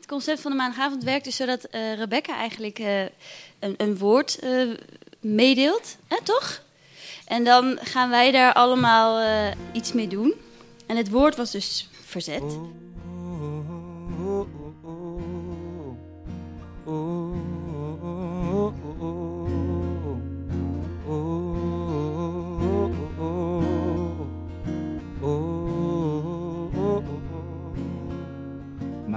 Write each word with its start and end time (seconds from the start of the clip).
Het 0.00 0.08
concept 0.08 0.40
van 0.40 0.50
de 0.50 0.56
maandagavond 0.56 1.04
werkt 1.04 1.24
dus 1.24 1.36
zodat 1.36 1.66
uh, 1.70 1.94
Rebecca 1.94 2.36
eigenlijk 2.36 2.78
uh, 2.78 3.00
een, 3.58 3.74
een, 3.76 3.98
woord 3.98 4.38
uh, 4.44 4.76
meedeelt, 5.20 5.96
hè, 6.06 6.16
toch? 6.22 6.62
En 7.26 7.44
dan 7.44 7.78
gaan 7.82 8.10
wij 8.10 8.30
daar 8.30 8.52
allemaal 8.52 9.22
iets 9.72 9.92
mee 9.92 10.08
doen. 10.08 10.34
En 10.86 10.96
het 10.96 11.10
woord 11.10 11.36
was 11.36 11.50
dus 11.50 11.88
verzet. 12.04 12.58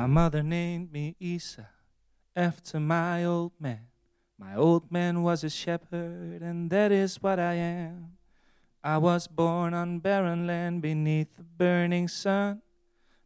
My 0.04 0.08
mother 0.08 0.44
named 0.44 0.92
me 0.92 1.16
Isa 1.18 1.70
after 2.36 2.77
my 2.77 3.23
old 3.23 3.54
man. 3.58 3.88
My 4.38 4.54
old 4.54 4.91
man 4.91 5.23
was 5.23 5.46
a 5.46 5.50
shepherd, 5.50 6.41
and 6.41 6.70
that 6.72 6.91
is 6.91 7.23
what 7.23 7.40
I 7.40 7.54
am. 7.54 8.18
I 8.84 8.98
was 8.98 9.27
born 9.27 9.74
on 9.74 10.00
barren 10.00 10.46
land 10.46 10.82
beneath 10.82 11.38
the 11.38 11.44
burning 11.44 12.10
sun. 12.10 12.62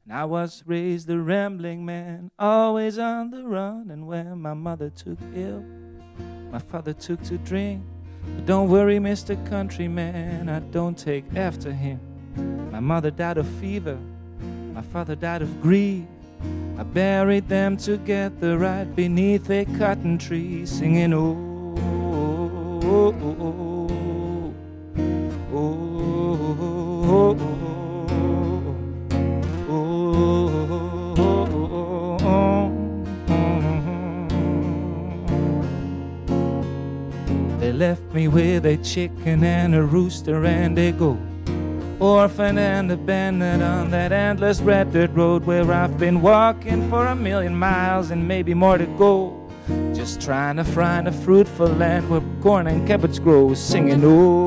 And 0.05 0.13
I 0.13 0.25
was 0.25 0.61
raised 0.67 1.09
a 1.09 1.17
rambling 1.17 1.83
man, 1.83 2.29
always 2.37 2.99
on 2.99 3.31
the 3.31 3.41
run. 3.41 3.89
And 3.89 4.05
when 4.05 4.39
my 4.39 4.53
mother 4.53 4.91
took 4.91 5.17
ill, 5.33 5.65
my 6.51 6.59
father 6.59 6.93
took 6.93 7.23
to 7.23 7.39
drink. 7.39 7.81
But 8.35 8.45
don't 8.45 8.69
worry, 8.69 8.99
Mr. 8.99 9.33
Countryman, 9.49 10.47
I 10.47 10.59
don't 10.59 10.95
take 10.95 11.25
after 11.35 11.73
him. 11.73 11.99
My 12.71 12.81
mother 12.81 13.09
died 13.09 13.39
of 13.39 13.47
fever, 13.59 13.97
my 14.75 14.83
father 14.83 15.15
died 15.15 15.41
of 15.41 15.59
grief. 15.59 16.05
I 16.77 16.83
buried 16.83 17.49
them 17.49 17.77
together 17.77 18.57
right 18.57 18.85
beneath 18.95 19.49
a 19.49 19.65
cotton 19.77 20.17
tree, 20.17 20.65
singing, 20.65 21.13
Oh, 21.13 21.75
oh, 22.83 23.13
oh, 23.13 23.91
oh, 25.53 26.27
They 37.59 37.73
left 37.73 38.13
me 38.13 38.27
with 38.27 38.65
a 38.65 38.77
chicken 38.77 39.43
and 39.43 39.75
a 39.75 39.83
rooster 39.83 40.45
and 40.45 40.77
a 40.77 40.91
goat 40.91 41.26
orphan 41.99 42.57
and 42.57 42.91
abandoned 42.91 43.63
on 43.63 43.89
that 43.91 44.11
endless 44.11 44.61
red 44.61 44.91
dirt 44.91 45.11
road 45.13 45.45
where 45.45 45.71
I've 45.71 45.97
been 45.97 46.21
walking 46.21 46.89
for 46.89 47.05
a 47.05 47.15
million 47.15 47.55
miles 47.55 48.11
and 48.11 48.27
maybe 48.27 48.53
more 48.53 48.77
to 48.77 48.85
go. 48.97 49.49
Just 49.93 50.21
trying 50.21 50.55
to 50.57 50.63
find 50.63 51.07
a 51.07 51.11
fruitful 51.11 51.67
land 51.67 52.09
where 52.09 52.21
corn 52.41 52.67
and 52.67 52.87
cabbage 52.87 53.21
grow, 53.21 53.53
singing, 53.53 54.01
oh, 54.03 54.46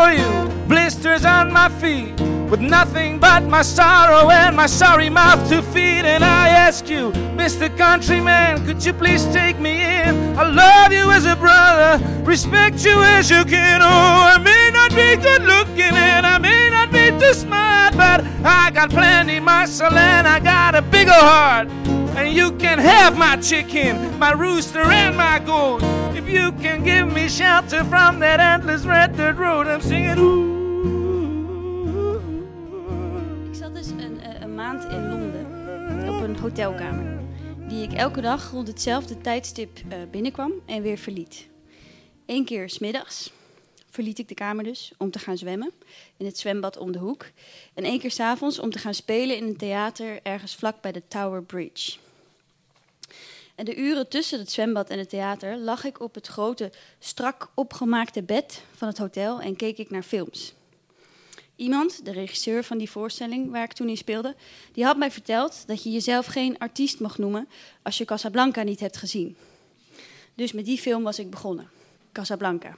before 0.00 0.12
you 0.12 0.48
blisters 0.66 1.24
on 1.24 1.52
my 1.52 1.68
feet, 1.68 2.18
with 2.50 2.60
nothing 2.60 3.18
but 3.18 3.42
my 3.42 3.62
sorrow 3.62 4.30
and 4.30 4.56
my 4.56 4.66
sorry 4.66 5.10
mouth 5.10 5.48
to 5.50 5.60
feed. 5.62 6.04
And 6.04 6.24
I 6.24 6.48
ask 6.48 6.88
you, 6.88 7.10
Mr. 7.36 7.68
Countryman, 7.76 8.64
could 8.64 8.84
you 8.84 8.92
please 8.92 9.24
take 9.26 9.58
me 9.58 9.82
in? 9.82 10.38
I 10.38 10.44
love 10.48 10.92
you 10.92 11.10
as 11.10 11.26
a 11.26 11.36
brother, 11.36 12.02
respect 12.22 12.84
you 12.84 13.02
as 13.02 13.30
you 13.30 13.44
can. 13.44 13.82
Oh, 13.82 14.34
I 14.34 14.38
may 14.38 14.70
not 14.72 14.90
be 14.90 15.16
good 15.16 15.42
looking 15.42 15.94
and 15.94 16.26
I 16.26 16.38
may 16.38 16.70
not 16.70 16.90
be 16.90 17.10
too 17.18 17.34
smart, 17.34 17.94
but 17.96 18.24
I 18.44 18.70
got 18.70 18.90
plenty 18.90 19.38
muscle 19.40 19.92
and 19.92 20.26
I 20.26 20.40
got 20.40 20.74
a 20.74 20.82
bigger 20.82 21.12
heart. 21.12 21.68
And 22.16 22.32
you 22.32 22.52
can 22.52 22.78
have 22.78 23.16
my 23.16 23.36
chicken, 23.36 24.18
my 24.18 24.32
rooster, 24.32 24.82
and 24.82 25.16
my 25.16 25.38
goat. 25.38 25.82
If 26.14 26.28
you 26.28 26.52
can 26.52 26.84
give 26.84 27.12
me 27.12 27.28
shelter 27.28 27.84
from 27.84 28.18
that 28.20 28.40
endless 28.40 28.84
red 28.84 29.16
dirt 29.16 29.36
road, 29.36 29.66
I'm 29.66 29.80
singing, 29.80 30.18
ooh. 30.18 30.50
in 34.90 35.08
Londen 35.08 35.46
op 36.08 36.22
een 36.22 36.36
hotelkamer. 36.36 37.18
Die 37.68 37.82
ik 37.82 37.92
elke 37.92 38.20
dag 38.20 38.50
rond 38.50 38.68
hetzelfde 38.68 39.18
tijdstip 39.18 39.78
uh, 39.78 39.94
binnenkwam 40.10 40.52
en 40.66 40.82
weer 40.82 40.98
verliet. 40.98 41.48
Eén 42.26 42.44
keer 42.44 42.68
smiddags 42.68 43.32
verliet 43.90 44.18
ik 44.18 44.28
de 44.28 44.34
kamer 44.34 44.64
dus 44.64 44.92
om 44.98 45.10
te 45.10 45.18
gaan 45.18 45.38
zwemmen 45.38 45.72
in 46.16 46.26
het 46.26 46.38
zwembad 46.38 46.76
om 46.76 46.92
de 46.92 46.98
hoek. 46.98 47.26
En 47.74 47.84
één 47.84 47.98
keer 47.98 48.10
s'avonds 48.10 48.58
om 48.58 48.70
te 48.70 48.78
gaan 48.78 48.94
spelen 48.94 49.36
in 49.36 49.46
een 49.46 49.56
theater 49.56 50.20
ergens 50.22 50.54
vlak 50.54 50.80
bij 50.80 50.92
de 50.92 51.02
Tower 51.08 51.42
Bridge. 51.42 51.98
En 53.54 53.64
de 53.64 53.76
uren 53.76 54.08
tussen 54.08 54.38
het 54.38 54.50
zwembad 54.50 54.90
en 54.90 54.98
het 54.98 55.08
theater 55.08 55.56
lag 55.58 55.84
ik 55.84 56.00
op 56.00 56.14
het 56.14 56.26
grote, 56.26 56.72
strak 56.98 57.48
opgemaakte 57.54 58.22
bed 58.22 58.62
van 58.76 58.88
het 58.88 58.98
hotel 58.98 59.40
en 59.40 59.56
keek 59.56 59.78
ik 59.78 59.90
naar 59.90 60.02
films. 60.02 60.54
Iemand, 61.56 62.04
de 62.04 62.12
regisseur 62.12 62.64
van 62.64 62.78
die 62.78 62.90
voorstelling 62.90 63.50
waar 63.50 63.64
ik 63.64 63.72
toen 63.72 63.88
in 63.88 63.96
speelde, 63.96 64.34
die 64.72 64.84
had 64.84 64.96
mij 64.96 65.10
verteld 65.10 65.66
dat 65.66 65.82
je 65.82 65.90
jezelf 65.90 66.26
geen 66.26 66.58
artiest 66.58 67.00
mag 67.00 67.18
noemen 67.18 67.48
als 67.82 67.98
je 67.98 68.04
Casablanca 68.04 68.62
niet 68.62 68.80
hebt 68.80 68.96
gezien. 68.96 69.36
Dus 70.34 70.52
met 70.52 70.64
die 70.64 70.78
film 70.78 71.02
was 71.02 71.18
ik 71.18 71.30
begonnen, 71.30 71.70
Casablanca. 72.12 72.76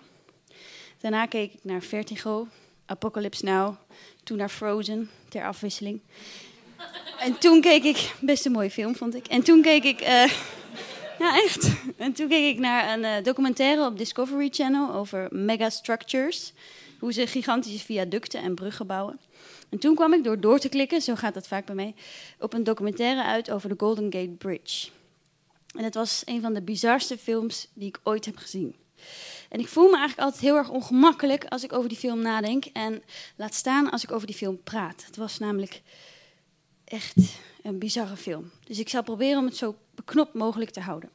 Daarna 1.03 1.27
keek 1.27 1.53
ik 1.53 1.59
naar 1.63 1.83
Vertigo, 1.83 2.49
Apocalypse 2.87 3.45
Now, 3.45 3.75
toen 4.25 4.37
naar 4.37 4.49
Frozen, 4.49 5.11
ter 5.29 5.45
afwisseling. 5.45 6.01
En 7.19 7.39
toen 7.39 7.61
keek 7.61 7.85
ik, 7.85 8.15
best 8.21 8.47
een 8.47 8.53
mooie 8.53 8.71
film 8.71 8.97
vond 8.97 9.15
ik. 9.15 9.27
En 9.27 9.43
toen 9.43 9.63
keek 9.63 9.85
ik, 9.85 10.01
uh, 10.01 10.09
ja 11.23 11.37
echt. 11.45 11.71
En 11.97 12.13
toen 12.13 12.29
keek 12.29 12.55
ik 12.55 12.59
naar 12.59 12.93
een 12.93 13.01
uh, 13.01 13.25
documentaire 13.25 13.87
op 13.87 13.99
Discovery 13.99 14.49
Channel 14.51 14.93
over 14.93 15.29
megastructures 15.31 16.53
hoe 16.99 17.13
ze 17.13 17.27
gigantische 17.27 17.85
viaducten 17.85 18.43
en 18.43 18.55
bruggen 18.55 18.87
bouwen. 18.87 19.21
En 19.69 19.79
toen 19.79 19.95
kwam 19.95 20.13
ik 20.13 20.25
door 20.25 20.41
door 20.41 20.59
te 20.59 20.69
klikken, 20.69 21.01
zo 21.01 21.15
gaat 21.15 21.35
dat 21.35 21.47
vaak 21.47 21.67
bij 21.67 21.75
mij, 21.75 21.95
op 22.39 22.53
een 22.53 22.65
documentaire 22.65 23.25
uit 23.25 23.51
over 23.51 23.69
de 23.69 23.75
Golden 23.79 24.13
Gate 24.13 24.35
Bridge. 24.39 24.89
En 25.77 25.85
het 25.85 25.95
was 25.95 26.23
een 26.25 26.41
van 26.41 26.55
de 26.55 26.63
bizarste 26.63 27.19
films 27.19 27.69
die 27.75 27.89
ik 27.89 28.01
ooit 28.03 28.25
heb 28.25 28.37
gezien. 28.37 28.75
En 29.53 29.61
ik 29.61 29.69
voel 29.69 29.89
me 29.89 29.97
eigenlijk 29.97 30.21
altijd 30.21 30.43
heel 30.43 30.57
erg 30.57 30.69
ongemakkelijk 30.69 31.45
als 31.45 31.65
ik 31.65 31.73
over 31.73 31.89
die 31.89 31.99
film 31.99 32.23
nadenk. 32.23 32.65
En 32.65 33.03
laat 33.37 33.55
staan 33.55 33.91
als 33.91 34.03
ik 34.03 34.13
over 34.13 34.27
die 34.27 34.37
film 34.37 34.63
praat. 34.63 35.05
Het 35.07 35.17
was 35.17 35.39
namelijk 35.39 35.83
echt 36.85 37.15
een 37.63 37.79
bizarre 37.79 38.17
film. 38.17 38.51
Dus 38.65 38.79
ik 38.79 38.89
zal 38.89 39.03
proberen 39.03 39.39
om 39.39 39.45
het 39.45 39.57
zo 39.57 39.77
beknopt 39.95 40.35
mogelijk 40.35 40.71
te 40.71 40.81
houden. 40.81 41.11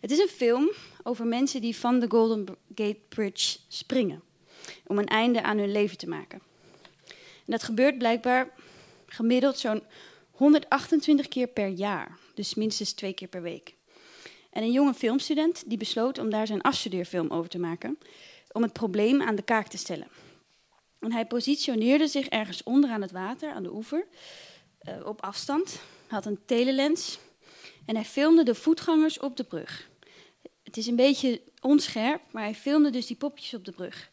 Het 0.00 0.10
is 0.10 0.18
een 0.18 0.28
film 0.28 0.70
over 1.02 1.26
mensen 1.26 1.60
die 1.60 1.76
van 1.76 2.00
de 2.00 2.06
Golden 2.08 2.46
Gate 2.74 3.00
Bridge 3.08 3.58
springen 3.68 4.22
om 4.86 4.98
een 4.98 5.08
einde 5.08 5.42
aan 5.42 5.58
hun 5.58 5.72
leven 5.72 5.98
te 5.98 6.08
maken. 6.08 6.40
En 7.06 7.46
dat 7.46 7.62
gebeurt 7.62 7.98
blijkbaar 7.98 8.50
gemiddeld 9.06 9.58
zo'n 9.58 9.82
128 10.30 11.28
keer 11.28 11.46
per 11.46 11.68
jaar, 11.68 12.18
dus 12.34 12.54
minstens 12.54 12.92
twee 12.92 13.12
keer 13.12 13.28
per 13.28 13.42
week. 13.42 13.74
En 14.50 14.62
een 14.62 14.72
jonge 14.72 14.94
filmstudent 14.94 15.62
die 15.66 15.78
besloot 15.78 16.18
om 16.18 16.30
daar 16.30 16.46
zijn 16.46 16.60
afstudeerfilm 16.60 17.30
over 17.30 17.50
te 17.50 17.58
maken, 17.58 17.98
om 18.52 18.62
het 18.62 18.72
probleem 18.72 19.22
aan 19.22 19.36
de 19.36 19.42
kaak 19.42 19.66
te 19.66 19.78
stellen. 19.78 20.08
En 20.98 21.12
hij 21.12 21.26
positioneerde 21.26 22.06
zich 22.06 22.28
ergens 22.28 22.62
onder 22.62 22.90
aan 22.90 23.02
het 23.02 23.12
water, 23.12 23.52
aan 23.52 23.62
de 23.62 23.74
oever, 23.74 24.06
uh, 24.82 25.06
op 25.06 25.22
afstand, 25.22 25.80
had 26.06 26.26
een 26.26 26.40
telelens 26.46 27.18
en 27.86 27.94
hij 27.94 28.04
filmde 28.04 28.42
de 28.42 28.54
voetgangers 28.54 29.18
op 29.18 29.36
de 29.36 29.44
brug. 29.44 29.88
Het 30.62 30.76
is 30.76 30.86
een 30.86 30.96
beetje 30.96 31.40
onscherp, 31.60 32.22
maar 32.30 32.42
hij 32.42 32.54
filmde 32.54 32.90
dus 32.90 33.06
die 33.06 33.16
popjes 33.16 33.54
op 33.54 33.64
de 33.64 33.72
brug. 33.72 34.10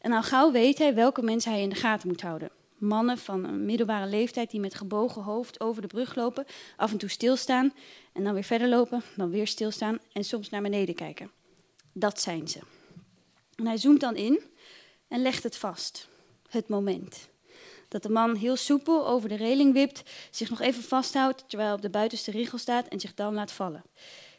En 0.00 0.12
al 0.12 0.22
gauw 0.22 0.52
weet 0.52 0.78
hij 0.78 0.94
welke 0.94 1.22
mensen 1.22 1.52
hij 1.52 1.62
in 1.62 1.68
de 1.68 1.74
gaten 1.74 2.08
moet 2.08 2.22
houden. 2.22 2.50
Mannen 2.78 3.18
van 3.18 3.44
een 3.44 3.64
middelbare 3.64 4.06
leeftijd 4.06 4.50
die 4.50 4.60
met 4.60 4.74
gebogen 4.74 5.22
hoofd 5.22 5.60
over 5.60 5.82
de 5.82 5.88
brug 5.88 6.14
lopen, 6.14 6.46
af 6.76 6.92
en 6.92 6.98
toe 6.98 7.08
stilstaan 7.08 7.72
en 8.12 8.24
dan 8.24 8.34
weer 8.34 8.44
verder 8.44 8.68
lopen, 8.68 9.02
dan 9.16 9.30
weer 9.30 9.46
stilstaan 9.46 9.98
en 10.12 10.24
soms 10.24 10.50
naar 10.50 10.62
beneden 10.62 10.94
kijken. 10.94 11.30
Dat 11.92 12.20
zijn 12.20 12.48
ze. 12.48 12.58
En 13.54 13.66
hij 13.66 13.76
zoomt 13.76 14.00
dan 14.00 14.16
in 14.16 14.40
en 15.08 15.22
legt 15.22 15.42
het 15.42 15.56
vast. 15.56 16.08
Het 16.48 16.68
moment. 16.68 17.28
Dat 17.88 18.02
de 18.02 18.08
man 18.08 18.36
heel 18.36 18.56
soepel 18.56 19.06
over 19.06 19.28
de 19.28 19.36
reling 19.36 19.72
wipt, 19.72 20.02
zich 20.30 20.50
nog 20.50 20.60
even 20.60 20.82
vasthoudt 20.82 21.44
terwijl 21.48 21.68
hij 21.68 21.76
op 21.76 21.82
de 21.82 21.90
buitenste 21.90 22.30
rigel 22.30 22.58
staat 22.58 22.88
en 22.88 23.00
zich 23.00 23.14
dan 23.14 23.34
laat 23.34 23.52
vallen. 23.52 23.84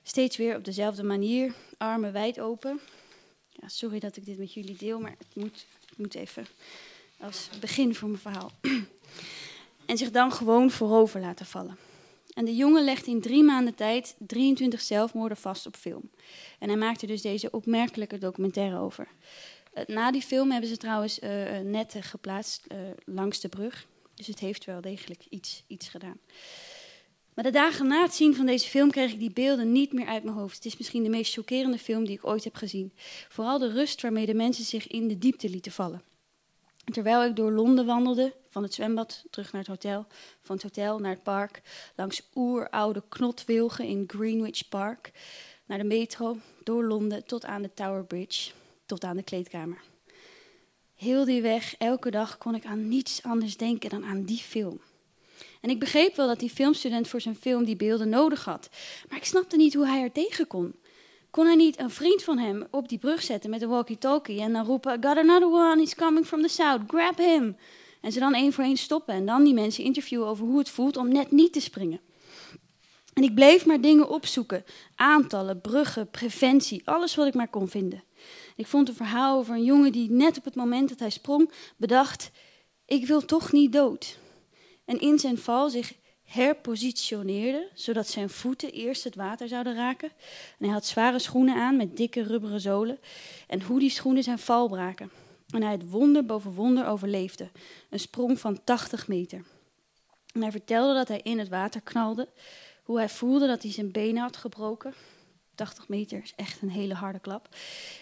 Steeds 0.03 0.37
weer 0.37 0.55
op 0.55 0.63
dezelfde 0.63 1.03
manier, 1.03 1.53
armen 1.77 2.11
wijd 2.11 2.39
open, 2.39 2.79
ja, 3.49 3.67
sorry 3.67 3.99
dat 3.99 4.17
ik 4.17 4.25
dit 4.25 4.37
met 4.37 4.53
jullie 4.53 4.77
deel, 4.77 4.99
maar 4.99 5.15
het 5.17 5.35
moet, 5.35 5.65
het 5.85 5.97
moet 5.97 6.15
even 6.15 6.47
als 7.19 7.49
begin 7.59 7.95
voor 7.95 8.09
mijn 8.09 8.21
verhaal. 8.21 8.51
en 9.85 9.97
zich 9.97 10.11
dan 10.11 10.31
gewoon 10.31 10.71
voorover 10.71 11.19
laten 11.19 11.45
vallen. 11.45 11.77
En 12.33 12.45
de 12.45 12.55
jongen 12.55 12.83
legde 12.83 13.11
in 13.11 13.21
drie 13.21 13.43
maanden 13.43 13.75
tijd 13.75 14.15
23 14.19 14.81
zelfmoorden 14.81 15.37
vast 15.37 15.65
op 15.65 15.75
film. 15.75 16.09
En 16.59 16.69
hij 16.69 16.77
maakte 16.77 17.05
dus 17.05 17.21
deze 17.21 17.51
opmerkelijke 17.51 18.17
documentaire 18.17 18.77
over. 18.77 19.07
Eh, 19.73 19.85
na 19.85 20.11
die 20.11 20.21
film 20.21 20.51
hebben 20.51 20.69
ze 20.69 20.77
trouwens 20.77 21.19
uh, 21.19 21.29
netten 21.59 22.03
geplaatst 22.03 22.67
langs 23.05 23.39
de 23.39 23.49
brug. 23.49 23.87
Dus 24.15 24.27
het 24.27 24.39
heeft 24.39 24.65
wel 24.65 24.81
degelijk 24.81 25.21
iets, 25.29 25.63
iets 25.67 25.87
gedaan. 25.89 26.19
Maar 27.35 27.43
de 27.43 27.51
dagen 27.51 27.87
na 27.87 28.01
het 28.01 28.13
zien 28.13 28.35
van 28.35 28.45
deze 28.45 28.67
film 28.67 28.91
kreeg 28.91 29.11
ik 29.11 29.19
die 29.19 29.31
beelden 29.31 29.71
niet 29.71 29.93
meer 29.93 30.07
uit 30.07 30.23
mijn 30.23 30.35
hoofd. 30.35 30.55
Het 30.55 30.65
is 30.65 30.77
misschien 30.77 31.03
de 31.03 31.09
meest 31.09 31.33
chockerende 31.33 31.77
film 31.77 32.05
die 32.05 32.15
ik 32.15 32.25
ooit 32.25 32.43
heb 32.43 32.55
gezien. 32.55 32.93
Vooral 33.29 33.59
de 33.59 33.71
rust 33.71 34.01
waarmee 34.01 34.25
de 34.25 34.33
mensen 34.33 34.63
zich 34.63 34.87
in 34.87 35.07
de 35.07 35.17
diepte 35.17 35.49
lieten 35.49 35.71
vallen. 35.71 36.01
Terwijl 36.91 37.23
ik 37.23 37.35
door 37.35 37.51
Londen 37.51 37.85
wandelde, 37.85 38.33
van 38.47 38.63
het 38.63 38.73
zwembad 38.73 39.23
terug 39.29 39.51
naar 39.51 39.61
het 39.61 39.69
hotel, 39.69 40.05
van 40.41 40.55
het 40.55 40.63
hotel 40.63 40.99
naar 40.99 41.11
het 41.11 41.23
park, 41.23 41.61
langs 41.95 42.21
oeroude 42.35 43.03
knotwilgen 43.09 43.85
in 43.85 44.03
Greenwich 44.07 44.69
Park, 44.69 45.11
naar 45.65 45.77
de 45.77 45.83
metro, 45.83 46.37
door 46.63 46.83
Londen 46.83 47.25
tot 47.25 47.45
aan 47.45 47.61
de 47.61 47.73
Tower 47.73 48.05
Bridge, 48.05 48.51
tot 48.85 49.03
aan 49.03 49.15
de 49.15 49.23
kleedkamer. 49.23 49.81
Heel 50.95 51.25
die 51.25 51.41
weg, 51.41 51.75
elke 51.77 52.11
dag, 52.11 52.37
kon 52.37 52.55
ik 52.55 52.65
aan 52.65 52.87
niets 52.87 53.23
anders 53.23 53.57
denken 53.57 53.89
dan 53.89 54.05
aan 54.05 54.23
die 54.23 54.37
film. 54.37 54.79
En 55.61 55.69
ik 55.69 55.79
begreep 55.79 56.15
wel 56.15 56.27
dat 56.27 56.39
die 56.39 56.49
filmstudent 56.49 57.07
voor 57.07 57.21
zijn 57.21 57.35
film 57.35 57.65
die 57.65 57.75
beelden 57.75 58.09
nodig 58.09 58.45
had, 58.45 58.69
maar 59.09 59.17
ik 59.17 59.25
snapte 59.25 59.55
niet 59.55 59.73
hoe 59.73 59.87
hij 59.87 60.01
er 60.01 60.11
tegen 60.11 60.47
kon. 60.47 60.75
Kon 61.35 61.45
hij 61.45 61.55
niet 61.55 61.79
een 61.79 61.89
vriend 61.89 62.23
van 62.23 62.37
hem 62.37 62.67
op 62.71 62.89
die 62.89 62.97
brug 62.97 63.21
zetten 63.21 63.49
met 63.49 63.61
een 63.61 63.69
walkie-talkie 63.69 64.41
en 64.41 64.53
dan 64.53 64.65
roepen: 64.65 64.91
Got 65.03 65.17
another 65.17 65.47
one, 65.47 65.77
he's 65.77 65.95
coming 65.95 66.25
from 66.25 66.41
the 66.41 66.47
south, 66.47 66.81
grab 66.87 67.17
him. 67.17 67.57
En 68.01 68.11
ze 68.11 68.19
dan 68.19 68.33
één 68.33 68.53
voor 68.53 68.63
één 68.63 68.77
stoppen 68.77 69.13
en 69.13 69.25
dan 69.25 69.43
die 69.43 69.53
mensen 69.53 69.83
interviewen 69.83 70.27
over 70.27 70.45
hoe 70.45 70.57
het 70.57 70.69
voelt 70.69 70.97
om 70.97 71.07
net 71.07 71.31
niet 71.31 71.53
te 71.53 71.59
springen. 71.59 71.99
En 73.13 73.23
ik 73.23 73.35
bleef 73.35 73.65
maar 73.65 73.81
dingen 73.81 74.09
opzoeken: 74.09 74.63
aantallen, 74.95 75.61
bruggen, 75.61 76.09
preventie, 76.09 76.81
alles 76.85 77.15
wat 77.15 77.27
ik 77.27 77.33
maar 77.33 77.49
kon 77.49 77.67
vinden. 77.67 78.03
Ik 78.55 78.67
vond 78.67 78.89
een 78.89 78.95
verhaal 78.95 79.37
over 79.37 79.55
een 79.55 79.63
jongen 79.63 79.91
die 79.91 80.11
net 80.11 80.37
op 80.37 80.45
het 80.45 80.55
moment 80.55 80.89
dat 80.89 80.99
hij 80.99 81.09
sprong 81.09 81.51
bedacht: 81.77 82.31
Ik 82.85 83.07
wil 83.07 83.25
toch 83.25 83.51
niet 83.51 83.73
dood. 83.73 84.17
En 84.85 84.99
in 84.99 85.19
zijn 85.19 85.37
val 85.37 85.69
zich 85.69 85.93
herpositioneerde, 86.25 87.69
zodat 87.73 88.07
zijn 88.07 88.29
voeten 88.29 88.71
eerst 88.71 89.03
het 89.03 89.15
water 89.15 89.47
zouden 89.47 89.75
raken. 89.75 90.09
En 90.59 90.65
hij 90.65 90.73
had 90.73 90.85
zware 90.85 91.19
schoenen 91.19 91.55
aan 91.55 91.77
met 91.77 91.97
dikke 91.97 92.23
rubberen 92.23 92.59
zolen. 92.59 92.99
En 93.47 93.61
hoe 93.61 93.79
die 93.79 93.89
schoenen 93.89 94.23
zijn 94.23 94.39
val 94.39 94.67
braken. 94.67 95.11
En 95.49 95.61
hij 95.63 95.71
het 95.71 95.89
wonder 95.89 96.25
boven 96.25 96.53
wonder 96.53 96.87
overleefde. 96.87 97.49
Een 97.89 97.99
sprong 97.99 98.39
van 98.39 98.63
80 98.63 99.07
meter. 99.07 99.43
En 100.33 100.41
hij 100.41 100.51
vertelde 100.51 100.93
dat 100.93 101.07
hij 101.07 101.19
in 101.23 101.39
het 101.39 101.49
water 101.49 101.81
knalde. 101.81 102.27
Hoe 102.83 102.97
hij 102.97 103.09
voelde 103.09 103.47
dat 103.47 103.61
hij 103.61 103.71
zijn 103.71 103.91
benen 103.91 104.21
had 104.21 104.37
gebroken. 104.37 104.93
80 105.55 105.87
meter 105.87 106.21
is 106.23 106.33
echt 106.35 106.61
een 106.61 106.69
hele 106.69 106.93
harde 106.93 107.19
klap. 107.19 107.55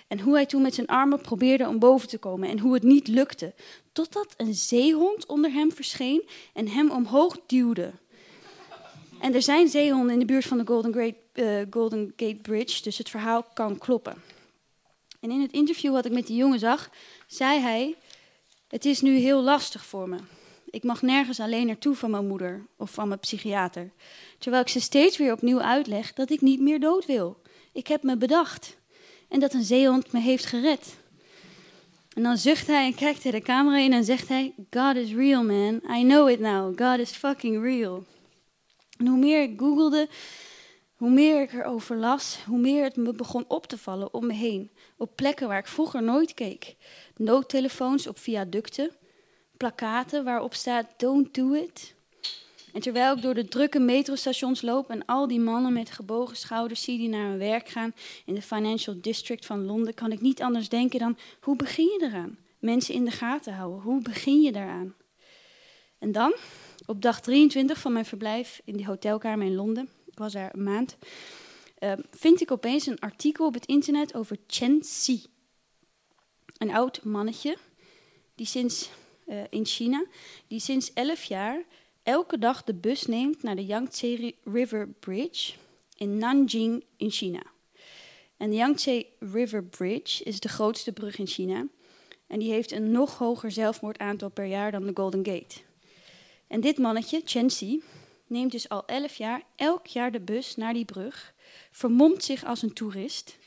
En 0.07 0.19
hoe 0.19 0.33
hij 0.33 0.45
toen 0.45 0.61
met 0.61 0.73
zijn 0.73 0.87
armen 0.87 1.21
probeerde 1.21 1.67
om 1.67 1.79
boven 1.79 2.07
te 2.07 2.17
komen 2.17 2.49
en 2.49 2.59
hoe 2.59 2.73
het 2.73 2.83
niet 2.83 3.07
lukte. 3.07 3.53
Totdat 3.91 4.33
een 4.37 4.53
zeehond 4.53 5.25
onder 5.25 5.51
hem 5.51 5.71
verscheen 5.71 6.29
en 6.53 6.67
hem 6.67 6.91
omhoog 6.91 7.39
duwde. 7.47 7.93
En 9.23 9.33
er 9.33 9.41
zijn 9.41 9.67
zeehonden 9.67 10.13
in 10.13 10.19
de 10.19 10.25
buurt 10.25 10.45
van 10.45 10.57
de 10.57 10.65
Golden, 10.65 11.15
uh, 11.33 11.61
Golden 11.69 12.13
Gate 12.15 12.39
Bridge, 12.41 12.81
dus 12.81 12.97
het 12.97 13.09
verhaal 13.09 13.45
kan 13.53 13.77
kloppen. 13.77 14.15
En 15.19 15.31
in 15.31 15.41
het 15.41 15.51
interview 15.51 15.91
wat 15.91 16.05
ik 16.05 16.11
met 16.11 16.27
die 16.27 16.35
jongen 16.35 16.59
zag, 16.59 16.89
zei 17.27 17.59
hij: 17.59 17.95
Het 18.67 18.85
is 18.85 19.01
nu 19.01 19.17
heel 19.17 19.41
lastig 19.41 19.85
voor 19.85 20.09
me. 20.09 20.17
Ik 20.65 20.83
mag 20.83 21.01
nergens 21.01 21.39
alleen 21.39 21.67
naartoe 21.67 21.95
van 21.95 22.11
mijn 22.11 22.27
moeder 22.27 22.65
of 22.77 22.91
van 22.91 23.07
mijn 23.07 23.19
psychiater. 23.19 23.91
Terwijl 24.37 24.63
ik 24.63 24.69
ze 24.69 24.79
steeds 24.79 25.17
weer 25.17 25.31
opnieuw 25.31 25.61
uitleg 25.61 26.13
dat 26.13 26.29
ik 26.29 26.41
niet 26.41 26.59
meer 26.59 26.79
dood 26.79 27.05
wil. 27.05 27.41
Ik 27.71 27.87
heb 27.87 28.03
me 28.03 28.17
bedacht. 28.17 28.77
En 29.29 29.39
dat 29.39 29.53
een 29.53 29.63
zeehond 29.63 30.11
me 30.11 30.19
heeft 30.19 30.45
gered. 30.45 30.95
En 32.13 32.23
dan 32.23 32.37
zucht 32.37 32.67
hij 32.67 32.85
en 32.85 32.95
kijkt 32.95 33.23
hij 33.23 33.31
de 33.31 33.41
camera 33.41 33.77
in 33.77 33.93
en 33.93 34.03
zegt 34.03 34.27
hij: 34.27 34.53
God 34.69 34.95
is 34.95 35.13
real, 35.13 35.43
man. 35.43 35.81
I 35.97 36.03
know 36.03 36.29
it 36.29 36.39
now. 36.39 36.79
God 36.79 36.99
is 36.99 37.11
fucking 37.11 37.61
real. 37.61 38.03
En 39.03 39.09
hoe 39.09 39.17
meer 39.19 39.41
ik 39.41 39.59
googelde, 39.59 40.07
hoe 40.95 41.09
meer 41.09 41.41
ik 41.41 41.53
erover 41.53 41.95
las, 41.95 42.37
hoe 42.45 42.59
meer 42.59 42.83
het 42.83 42.95
me 42.95 43.13
begon 43.13 43.45
op 43.47 43.67
te 43.67 43.77
vallen 43.77 44.13
om 44.13 44.25
me 44.25 44.33
heen. 44.33 44.71
Op 44.97 45.15
plekken 45.15 45.47
waar 45.47 45.57
ik 45.57 45.67
vroeger 45.67 46.03
nooit 46.03 46.33
keek. 46.33 46.75
Noodtelefoons 47.15 48.07
op 48.07 48.19
viaducten, 48.19 48.91
plakaten 49.57 50.23
waarop 50.23 50.53
staat 50.53 50.85
Don't 50.97 51.33
do 51.33 51.53
it. 51.53 51.95
En 52.73 52.81
terwijl 52.81 53.15
ik 53.15 53.21
door 53.21 53.33
de 53.33 53.47
drukke 53.47 53.79
metrostations 53.79 54.61
loop 54.61 54.89
en 54.89 55.05
al 55.05 55.27
die 55.27 55.39
mannen 55.39 55.73
met 55.73 55.91
gebogen 55.91 56.37
schouders 56.37 56.83
zie 56.83 56.97
die 56.97 57.09
naar 57.09 57.29
hun 57.29 57.37
werk 57.37 57.69
gaan 57.69 57.93
in 58.25 58.33
de 58.33 58.41
Financial 58.41 58.95
District 59.01 59.45
van 59.45 59.65
Londen, 59.65 59.93
kan 59.93 60.11
ik 60.11 60.21
niet 60.21 60.41
anders 60.41 60.69
denken 60.69 60.99
dan: 60.99 61.17
hoe 61.41 61.55
begin 61.55 61.85
je 61.85 62.05
eraan? 62.05 62.37
Mensen 62.59 62.93
in 62.93 63.05
de 63.05 63.11
gaten 63.11 63.53
houden, 63.53 63.81
hoe 63.81 64.01
begin 64.01 64.41
je 64.41 64.51
daaraan? 64.51 64.95
En 65.99 66.11
dan, 66.11 66.35
op 66.85 67.01
dag 67.01 67.21
23 67.21 67.79
van 67.79 67.93
mijn 67.93 68.05
verblijf 68.05 68.61
in 68.65 68.77
die 68.77 68.85
hotelkamer 68.85 69.45
in 69.45 69.55
Londen, 69.55 69.89
ik 70.05 70.17
was 70.17 70.33
daar 70.33 70.53
een 70.53 70.63
maand, 70.63 70.97
uh, 71.79 71.93
vind 72.11 72.41
ik 72.41 72.51
opeens 72.51 72.85
een 72.85 72.99
artikel 72.99 73.45
op 73.45 73.53
het 73.53 73.65
internet 73.65 74.13
over 74.13 74.37
Chen 74.47 74.79
Xi. 74.79 75.25
Een 76.57 76.71
oud 76.71 77.03
mannetje 77.03 77.57
die 78.35 78.45
sinds, 78.45 78.89
uh, 79.27 79.41
in 79.49 79.65
China, 79.65 80.05
die 80.47 80.59
sinds 80.59 80.93
11 80.93 81.23
jaar 81.23 81.63
elke 82.03 82.37
dag 82.37 82.63
de 82.63 82.73
bus 82.73 83.05
neemt 83.05 83.43
naar 83.43 83.55
de 83.55 83.65
Yangtze 83.65 84.33
River 84.43 84.87
Bridge 84.87 85.53
in 85.97 86.17
Nanjing 86.17 86.83
in 86.97 87.11
China. 87.11 87.43
En 88.37 88.49
de 88.49 88.55
Yangtze 88.55 89.05
River 89.19 89.63
Bridge 89.63 90.23
is 90.23 90.39
de 90.39 90.49
grootste 90.49 90.91
brug 90.91 91.17
in 91.17 91.27
China. 91.27 91.67
En 92.27 92.39
die 92.39 92.51
heeft 92.51 92.71
een 92.71 92.91
nog 92.91 93.17
hoger 93.17 93.51
zelfmoordaantal 93.51 94.29
per 94.29 94.45
jaar 94.45 94.71
dan 94.71 94.85
de 94.85 94.91
Golden 94.93 95.25
Gate. 95.25 95.55
En 96.53 96.61
dit 96.61 96.77
mannetje, 96.77 97.21
Chen 97.25 97.47
Xi, 97.47 97.83
neemt 98.27 98.51
dus 98.51 98.69
al 98.69 98.85
elf 98.85 99.15
jaar 99.15 99.41
elk 99.55 99.87
jaar 99.87 100.11
de 100.11 100.19
bus 100.19 100.55
naar 100.55 100.73
die 100.73 100.85
brug, 100.85 101.33
vermomt 101.71 102.23
zich 102.23 102.45
als 102.45 102.61
een 102.61 102.73
toerist 102.73 103.37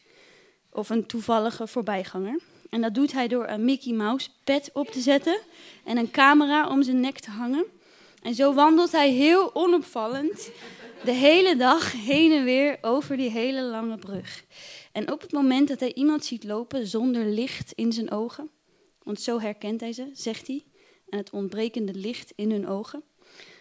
of 0.70 0.90
een 0.90 1.06
toevallige 1.06 1.66
voorbijganger. 1.66 2.40
En 2.70 2.80
dat 2.80 2.94
doet 2.94 3.12
hij 3.12 3.28
door 3.28 3.48
een 3.48 3.64
Mickey 3.64 3.92
Mouse 3.92 4.28
pet 4.44 4.70
op 4.72 4.88
te 4.88 5.00
zetten 5.00 5.40
en 5.84 5.96
een 5.96 6.10
camera 6.10 6.68
om 6.68 6.82
zijn 6.82 7.00
nek 7.00 7.18
te 7.18 7.30
hangen. 7.30 7.64
En 8.22 8.34
zo 8.34 8.54
wandelt 8.54 8.92
hij 8.92 9.10
heel 9.10 9.54
onopvallend 9.54 10.50
de 11.04 11.12
hele 11.12 11.56
dag 11.56 11.92
heen 11.92 12.32
en 12.32 12.44
weer 12.44 12.78
over 12.80 13.16
die 13.16 13.30
hele 13.30 13.62
lange 13.62 13.98
brug. 13.98 14.44
En 14.92 15.12
op 15.12 15.20
het 15.20 15.32
moment 15.32 15.68
dat 15.68 15.80
hij 15.80 15.94
iemand 15.94 16.24
ziet 16.24 16.44
lopen 16.44 16.86
zonder 16.86 17.24
licht 17.24 17.72
in 17.72 17.92
zijn 17.92 18.10
ogen, 18.10 18.50
want 19.02 19.20
zo 19.20 19.40
herkent 19.40 19.80
hij 19.80 19.92
ze, 19.92 20.10
zegt 20.12 20.46
hij, 20.46 20.64
het 21.16 21.30
ontbrekende 21.30 21.94
licht 21.94 22.32
in 22.36 22.50
hun 22.50 22.68
ogen. 22.68 23.02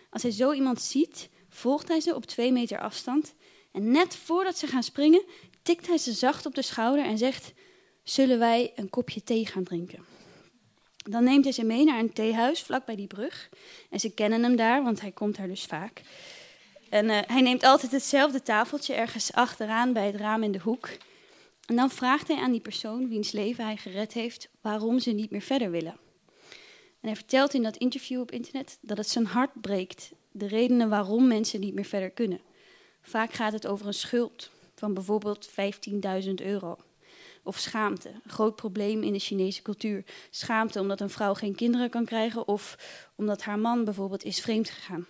Als 0.09 0.21
hij 0.21 0.31
zo 0.31 0.51
iemand 0.51 0.81
ziet, 0.81 1.29
volgt 1.49 1.87
hij 1.87 1.99
ze 1.99 2.15
op 2.15 2.25
twee 2.25 2.51
meter 2.51 2.79
afstand. 2.79 3.33
En 3.71 3.91
net 3.91 4.15
voordat 4.15 4.57
ze 4.57 4.67
gaan 4.67 4.83
springen, 4.83 5.23
tikt 5.61 5.87
hij 5.87 5.97
ze 5.97 6.11
zacht 6.11 6.45
op 6.45 6.55
de 6.55 6.61
schouder 6.61 7.05
en 7.05 7.17
zegt: 7.17 7.53
Zullen 8.03 8.39
wij 8.39 8.71
een 8.75 8.89
kopje 8.89 9.23
thee 9.23 9.45
gaan 9.45 9.63
drinken? 9.63 10.05
Dan 11.09 11.23
neemt 11.23 11.43
hij 11.43 11.53
ze 11.53 11.63
mee 11.63 11.83
naar 11.83 11.99
een 11.99 12.13
theehuis 12.13 12.61
vlak 12.61 12.85
bij 12.85 12.95
die 12.95 13.07
brug. 13.07 13.49
En 13.89 13.99
ze 13.99 14.13
kennen 14.13 14.43
hem 14.43 14.55
daar, 14.55 14.83
want 14.83 15.01
hij 15.01 15.11
komt 15.11 15.35
daar 15.37 15.47
dus 15.47 15.65
vaak. 15.65 16.01
En 16.89 17.05
uh, 17.05 17.19
hij 17.25 17.41
neemt 17.41 17.63
altijd 17.63 17.91
hetzelfde 17.91 18.41
tafeltje 18.41 18.93
ergens 18.93 19.33
achteraan 19.33 19.93
bij 19.93 20.05
het 20.05 20.15
raam 20.15 20.43
in 20.43 20.51
de 20.51 20.59
hoek. 20.59 20.89
En 21.65 21.75
dan 21.75 21.91
vraagt 21.91 22.27
hij 22.27 22.37
aan 22.37 22.51
die 22.51 22.61
persoon 22.61 23.09
wiens 23.09 23.31
leven 23.31 23.65
hij 23.65 23.77
gered 23.77 24.13
heeft 24.13 24.49
waarom 24.61 24.99
ze 24.99 25.11
niet 25.11 25.31
meer 25.31 25.41
verder 25.41 25.71
willen. 25.71 26.04
Hij 27.05 27.15
vertelt 27.15 27.53
in 27.53 27.63
dat 27.63 27.77
interview 27.77 28.19
op 28.19 28.31
internet 28.31 28.77
dat 28.81 28.97
het 28.97 29.09
zijn 29.09 29.25
hart 29.25 29.61
breekt, 29.61 30.11
de 30.31 30.47
redenen 30.47 30.89
waarom 30.89 31.27
mensen 31.27 31.59
niet 31.59 31.73
meer 31.73 31.85
verder 31.85 32.09
kunnen. 32.09 32.41
Vaak 33.01 33.33
gaat 33.33 33.53
het 33.53 33.67
over 33.67 33.87
een 33.87 33.93
schuld 33.93 34.51
van 34.75 34.93
bijvoorbeeld 34.93 35.49
15.000 35.49 36.33
euro. 36.35 36.77
Of 37.43 37.57
schaamte, 37.57 38.09
een 38.09 38.31
groot 38.31 38.55
probleem 38.55 39.03
in 39.03 39.13
de 39.13 39.19
Chinese 39.19 39.61
cultuur. 39.61 40.03
Schaamte 40.29 40.79
omdat 40.79 41.01
een 41.01 41.09
vrouw 41.09 41.33
geen 41.33 41.55
kinderen 41.55 41.89
kan 41.89 42.05
krijgen 42.05 42.47
of 42.47 42.77
omdat 43.15 43.41
haar 43.41 43.59
man 43.59 43.83
bijvoorbeeld 43.83 44.23
is 44.23 44.41
vreemd 44.41 44.69
gegaan. 44.69 45.05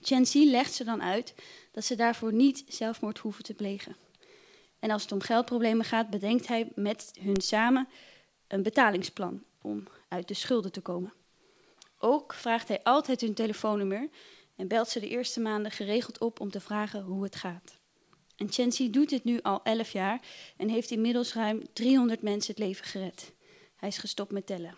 Chen 0.00 0.22
Xi 0.22 0.50
legt 0.50 0.74
ze 0.74 0.84
dan 0.84 1.02
uit 1.02 1.34
dat 1.72 1.84
ze 1.84 1.94
daarvoor 1.94 2.32
niet 2.32 2.64
zelfmoord 2.68 3.18
hoeven 3.18 3.44
te 3.44 3.54
plegen. 3.54 3.96
En 4.78 4.90
als 4.90 5.02
het 5.02 5.12
om 5.12 5.20
geldproblemen 5.20 5.84
gaat, 5.84 6.10
bedenkt 6.10 6.46
hij 6.46 6.72
met 6.74 7.10
hun 7.20 7.40
samen 7.40 7.88
een 8.48 8.62
betalingsplan 8.62 9.42
om 9.68 9.84
uit 10.08 10.28
de 10.28 10.34
schulden 10.34 10.72
te 10.72 10.80
komen. 10.80 11.12
Ook 11.98 12.34
vraagt 12.34 12.68
hij 12.68 12.82
altijd 12.82 13.20
hun 13.20 13.34
telefoonnummer 13.34 14.08
en 14.56 14.68
belt 14.68 14.88
ze 14.88 15.00
de 15.00 15.08
eerste 15.08 15.40
maanden 15.40 15.72
geregeld 15.72 16.18
op 16.18 16.40
om 16.40 16.50
te 16.50 16.60
vragen 16.60 17.02
hoe 17.02 17.22
het 17.22 17.36
gaat. 17.36 17.78
En 18.36 18.52
Chancy 18.52 18.90
doet 18.90 19.08
dit 19.08 19.24
nu 19.24 19.40
al 19.42 19.62
11 19.62 19.92
jaar 19.92 20.20
en 20.56 20.68
heeft 20.68 20.90
inmiddels 20.90 21.34
ruim 21.34 21.62
300 21.72 22.22
mensen 22.22 22.54
het 22.54 22.64
leven 22.64 22.84
gered. 22.84 23.32
Hij 23.76 23.88
is 23.88 23.98
gestopt 23.98 24.32
met 24.32 24.46
tellen. 24.46 24.74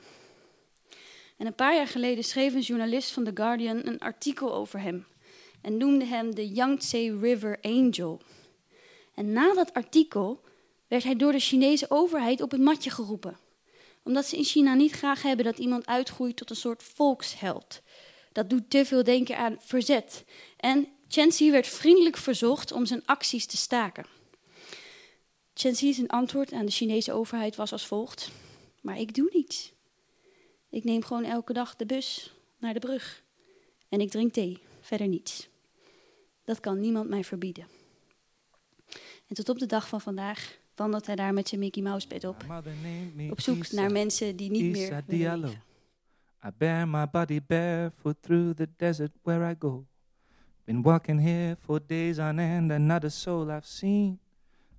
En 1.36 1.46
een 1.46 1.54
paar 1.54 1.74
jaar 1.74 1.88
geleden 1.88 2.24
schreef 2.24 2.54
een 2.54 2.60
journalist 2.60 3.10
van 3.10 3.24
The 3.24 3.30
Guardian 3.34 3.86
een 3.86 3.98
artikel 3.98 4.54
over 4.54 4.80
hem. 4.80 5.06
en 5.60 5.76
noemde 5.76 6.04
hem 6.04 6.34
de 6.34 6.48
Yangtze 6.48 7.18
River 7.20 7.58
Angel. 7.60 8.20
En 9.14 9.32
na 9.32 9.54
dat 9.54 9.74
artikel 9.74 10.40
werd 10.88 11.04
hij 11.04 11.16
door 11.16 11.32
de 11.32 11.38
Chinese 11.38 11.90
overheid 11.90 12.40
op 12.40 12.50
het 12.50 12.60
matje 12.60 12.90
geroepen. 12.90 13.38
Omdat 14.02 14.26
ze 14.26 14.36
in 14.36 14.44
China 14.44 14.74
niet 14.74 14.92
graag 14.92 15.22
hebben 15.22 15.44
dat 15.44 15.58
iemand 15.58 15.86
uitgroeit 15.86 16.36
tot 16.36 16.50
een 16.50 16.56
soort 16.56 16.82
volksheld. 16.82 17.82
Dat 18.32 18.50
doet 18.50 18.70
te 18.70 18.84
veel 18.84 19.04
denken 19.04 19.36
aan 19.36 19.56
verzet. 19.60 20.24
En 20.56 20.88
Chenzi 21.08 21.50
werd 21.50 21.66
vriendelijk 21.66 22.16
verzocht 22.16 22.72
om 22.72 22.86
zijn 22.86 23.02
acties 23.06 23.46
te 23.46 23.56
staken. 23.56 24.06
Chenzi's 25.54 26.06
antwoord 26.06 26.52
aan 26.52 26.66
de 26.66 26.72
Chinese 26.72 27.12
overheid 27.12 27.56
was 27.56 27.72
als 27.72 27.86
volgt: 27.86 28.30
Maar 28.80 28.98
ik 28.98 29.14
doe 29.14 29.30
niets. 29.32 29.72
Ik 30.70 30.84
neem 30.84 31.02
gewoon 31.02 31.24
elke 31.24 31.52
dag 31.52 31.76
de 31.76 31.86
bus 31.86 32.32
naar 32.58 32.74
de 32.74 32.80
brug. 32.80 33.22
En 33.88 34.00
ik 34.00 34.10
drink 34.10 34.32
thee, 34.32 34.58
verder 34.80 35.08
niets. 35.08 35.48
Dat 36.44 36.60
kan 36.60 36.80
niemand 36.80 37.08
mij 37.08 37.24
verbieden. 37.24 37.66
En 39.26 39.34
tot 39.34 39.48
op 39.48 39.58
de 39.58 39.66
dag 39.66 39.88
van 39.88 40.00
vandaag 40.00 40.58
wandelt 40.80 41.06
hij 41.06 41.16
daar 41.16 41.34
met 41.34 41.48
zijn 41.48 41.60
Mickey 41.60 41.82
Mouse 41.82 42.08
bed 42.08 42.24
op. 42.24 42.44
Op 43.30 43.40
zoek 43.40 43.72
naar 43.72 43.92
mensen 43.92 44.36
die 44.36 44.50
niet 44.50 44.72
meer. 44.72 45.02
I 46.44 46.50
bear 46.58 46.88
my 46.88 47.06
body 47.06 47.40
barefoot 47.46 48.16
through 48.20 48.56
the 48.56 48.68
desert 48.76 49.10
where 49.22 49.50
I 49.50 49.54
go. 49.58 49.86
Been 50.64 50.82
walking 50.82 51.20
here 51.20 51.56
for 51.60 51.80
days 51.86 52.18
on 52.18 52.38
end 52.38 52.70
and 52.70 52.86
not 52.86 53.04
a 53.04 53.08
soul 53.08 53.50
I've 53.50 53.66
seen. 53.66 54.18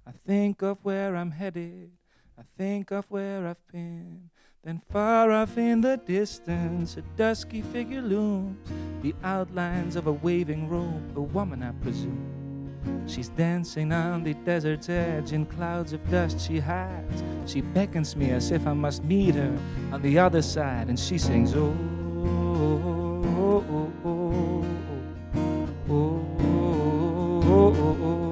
I 0.08 0.12
think 0.26 0.62
of 0.62 0.78
where 0.82 1.22
I'm 1.22 1.32
headed. 1.32 1.90
I 2.38 2.44
think 2.58 2.92
of 2.92 3.06
where 3.10 3.48
I've 3.48 3.66
been. 3.72 4.30
Then 4.64 4.82
far 4.90 5.32
off 5.32 5.58
in 5.58 5.82
the 5.82 5.98
distance, 6.06 7.00
a 7.00 7.04
dusky 7.16 7.62
figure 7.62 8.02
looms. 8.02 8.58
The 9.02 9.14
outlines 9.24 9.96
of 9.96 10.08
a 10.08 10.12
waving 10.12 10.70
robe, 10.70 11.16
a 11.16 11.22
woman, 11.22 11.62
I 11.62 11.72
presume. 11.84 12.41
She's 13.08 13.30
dancing 13.30 13.92
on 13.92 14.24
the 14.24 14.34
desert's 14.34 14.90
edge. 14.90 15.34
In 15.34 15.46
clouds 15.46 15.94
of 15.94 16.10
dust 16.10 16.40
she 16.40 16.60
hides. 16.60 17.24
She 17.46 17.62
beckons 17.62 18.16
me 18.16 18.32
as 18.32 18.52
if 18.52 18.66
I 18.68 18.74
must 18.74 19.04
meet 19.04 19.36
her 19.36 19.58
on 19.92 20.02
the 20.02 20.18
other 20.20 20.42
side, 20.42 20.90
and 20.90 21.00
she 21.00 21.18
sings, 21.18 21.54
Oh, 21.56 21.76
oh, 22.24 23.26
oh, 23.38 23.66
oh, 23.74 23.92
oh, 24.06 24.66
oh, 25.90 26.26
oh, 26.38 26.62
oh, 27.46 27.74
oh, 27.74 27.98
oh. 28.00 28.32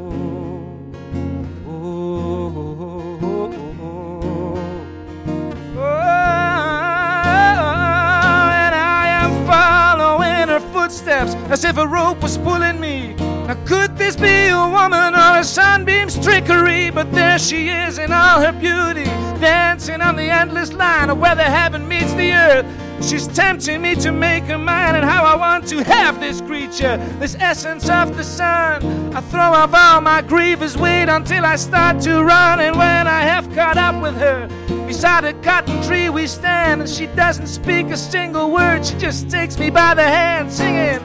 as 11.49 11.65
if 11.65 11.77
a 11.77 11.87
rope 11.87 12.21
was 12.21 12.37
pulling 12.37 12.79
me. 12.79 13.15
Now, 13.49 13.55
could 13.65 13.97
this 13.97 14.15
be 14.15 14.49
a 14.49 14.69
woman 14.69 15.15
or 15.15 15.39
a 15.39 15.43
sunbeam's 15.43 16.23
trickery? 16.23 16.91
But 16.91 17.11
there 17.11 17.39
she 17.39 17.69
is 17.69 17.97
in 17.97 18.11
all 18.11 18.39
her 18.39 18.51
beauty, 18.51 19.05
dancing 19.41 20.01
on 20.01 20.15
the 20.15 20.29
endless 20.29 20.71
line 20.71 21.09
of 21.09 21.17
where 21.17 21.33
the 21.33 21.41
heaven 21.41 21.87
meets 21.87 22.13
the 22.13 22.31
earth. 22.31 22.65
She's 23.03 23.25
tempting 23.27 23.81
me 23.81 23.95
to 23.95 24.11
make 24.11 24.43
her 24.43 24.59
mine, 24.59 24.97
and 24.97 25.03
how 25.03 25.23
I 25.23 25.35
want 25.35 25.67
to 25.69 25.83
have 25.83 26.19
this 26.19 26.41
creature, 26.41 26.97
this 27.17 27.35
essence 27.39 27.89
of 27.89 28.15
the 28.15 28.23
sun. 28.23 29.15
I 29.15 29.21
throw 29.21 29.41
off 29.41 29.73
all 29.73 29.99
my 30.01 30.21
grievous 30.21 30.77
weight 30.77 31.09
until 31.09 31.43
I 31.43 31.55
start 31.55 32.01
to 32.01 32.21
run, 32.21 32.59
and 32.59 32.77
when 32.77 33.07
I 33.07 33.21
have 33.21 33.51
caught 33.55 33.77
up 33.77 33.99
with 33.99 34.15
her, 34.17 34.47
beside 34.85 35.25
a 35.25 35.33
cotton 35.41 35.81
tree 35.81 36.09
we 36.09 36.27
stand, 36.27 36.81
and 36.81 36.89
she 36.89 37.07
doesn't 37.07 37.47
speak 37.47 37.87
a 37.87 37.97
single 37.97 38.51
word, 38.51 38.85
she 38.85 38.95
just 38.99 39.27
takes 39.27 39.57
me 39.57 39.71
by 39.71 39.95
the 39.95 40.03
hand, 40.03 40.51
singing, 40.51 40.99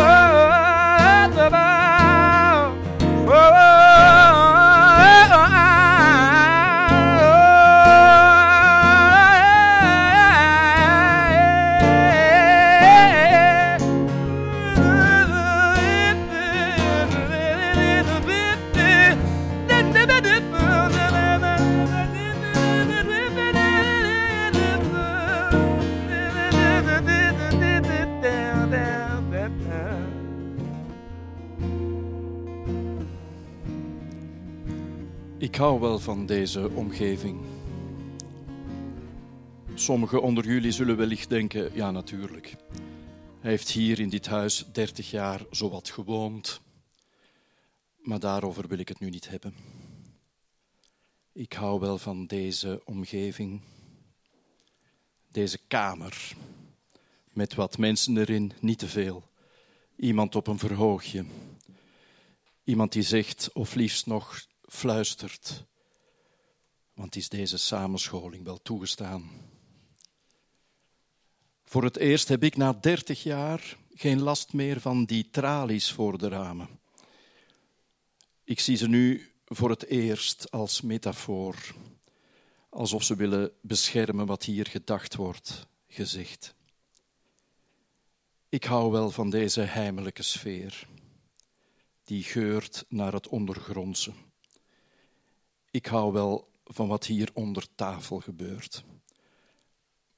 Oh, 0.00 0.04
oh, 0.04 1.77
oh 3.30 3.87
hou 35.56 35.80
wel 35.80 35.98
van 35.98 36.26
deze 36.26 36.70
omgeving. 36.70 37.40
Sommigen 39.74 40.22
onder 40.22 40.46
jullie 40.46 40.72
zullen 40.72 40.96
wellicht 40.96 41.28
denken: 41.28 41.74
ja, 41.74 41.90
natuurlijk. 41.90 42.56
Hij 43.40 43.50
heeft 43.50 43.70
hier 43.70 44.00
in 44.00 44.08
dit 44.08 44.26
huis 44.26 44.64
30 44.72 45.10
jaar 45.10 45.40
zowat 45.50 45.90
gewoond. 45.90 46.60
Maar 47.98 48.20
daarover 48.20 48.68
wil 48.68 48.78
ik 48.78 48.88
het 48.88 49.00
nu 49.00 49.10
niet 49.10 49.28
hebben. 49.28 49.54
Ik 51.32 51.52
hou 51.52 51.80
wel 51.80 51.98
van 51.98 52.26
deze 52.26 52.82
omgeving, 52.84 53.60
deze 55.28 55.58
kamer, 55.66 56.32
met 57.32 57.54
wat 57.54 57.78
mensen 57.78 58.16
erin, 58.16 58.52
niet 58.60 58.78
te 58.78 58.88
veel. 58.88 59.28
Iemand 59.96 60.34
op 60.34 60.46
een 60.46 60.58
verhoogje. 60.58 61.24
Iemand 62.64 62.92
die 62.92 63.02
zegt, 63.02 63.50
of 63.52 63.74
liefst 63.74 64.06
nog 64.06 64.46
fluistert. 64.68 65.64
Want 66.94 67.16
is 67.16 67.28
deze 67.28 67.58
samenscholing 67.58 68.44
wel 68.44 68.62
toegestaan? 68.62 69.30
Voor 71.64 71.84
het 71.84 71.96
eerst 71.96 72.28
heb 72.28 72.42
ik 72.42 72.56
na 72.56 72.72
dertig 72.72 73.22
jaar 73.22 73.76
geen 73.94 74.22
last 74.22 74.52
meer 74.52 74.80
van 74.80 75.04
die 75.04 75.30
tralies 75.30 75.92
voor 75.92 76.18
de 76.18 76.28
ramen. 76.28 76.68
Ik 78.44 78.60
zie 78.60 78.76
ze 78.76 78.88
nu 78.88 79.32
voor 79.44 79.70
het 79.70 79.86
eerst 79.86 80.50
als 80.50 80.80
metafoor, 80.80 81.74
alsof 82.68 83.02
ze 83.02 83.16
willen 83.16 83.52
beschermen 83.60 84.26
wat 84.26 84.44
hier 84.44 84.66
gedacht 84.66 85.14
wordt, 85.14 85.66
gezegd. 85.86 86.54
Ik 88.48 88.64
hou 88.64 88.90
wel 88.90 89.10
van 89.10 89.30
deze 89.30 89.60
heimelijke 89.60 90.22
sfeer, 90.22 90.88
die 92.04 92.22
geurt 92.22 92.84
naar 92.88 93.12
het 93.12 93.28
ondergrondse. 93.28 94.12
Ik 95.70 95.86
hou 95.86 96.12
wel 96.12 96.48
van 96.64 96.88
wat 96.88 97.06
hier 97.06 97.30
onder 97.32 97.66
tafel 97.74 98.20
gebeurt. 98.20 98.84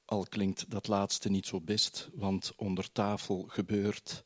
Al 0.05 0.25
klinkt 0.29 0.69
dat 0.69 0.87
laatste 0.87 1.29
niet 1.29 1.45
zo 1.45 1.61
best, 1.61 2.09
want 2.13 2.53
onder 2.55 2.91
tafel 2.91 3.45
gebeurt 3.47 4.23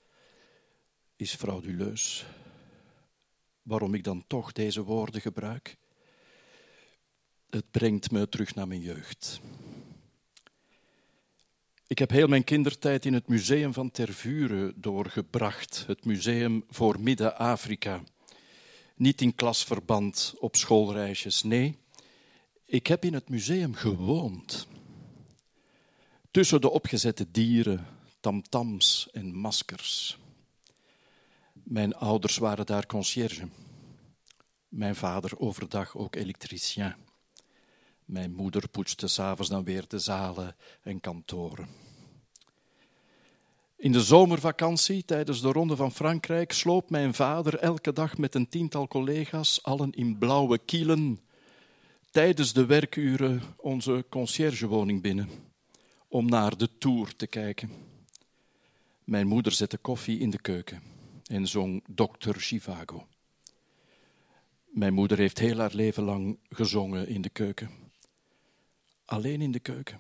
is 1.16 1.36
frauduleus. 1.36 2.26
Waarom 3.62 3.94
ik 3.94 4.04
dan 4.04 4.24
toch 4.28 4.52
deze 4.52 4.84
woorden 4.84 5.22
gebruik? 5.22 5.78
Het 7.50 7.72
brengt 7.72 8.12
me 8.12 8.30
terug 8.30 8.56
naar 8.56 8.68
mijn 8.68 8.82
jeugd. 8.82 9.42
Ik 11.88 12.00
heb 12.00 12.10
heel 12.10 12.28
mijn 12.28 12.44
kindertijd 12.44 13.06
in 13.06 13.14
het 13.14 13.28
museum 13.28 13.74
van 13.74 13.92
Tervuren 13.92 14.82
doorgebracht, 14.82 15.84
het 15.88 16.06
museum 16.06 16.64
voor 16.70 17.00
Midden-Afrika. 17.00 18.04
Niet 18.96 19.22
in 19.22 19.36
klasverband 19.36 20.34
op 20.40 20.56
schoolreisjes, 20.56 21.44
nee. 21.44 21.78
Ik 22.66 22.88
heb 22.88 23.06
in 23.06 23.14
het 23.14 23.30
museum 23.30 23.74
gewoond. 23.74 24.68
Tussen 26.32 26.62
de 26.62 26.70
opgezette 26.70 27.32
dieren, 27.32 27.88
tamtams 28.20 29.10
en 29.12 29.36
maskers. 29.36 30.18
Mijn 31.54 31.96
ouders 31.96 32.38
waren 32.38 32.66
daar 32.66 32.86
conciërge. 32.86 33.48
Mijn 34.68 34.96
vader 34.96 35.40
overdag 35.40 35.98
ook 35.98 36.16
elektricien. 36.16 36.96
Mijn 38.06 38.34
moeder 38.34 38.70
poetste 38.70 39.08
s'avonds 39.08 39.50
dan 39.50 39.64
weer 39.64 39.88
de 39.88 40.00
zalen 40.00 40.56
en 40.82 41.00
kantoren. 41.00 41.85
In 43.86 43.92
de 43.92 44.04
zomervakantie, 44.04 45.06
tijdens 45.06 45.42
de 45.42 45.52
Ronde 45.52 45.76
van 45.76 45.92
Frankrijk, 45.92 46.52
sloop 46.52 46.90
mijn 46.90 47.14
vader 47.14 47.60
elke 47.60 47.94
dag 47.94 48.18
met 48.18 48.36
een 48.36 48.48
tiental 48.48 48.88
collega's, 48.88 49.64
allen 49.64 49.92
in 49.92 50.18
blauwe 50.18 50.58
kielen, 50.58 51.20
tijdens 52.12 52.54
de 52.54 52.66
werkuren 52.66 53.42
onze 53.58 54.06
conciergewoning 54.10 55.02
binnen, 55.02 55.30
om 56.08 56.26
naar 56.26 56.58
de 56.58 56.78
tour 56.78 57.16
te 57.16 57.28
kijken. 57.28 57.70
Mijn 59.04 59.28
moeder 59.28 59.52
zette 59.52 59.78
koffie 59.78 60.20
in 60.20 60.30
de 60.30 60.42
keuken 60.42 60.82
en 61.26 61.48
zong 61.48 61.84
Dr. 61.88 62.36
Chivago. 62.38 63.08
Mijn 64.66 64.94
moeder 64.94 65.18
heeft 65.18 65.40
heel 65.40 65.58
haar 65.58 65.74
leven 65.76 66.04
lang 66.04 66.38
gezongen 66.50 67.08
in 67.08 67.22
de 67.22 67.30
keuken. 67.30 67.70
Alleen 69.06 69.42
in 69.42 69.52
de 69.52 69.60
keuken. 69.60 70.00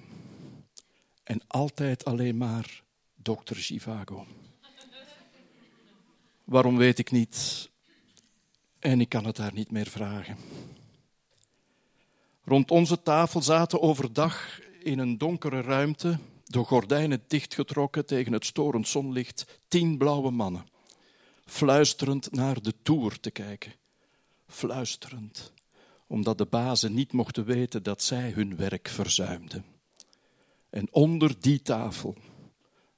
En 1.23 1.41
altijd 1.47 2.05
alleen 2.05 2.37
maar 2.37 2.83
Dr. 3.25 3.55
Chivago. 3.55 4.25
Waarom 6.43 6.77
weet 6.77 6.99
ik 6.99 7.11
niet. 7.11 7.69
En 8.79 9.01
ik 9.01 9.09
kan 9.09 9.25
het 9.25 9.37
haar 9.37 9.53
niet 9.53 9.71
meer 9.71 9.87
vragen. 9.87 10.37
Rond 12.43 12.71
onze 12.71 13.01
tafel 13.01 13.41
zaten 13.41 13.81
overdag 13.81 14.59
in 14.79 14.99
een 14.99 15.17
donkere 15.17 15.61
ruimte, 15.61 16.19
de 16.43 16.59
gordijnen 16.59 17.23
dichtgetrokken 17.27 18.05
tegen 18.05 18.33
het 18.33 18.45
storend 18.45 18.87
zonlicht, 18.87 19.59
tien 19.67 19.97
blauwe 19.97 20.31
mannen, 20.31 20.67
fluisterend 21.45 22.31
naar 22.31 22.61
de 22.61 22.73
toer 22.83 23.19
te 23.19 23.31
kijken. 23.31 23.73
Fluisterend, 24.47 25.53
omdat 26.07 26.37
de 26.37 26.45
bazen 26.45 26.93
niet 26.93 27.13
mochten 27.13 27.45
weten 27.45 27.83
dat 27.83 28.03
zij 28.03 28.31
hun 28.31 28.55
werk 28.55 28.87
verzuimden. 28.87 29.65
En 30.69 30.87
onder 30.91 31.39
die 31.39 31.61
tafel 31.61 32.15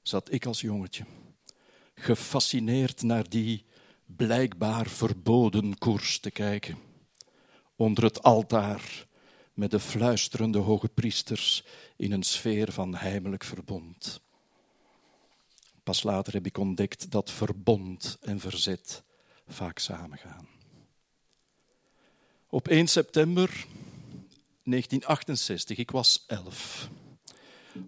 zat 0.08 0.32
ik 0.32 0.46
als 0.46 0.60
jongetje, 0.60 1.04
gefascineerd 1.94 3.02
naar 3.02 3.28
die 3.28 3.64
blijkbaar 4.06 4.86
verboden 4.86 5.78
koers 5.78 6.20
te 6.20 6.30
kijken. 6.30 6.78
Onder 7.76 8.04
het 8.04 8.22
altaar 8.22 9.06
met 9.54 9.70
de 9.70 9.80
fluisterende 9.80 10.58
hoge 10.58 10.88
priesters 10.88 11.64
in 11.96 12.12
een 12.12 12.22
sfeer 12.22 12.72
van 12.72 12.94
heimelijk 12.94 13.44
verbond. 13.44 14.20
Pas 15.82 16.02
later 16.02 16.32
heb 16.32 16.46
ik 16.46 16.58
ontdekt 16.58 17.10
dat 17.10 17.30
verbond 17.30 18.18
en 18.20 18.40
verzet 18.40 19.02
vaak 19.48 19.78
samengaan. 19.78 20.48
Op 22.48 22.68
1 22.68 22.86
september 22.86 23.48
1968, 24.64 25.78
ik 25.78 25.90
was 25.90 26.24
elf, 26.26 26.88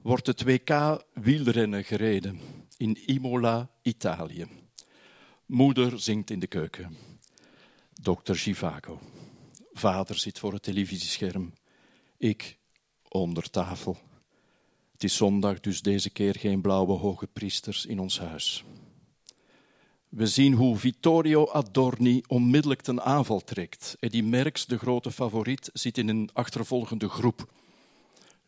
wordt 0.03 0.27
het 0.27 0.43
WK 0.43 1.05
wielrennen 1.13 1.85
gereden 1.85 2.41
in 2.77 2.97
Imola, 3.07 3.71
Italië. 3.83 4.47
Moeder 5.47 6.01
zingt 6.01 6.31
in 6.31 6.39
de 6.39 6.47
keuken. 6.47 6.97
Dokter 8.03 8.37
Givago. 8.37 9.01
Vader 9.73 10.19
zit 10.19 10.39
voor 10.39 10.53
het 10.53 10.63
televisiescherm. 10.63 11.53
Ik 12.17 12.59
onder 13.09 13.51
tafel. 13.51 13.97
Het 14.93 15.05
is 15.05 15.17
zondag, 15.17 15.61
dus 15.61 15.83
deze 15.83 16.11
keer 16.11 16.35
geen 16.39 16.61
blauwe 16.61 16.93
hoge 16.93 17.27
priesters 17.27 17.87
in 17.87 17.99
ons 17.99 18.19
huis. 18.19 18.65
We 20.09 20.27
zien 20.27 20.53
hoe 20.53 20.77
Vittorio 20.77 21.49
Adorni 21.49 22.23
onmiddellijk 22.27 22.81
ten 22.81 23.03
aanval 23.03 23.41
trekt. 23.41 23.97
Eddie 24.01 24.23
Merckx, 24.23 24.67
de 24.67 24.79
grote 24.79 25.11
favoriet, 25.11 25.71
zit 25.73 25.99
in 25.99 26.09
een 26.09 26.31
achtervolgende 26.33 27.09
groep. 27.09 27.60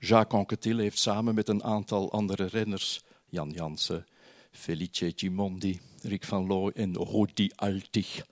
Jacques 0.05 0.41
Anquetil 0.41 0.79
heeft 0.79 0.99
samen 0.99 1.35
met 1.35 1.49
een 1.49 1.65
aantal 1.65 2.13
andere 2.13 2.47
renners, 2.47 3.03
Jan 3.29 3.51
Jansen, 3.51 4.07
Felice 4.51 5.13
Gimondi, 5.17 5.81
Rick 6.01 6.25
van 6.25 6.47
Looy 6.47 6.71
en 6.75 6.97
Rudi 6.97 7.51
Altig, 7.57 8.27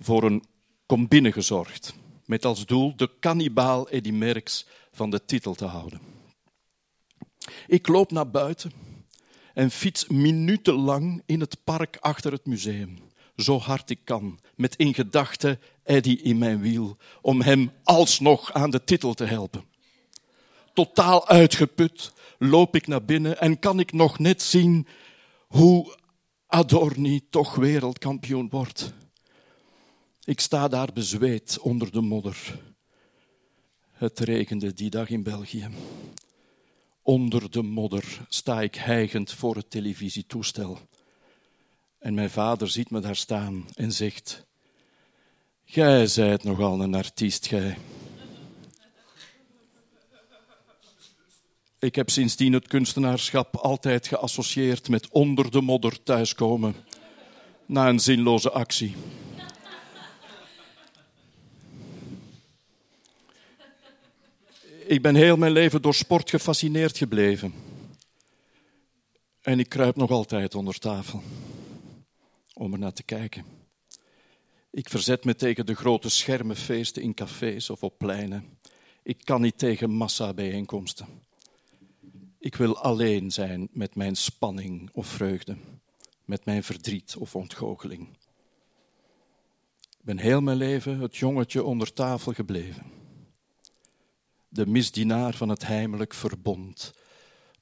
voor 0.00 0.22
een 0.22 0.44
combine 0.86 1.32
gezorgd. 1.32 1.94
Met 2.24 2.44
als 2.44 2.66
doel 2.66 2.96
de 2.96 3.10
kannibaal 3.20 3.88
Eddie 3.88 4.12
Merckx 4.12 4.66
van 4.92 5.10
de 5.10 5.24
titel 5.24 5.54
te 5.54 5.64
houden. 5.64 6.00
Ik 7.66 7.88
loop 7.88 8.10
naar 8.10 8.30
buiten 8.30 8.72
en 9.54 9.70
fiets 9.70 10.06
minutenlang 10.06 11.22
in 11.26 11.40
het 11.40 11.64
park 11.64 11.96
achter 12.00 12.32
het 12.32 12.46
museum. 12.46 12.98
Zo 13.36 13.58
hard 13.58 13.90
ik 13.90 14.00
kan, 14.04 14.38
met 14.54 14.76
in 14.76 14.94
gedachten 14.94 15.60
Eddie 15.82 16.22
in 16.22 16.38
mijn 16.38 16.60
wiel, 16.60 16.96
om 17.20 17.40
hem 17.40 17.72
alsnog 17.82 18.52
aan 18.52 18.70
de 18.70 18.84
titel 18.84 19.14
te 19.14 19.24
helpen. 19.24 19.76
Totaal 20.78 21.28
uitgeput 21.28 22.12
loop 22.38 22.74
ik 22.74 22.86
naar 22.86 23.04
binnen 23.04 23.40
en 23.40 23.58
kan 23.58 23.78
ik 23.78 23.92
nog 23.92 24.18
net 24.18 24.42
zien 24.42 24.86
hoe 25.48 25.96
Adorni 26.46 27.28
toch 27.30 27.54
wereldkampioen 27.54 28.48
wordt. 28.48 28.92
Ik 30.24 30.40
sta 30.40 30.68
daar 30.68 30.92
bezweet 30.92 31.58
onder 31.58 31.92
de 31.92 32.00
modder. 32.00 32.60
Het 33.92 34.18
regende 34.18 34.72
die 34.72 34.90
dag 34.90 35.08
in 35.08 35.22
België. 35.22 35.68
Onder 37.02 37.50
de 37.50 37.62
modder 37.62 38.26
sta 38.28 38.60
ik 38.60 38.74
hijgend 38.74 39.32
voor 39.32 39.56
het 39.56 39.70
televisietoestel. 39.70 40.78
En 41.98 42.14
mijn 42.14 42.30
vader 42.30 42.68
ziet 42.68 42.90
me 42.90 43.00
daar 43.00 43.16
staan 43.16 43.66
en 43.74 43.92
zegt: 43.92 44.46
Gij 45.64 46.06
zijt 46.06 46.44
nogal 46.44 46.80
een 46.80 46.94
artiest, 46.94 47.46
gij. 47.46 47.76
Ik 51.80 51.94
heb 51.94 52.10
sindsdien 52.10 52.52
het 52.52 52.66
kunstenaarschap 52.66 53.56
altijd 53.56 54.06
geassocieerd 54.06 54.88
met 54.88 55.08
onder 55.08 55.50
de 55.50 55.60
modder 55.60 56.02
thuiskomen 56.02 56.74
na 57.66 57.88
een 57.88 58.00
zinloze 58.00 58.50
actie. 58.50 58.94
Ik 64.86 65.02
ben 65.02 65.14
heel 65.14 65.36
mijn 65.36 65.52
leven 65.52 65.82
door 65.82 65.94
sport 65.94 66.30
gefascineerd 66.30 66.96
gebleven. 66.96 67.54
En 69.40 69.58
ik 69.58 69.68
kruip 69.68 69.96
nog 69.96 70.10
altijd 70.10 70.54
onder 70.54 70.78
tafel 70.78 71.22
om 72.54 72.72
er 72.72 72.78
naar 72.78 72.92
te 72.92 73.02
kijken. 73.02 73.44
Ik 74.70 74.88
verzet 74.88 75.24
me 75.24 75.34
tegen 75.34 75.66
de 75.66 75.74
grote 75.74 76.08
schermenfeesten 76.08 77.02
in 77.02 77.14
cafés 77.14 77.70
of 77.70 77.82
op 77.82 77.98
pleinen. 77.98 78.58
Ik 79.02 79.24
kan 79.24 79.40
niet 79.40 79.58
tegen 79.58 79.90
massabijeenkomsten. 79.90 81.26
Ik 82.38 82.56
wil 82.56 82.78
alleen 82.78 83.30
zijn 83.30 83.68
met 83.72 83.94
mijn 83.94 84.16
spanning 84.16 84.90
of 84.92 85.06
vreugde, 85.06 85.56
met 86.24 86.44
mijn 86.44 86.62
verdriet 86.62 87.16
of 87.16 87.36
ontgoocheling. 87.36 88.08
Ik 89.80 90.04
ben 90.04 90.18
heel 90.18 90.40
mijn 90.40 90.56
leven 90.56 91.00
het 91.00 91.16
jongetje 91.16 91.64
onder 91.64 91.92
tafel 91.92 92.32
gebleven. 92.32 92.84
De 94.48 94.66
misdienaar 94.66 95.34
van 95.34 95.48
het 95.48 95.66
heimelijk 95.66 96.14
verbond 96.14 96.92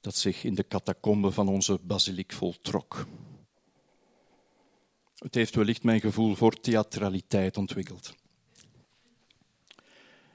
dat 0.01 0.15
zich 0.15 0.43
in 0.43 0.55
de 0.55 0.67
catacomben 0.67 1.33
van 1.33 1.47
onze 1.47 1.79
basiliek 1.83 2.33
voltrok. 2.33 3.07
Het 5.15 5.35
heeft 5.35 5.55
wellicht 5.55 5.83
mijn 5.83 5.99
gevoel 5.99 6.35
voor 6.35 6.59
theatraliteit 6.59 7.57
ontwikkeld. 7.57 8.15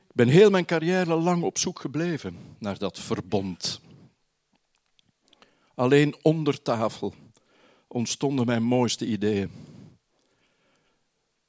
Ik 0.09 0.19
ben 0.19 0.29
heel 0.29 0.51
mijn 0.51 0.65
carrière 0.65 1.15
lang 1.15 1.43
op 1.43 1.59
zoek 1.59 1.81
gebleven 1.81 2.37
naar 2.59 2.79
dat 2.79 2.99
verbond. 2.99 3.81
Alleen 5.83 6.15
onder 6.23 6.63
tafel 6.63 7.15
ontstonden 7.89 8.47
mijn 8.47 8.63
mooiste 8.63 9.07
ideeën. 9.07 9.51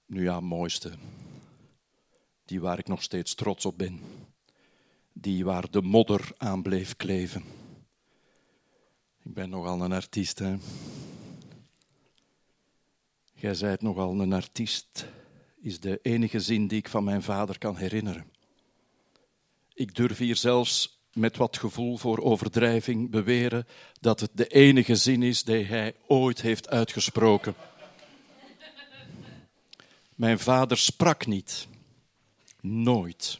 Nu 0.06 0.24
ja, 0.24 0.39
mooiste. 0.39 0.91
Die 2.46 2.62
waar 2.62 2.80
ik 2.80 2.88
nog 2.88 3.04
steeds 3.04 3.36
trots 3.36 3.65
op 3.65 3.78
ben. 3.78 4.00
Die 5.12 5.46
waar 5.46 5.72
de 5.72 5.82
modder 5.82 6.32
aan 6.38 6.62
bleef 6.62 6.96
kleven. 6.96 7.43
Ik 9.24 9.34
ben 9.34 9.50
nogal 9.50 9.82
een 9.82 9.91
artiest, 9.91 10.39
hè. 10.39 10.56
Jij 13.34 13.54
zijt 13.54 13.82
nogal 13.82 14.19
een 14.19 14.34
artiest, 14.34 15.08
is 15.62 15.80
de 15.80 16.00
enige 16.02 16.39
zin 16.39 16.67
die 16.67 16.78
ik 16.78 16.89
van 16.89 17.04
mijn 17.04 17.24
vader 17.24 17.58
kan 17.58 17.78
herinneren. 17.78 18.32
Ik 19.74 19.96
durf 19.96 20.17
hier 20.17 20.36
zelfs 20.36 21.03
met 21.13 21.38
wat 21.38 21.58
gevoel 21.58 21.97
voor 21.97 22.19
overdrijving 22.19 23.10
beweren 23.10 23.67
dat 23.99 24.19
het 24.19 24.32
de 24.34 24.47
enige 24.47 24.95
zin 24.95 25.23
is 25.23 25.43
die 25.43 25.65
hij 25.65 25.95
ooit 26.08 26.41
heeft 26.41 26.69
uitgesproken. 26.69 27.56
Mijn 30.15 30.39
vader 30.39 30.78
sprak 30.78 31.26
niet. 31.26 31.67
Nooit. 32.62 33.39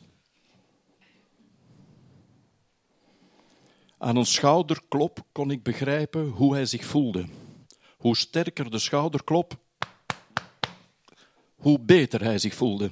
Aan 3.98 4.16
een 4.16 4.26
schouderklop 4.26 5.24
kon 5.32 5.52
ik 5.52 5.64
begrijpen 5.64 6.28
hoe 6.28 6.54
hij 6.54 6.66
zich 6.66 6.86
voelde. 6.86 7.26
Hoe 7.98 8.18
sterker 8.18 8.72
de 8.72 8.80
schouderklop, 8.80 9.58
hoe 11.56 11.80
beter 11.80 12.24
hij 12.24 12.38
zich 12.38 12.54
voelde. 12.54 12.92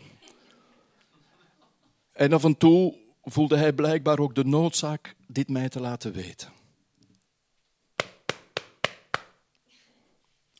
En 2.11 2.33
af 2.33 2.43
en 2.43 2.57
toe 2.57 2.95
voelde 3.31 3.57
hij 3.57 3.73
blijkbaar 3.73 4.19
ook 4.19 4.35
de 4.35 4.45
noodzaak 4.45 5.15
dit 5.27 5.49
mij 5.49 5.69
te 5.69 5.79
laten 5.79 6.13
weten. 6.13 6.51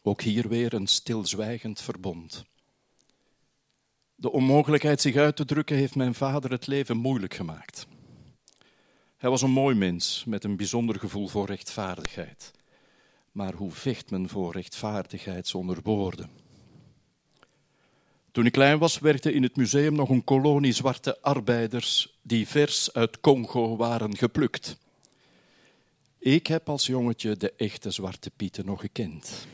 Ook 0.01 0.21
hier 0.21 0.47
weer 0.47 0.73
een 0.73 0.88
stilzwijgend 0.88 1.81
verbond. 1.81 2.45
De 4.15 4.31
onmogelijkheid 4.31 5.01
zich 5.01 5.15
uit 5.15 5.36
te 5.36 5.45
drukken 5.45 5.75
heeft 5.75 5.95
mijn 5.95 6.13
vader 6.13 6.51
het 6.51 6.67
leven 6.67 6.97
moeilijk 6.97 7.34
gemaakt. 7.34 7.88
Hij 9.17 9.29
was 9.29 9.41
een 9.41 9.51
mooi 9.51 9.75
mens 9.75 10.23
met 10.25 10.43
een 10.43 10.57
bijzonder 10.57 10.99
gevoel 10.99 11.27
voor 11.27 11.45
rechtvaardigheid. 11.45 12.51
Maar 13.31 13.53
hoe 13.53 13.71
vecht 13.71 14.12
men 14.12 14.29
voor 14.29 14.51
rechtvaardigheid 14.51 15.47
zonder 15.47 15.79
woorden? 15.84 16.40
Toen 18.31 18.45
ik 18.45 18.51
klein 18.51 18.79
was, 18.79 18.99
werkte 18.99 19.33
in 19.33 19.43
het 19.43 19.55
museum 19.55 19.95
nog 19.95 20.09
een 20.09 20.23
kolonie 20.23 20.71
zwarte 20.71 21.21
arbeiders 21.21 22.19
die 22.21 22.47
vers 22.47 22.93
uit 22.93 23.19
Congo 23.19 23.75
waren 23.75 24.17
geplukt. 24.17 24.77
Ik 26.19 26.47
heb 26.47 26.69
als 26.69 26.85
jongetje 26.85 27.37
de 27.37 27.53
echte 27.57 27.91
zwarte 27.91 28.31
pieten 28.35 28.65
nog 28.65 28.79
gekend. 28.79 29.47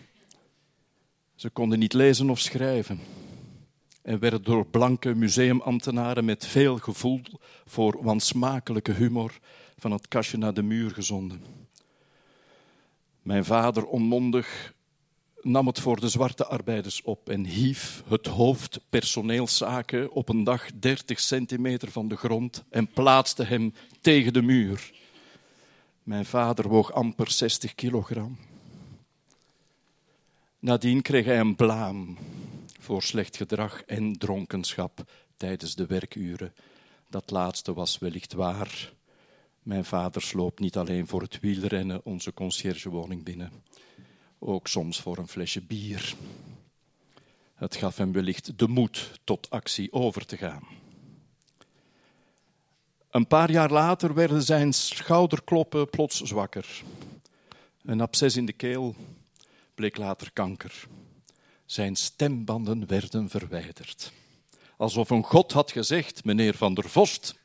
Ze 1.35 1.49
konden 1.49 1.79
niet 1.79 1.93
lezen 1.93 2.29
of 2.29 2.39
schrijven 2.39 2.99
en 4.01 4.19
werden 4.19 4.43
door 4.43 4.65
blanke 4.65 5.15
museumambtenaren 5.15 6.25
met 6.25 6.45
veel 6.45 6.77
gevoel 6.77 7.21
voor 7.65 8.03
wansmakelijke 8.03 8.91
humor 8.91 9.39
van 9.77 9.91
het 9.91 10.07
kastje 10.07 10.37
naar 10.37 10.53
de 10.53 10.63
muur 10.63 10.91
gezonden. 10.91 11.41
Mijn 13.21 13.45
vader 13.45 13.85
onmondig 13.85 14.73
nam 15.47 15.67
het 15.67 15.79
voor 15.79 15.99
de 15.99 16.09
zwarte 16.09 16.45
arbeiders 16.45 17.01
op 17.01 17.29
en 17.29 17.45
hief 17.45 18.03
het 18.07 18.27
hoofd 18.27 18.79
personeelszaken 18.89 20.11
op 20.11 20.29
een 20.29 20.43
dag 20.43 20.65
30 20.79 21.19
centimeter 21.19 21.91
van 21.91 22.07
de 22.07 22.15
grond 22.15 22.63
en 22.69 22.87
plaatste 22.87 23.43
hem 23.43 23.73
tegen 24.01 24.33
de 24.33 24.41
muur. 24.41 24.93
Mijn 26.03 26.25
vader 26.25 26.67
woog 26.67 26.91
amper 26.91 27.31
60 27.31 27.75
kilogram. 27.75 28.37
Nadien 30.59 31.01
kreeg 31.01 31.25
hij 31.25 31.39
een 31.39 31.55
blaam 31.55 32.17
voor 32.79 33.01
slecht 33.01 33.37
gedrag 33.37 33.81
en 33.81 34.17
dronkenschap 34.17 35.11
tijdens 35.37 35.75
de 35.75 35.85
werkuren. 35.85 36.53
Dat 37.09 37.31
laatste 37.31 37.73
was 37.73 37.99
wellicht 37.99 38.33
waar. 38.33 38.93
Mijn 39.63 39.85
vader 39.85 40.21
sloop 40.21 40.59
niet 40.59 40.77
alleen 40.77 41.07
voor 41.07 41.21
het 41.21 41.39
wielrennen 41.39 42.01
onze 42.05 42.33
conciergewoning 42.33 43.23
binnen, 43.23 43.51
ook 44.39 44.67
soms 44.67 45.01
voor 45.01 45.17
een 45.17 45.27
flesje 45.27 45.61
bier. 45.61 46.15
Het 47.55 47.75
gaf 47.75 47.97
hem 47.97 48.11
wellicht 48.11 48.59
de 48.59 48.67
moed 48.67 49.19
tot 49.23 49.49
actie 49.49 49.93
over 49.93 50.25
te 50.25 50.37
gaan. 50.37 50.63
Een 53.11 53.27
paar 53.27 53.51
jaar 53.51 53.71
later 53.71 54.13
werden 54.13 54.43
zijn 54.43 54.73
schouderkloppen 54.73 55.89
plots 55.89 56.21
zwakker. 56.21 56.83
Een 57.83 58.01
absces 58.01 58.35
in 58.35 58.45
de 58.45 58.53
keel 58.53 58.95
bleek 59.75 59.97
later 59.97 60.31
kanker. 60.33 60.87
Zijn 61.65 61.95
stembanden 61.95 62.87
werden 62.87 63.29
verwijderd. 63.29 64.11
Alsof 64.77 65.09
een 65.09 65.23
god 65.23 65.51
had 65.51 65.71
gezegd, 65.71 66.23
meneer 66.23 66.53
Van 66.53 66.73
der 66.73 66.89
Vost, 66.89 67.35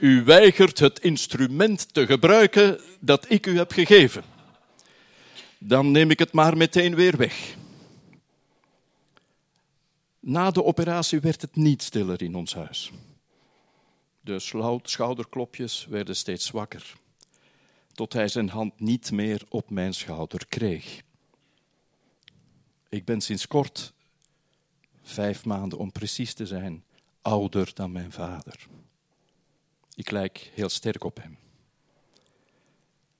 u 0.00 0.24
weigert 0.24 0.78
het 0.78 0.98
instrument 0.98 1.94
te 1.94 2.06
gebruiken 2.06 2.80
dat 3.00 3.30
ik 3.30 3.46
u 3.46 3.56
heb 3.56 3.72
gegeven. 3.72 4.24
Dan 5.62 5.90
neem 5.90 6.10
ik 6.10 6.18
het 6.18 6.32
maar 6.32 6.56
meteen 6.56 6.94
weer 6.94 7.16
weg. 7.16 7.56
Na 10.20 10.50
de 10.50 10.64
operatie 10.64 11.20
werd 11.20 11.40
het 11.40 11.56
niet 11.56 11.82
stiller 11.82 12.22
in 12.22 12.34
ons 12.34 12.54
huis. 12.54 12.92
De 14.20 14.38
schouderklopjes 14.82 15.86
werden 15.86 16.16
steeds 16.16 16.46
zwakker, 16.46 16.94
tot 17.92 18.12
hij 18.12 18.28
zijn 18.28 18.48
hand 18.48 18.80
niet 18.80 19.10
meer 19.10 19.42
op 19.48 19.70
mijn 19.70 19.94
schouder 19.94 20.46
kreeg. 20.46 21.02
Ik 22.88 23.04
ben 23.04 23.20
sinds 23.20 23.46
kort, 23.46 23.92
vijf 25.02 25.44
maanden 25.44 25.78
om 25.78 25.92
precies 25.92 26.34
te 26.34 26.46
zijn, 26.46 26.84
ouder 27.22 27.70
dan 27.74 27.92
mijn 27.92 28.12
vader. 28.12 28.66
Ik 29.94 30.10
lijk 30.10 30.50
heel 30.54 30.68
sterk 30.68 31.04
op 31.04 31.22
hem. 31.22 31.38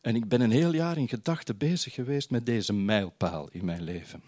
En 0.01 0.15
ik 0.15 0.29
ben 0.29 0.41
een 0.41 0.51
heel 0.51 0.75
jaar 0.75 0.97
in 0.97 1.09
gedachten 1.09 1.57
bezig 1.57 1.95
geweest 1.95 2.31
met 2.31 2.47
deze 2.47 2.73
mijlpaal 2.73 3.49
in 3.49 3.65
mijn 3.65 3.83
leven. 3.83 4.23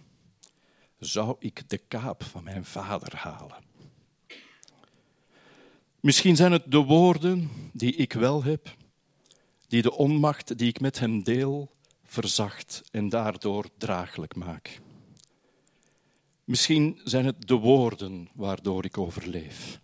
Zou 0.99 1.37
ik 1.39 1.71
de 1.71 1.79
kaap 1.79 2.23
van 2.23 2.45
mijn 2.45 2.65
vader 2.65 3.17
halen? 3.17 3.65
Misschien 6.01 6.37
zijn 6.37 6.53
het 6.53 6.71
de 6.71 6.79
woorden 6.79 7.51
die 7.73 7.95
ik 7.95 8.13
wel 8.13 8.43
heb, 8.43 8.77
die 9.69 9.83
de 9.83 9.93
onmacht 9.93 10.59
die 10.59 10.69
ik 10.69 10.81
met 10.81 10.99
hem 10.99 11.23
deel 11.23 11.71
verzacht 12.05 12.83
en 12.91 13.09
daardoor 13.09 13.67
draaglijk 13.79 14.35
maak. 14.35 14.81
Misschien 16.45 17.01
zijn 17.05 17.25
het 17.25 17.49
de 17.49 17.55
woorden 17.55 18.29
waardoor 18.35 18.85
ik 18.85 18.99
overleef. 18.99 19.81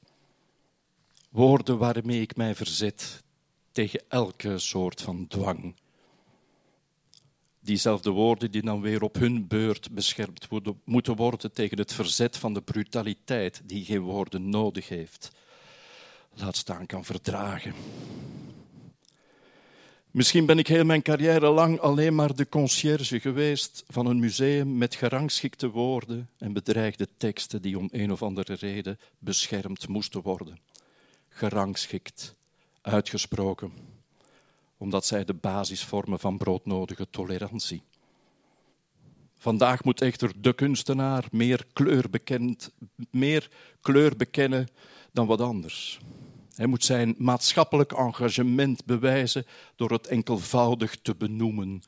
Woorden 1.30 1.78
waarmee 1.78 2.20
ik 2.20 2.36
mij 2.36 2.54
verzet 2.54 3.22
tegen 3.78 4.02
elke 4.08 4.58
soort 4.58 5.02
van 5.02 5.26
dwang. 5.28 5.74
Diezelfde 7.60 8.10
woorden 8.10 8.50
die 8.50 8.62
dan 8.62 8.80
weer 8.80 9.02
op 9.02 9.14
hun 9.14 9.46
beurt 9.46 9.90
beschermd 9.90 10.48
moeten 10.84 11.16
worden 11.16 11.52
tegen 11.52 11.78
het 11.78 11.92
verzet 11.92 12.36
van 12.36 12.54
de 12.54 12.62
brutaliteit 12.62 13.62
die 13.64 13.84
geen 13.84 14.00
woorden 14.00 14.48
nodig 14.48 14.88
heeft, 14.88 15.30
laat 16.34 16.56
staan 16.56 16.86
kan 16.86 17.04
verdragen. 17.04 17.74
Misschien 20.10 20.46
ben 20.46 20.58
ik 20.58 20.66
heel 20.66 20.84
mijn 20.84 21.02
carrière 21.02 21.50
lang 21.50 21.80
alleen 21.80 22.14
maar 22.14 22.34
de 22.34 22.48
conciërge 22.48 23.20
geweest 23.20 23.84
van 23.88 24.06
een 24.06 24.18
museum 24.18 24.78
met 24.78 24.94
gerangschikte 24.94 25.70
woorden 25.70 26.30
en 26.38 26.52
bedreigde 26.52 27.08
teksten 27.16 27.62
die 27.62 27.78
om 27.78 27.88
een 27.90 28.12
of 28.12 28.22
andere 28.22 28.54
reden 28.54 28.98
beschermd 29.18 29.88
moesten 29.88 30.22
worden. 30.22 30.58
Gerangschikt, 31.28 32.36
uitgesproken, 32.88 33.72
omdat 34.76 35.06
zij 35.06 35.24
de 35.24 35.34
basis 35.34 35.84
vormen 35.84 36.18
van 36.18 36.38
broodnodige 36.38 37.10
tolerantie. 37.10 37.82
Vandaag 39.38 39.84
moet 39.84 40.00
echter 40.00 40.32
de 40.40 40.52
kunstenaar 40.52 41.24
meer 41.30 41.66
kleur, 41.72 42.10
bekend, 42.10 42.72
meer 43.10 43.50
kleur 43.80 44.16
bekennen 44.16 44.68
dan 45.12 45.26
wat 45.26 45.40
anders. 45.40 46.00
Hij 46.54 46.66
moet 46.66 46.84
zijn 46.84 47.14
maatschappelijk 47.18 47.92
engagement 47.92 48.84
bewijzen 48.84 49.46
door 49.76 49.90
het 49.90 50.06
enkelvoudig 50.06 50.96
te 51.02 51.14
benoemen. 51.14 51.82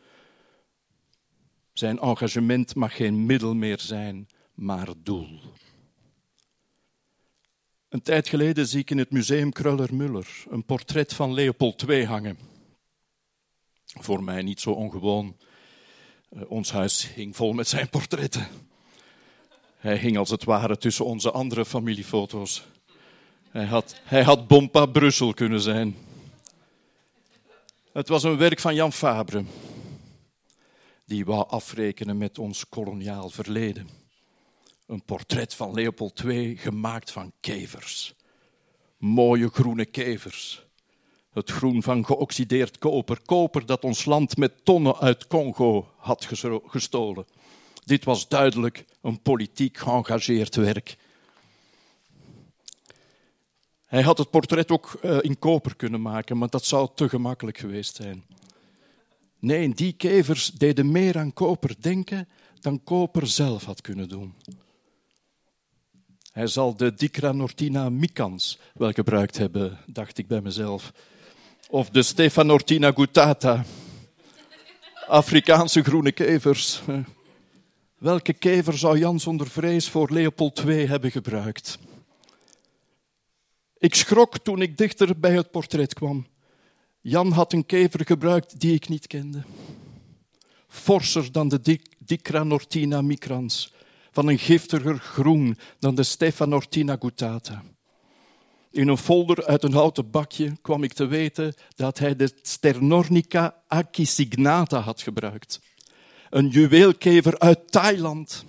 Zijn 1.72 1.98
engagement 1.98 2.74
mag 2.74 2.96
geen 2.96 3.26
middel 3.26 3.54
meer 3.54 3.80
zijn, 3.80 4.28
maar 4.54 4.88
doel. 5.02 5.40
Een 7.90 8.02
tijd 8.02 8.28
geleden 8.28 8.66
zie 8.66 8.80
ik 8.80 8.90
in 8.90 8.98
het 8.98 9.10
museum 9.10 9.52
Kruller-Muller 9.52 10.44
een 10.50 10.64
portret 10.64 11.14
van 11.14 11.34
Leopold 11.34 11.88
II 11.88 12.04
hangen. 12.06 12.38
Voor 13.84 14.22
mij 14.22 14.42
niet 14.42 14.60
zo 14.60 14.70
ongewoon. 14.70 15.36
Eh, 16.28 16.50
ons 16.50 16.72
huis 16.72 17.14
hing 17.14 17.36
vol 17.36 17.52
met 17.52 17.68
zijn 17.68 17.88
portretten. 17.88 18.48
Hij 19.76 19.96
hing 19.96 20.18
als 20.18 20.30
het 20.30 20.44
ware 20.44 20.76
tussen 20.76 21.04
onze 21.04 21.30
andere 21.30 21.64
familiefoto's. 21.64 22.66
Hij 23.50 23.64
had, 23.64 24.00
hij 24.04 24.22
had 24.22 24.46
Bompa 24.46 24.86
Brussel 24.86 25.34
kunnen 25.34 25.60
zijn. 25.60 25.96
Het 27.92 28.08
was 28.08 28.22
een 28.22 28.36
werk 28.36 28.60
van 28.60 28.74
Jan 28.74 28.92
Fabre, 28.92 29.44
die 31.04 31.24
wou 31.24 31.48
afrekenen 31.48 32.18
met 32.18 32.38
ons 32.38 32.68
koloniaal 32.68 33.30
verleden. 33.30 33.99
Een 34.90 35.04
portret 35.04 35.54
van 35.54 35.74
Leopold 35.74 36.22
II 36.24 36.56
gemaakt 36.56 37.10
van 37.10 37.32
kevers. 37.40 38.14
Mooie 38.96 39.48
groene 39.48 39.84
kevers. 39.84 40.66
Het 41.32 41.50
groen 41.50 41.82
van 41.82 42.04
geoxideerd 42.06 42.78
koper. 42.78 43.20
Koper 43.24 43.66
dat 43.66 43.84
ons 43.84 44.04
land 44.04 44.36
met 44.36 44.64
tonnen 44.64 44.96
uit 44.96 45.26
Congo 45.26 45.92
had 45.96 46.28
gestolen. 46.64 47.26
Dit 47.84 48.04
was 48.04 48.28
duidelijk 48.28 48.84
een 49.02 49.22
politiek 49.22 49.78
geëngageerd 49.78 50.54
werk 50.56 50.96
hij 53.90 54.02
had 54.02 54.18
het 54.18 54.30
portret 54.30 54.70
ook 54.70 54.98
uh, 55.02 55.18
in 55.20 55.38
koper 55.38 55.76
kunnen 55.76 56.02
maken, 56.02 56.38
maar 56.38 56.48
dat 56.48 56.64
zou 56.64 56.88
te 56.94 57.08
gemakkelijk 57.08 57.58
geweest 57.58 57.96
zijn. 57.96 58.24
Nee, 59.38 59.74
die 59.74 59.92
kevers 59.92 60.50
deden 60.50 60.90
meer 60.90 61.18
aan 61.18 61.32
koper 61.32 61.74
denken 61.80 62.28
dan 62.60 62.84
koper 62.84 63.26
zelf 63.26 63.64
had 63.64 63.80
kunnen 63.80 64.08
doen. 64.08 64.34
Hij 66.30 66.46
zal 66.46 66.76
de 66.76 66.94
Dicra 66.94 67.32
nortina 67.32 67.88
micans 67.88 68.58
wel 68.74 68.92
gebruikt 68.92 69.38
hebben, 69.38 69.78
dacht 69.86 70.18
ik 70.18 70.26
bij 70.26 70.40
mezelf. 70.40 70.92
Of 71.68 71.90
de 71.90 72.02
Stephanortina 72.02 72.92
gutata. 72.92 73.64
Afrikaanse 75.06 75.82
groene 75.82 76.12
kevers. 76.12 76.82
Welke 77.98 78.32
kever 78.32 78.78
zou 78.78 78.98
Jan 78.98 79.20
zonder 79.20 79.50
vrees 79.50 79.88
voor 79.88 80.12
Leopold 80.12 80.64
II 80.64 80.86
hebben 80.86 81.10
gebruikt? 81.10 81.78
Ik 83.78 83.94
schrok 83.94 84.38
toen 84.38 84.62
ik 84.62 84.78
dichter 84.78 85.18
bij 85.18 85.32
het 85.32 85.50
portret 85.50 85.94
kwam. 85.94 86.26
Jan 87.00 87.32
had 87.32 87.52
een 87.52 87.66
kever 87.66 88.06
gebruikt 88.06 88.60
die 88.60 88.74
ik 88.74 88.88
niet 88.88 89.06
kende. 89.06 89.42
Forser 90.68 91.32
dan 91.32 91.48
de 91.48 91.80
Dicranortina 91.98 93.02
micrans, 93.02 93.72
van 94.10 94.28
een 94.28 94.38
giftiger 94.38 94.98
groen 94.98 95.58
dan 95.78 95.94
de 95.94 96.02
Stephanortina 96.02 96.96
gutata. 97.00 97.62
In 98.70 98.88
een 98.88 98.96
folder 98.96 99.46
uit 99.46 99.62
een 99.62 99.72
houten 99.72 100.10
bakje 100.10 100.52
kwam 100.62 100.82
ik 100.82 100.92
te 100.92 101.06
weten 101.06 101.54
dat 101.76 101.98
hij 101.98 102.16
de 102.16 102.32
Sternornica 102.42 103.62
acisignata 103.68 104.78
had 104.78 105.02
gebruikt. 105.02 105.60
Een 106.30 106.48
juweelkever 106.48 107.38
uit 107.38 107.72
Thailand. 107.72 108.44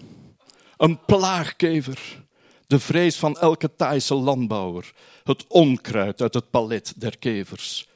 Een 0.78 1.06
plaagkever. 1.06 2.26
De 2.68 2.80
vrees 2.80 3.18
van 3.18 3.38
elke 3.38 3.76
Thaise 3.76 4.14
landbouwer 4.14 4.94
het 5.24 5.48
onkruid 5.48 6.22
uit 6.22 6.34
het 6.34 6.50
palet 6.50 6.94
der 6.98 7.18
kevers, 7.18 7.88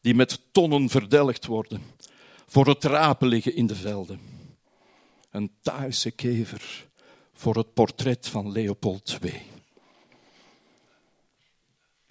die 0.00 0.14
met 0.14 0.40
tonnen 0.52 0.88
verdelgd 0.88 1.46
worden, 1.46 1.82
voor 2.46 2.66
het 2.66 2.84
rapen 2.84 3.28
liggen 3.28 3.56
in 3.56 3.66
de 3.66 3.74
velden. 3.74 4.20
Een 5.30 5.50
Thaise 5.60 6.10
kever, 6.10 6.88
voor 7.42 7.56
het 7.56 7.74
portret 7.74 8.28
van 8.28 8.52
Leopold 8.52 9.18
II. 9.22 9.42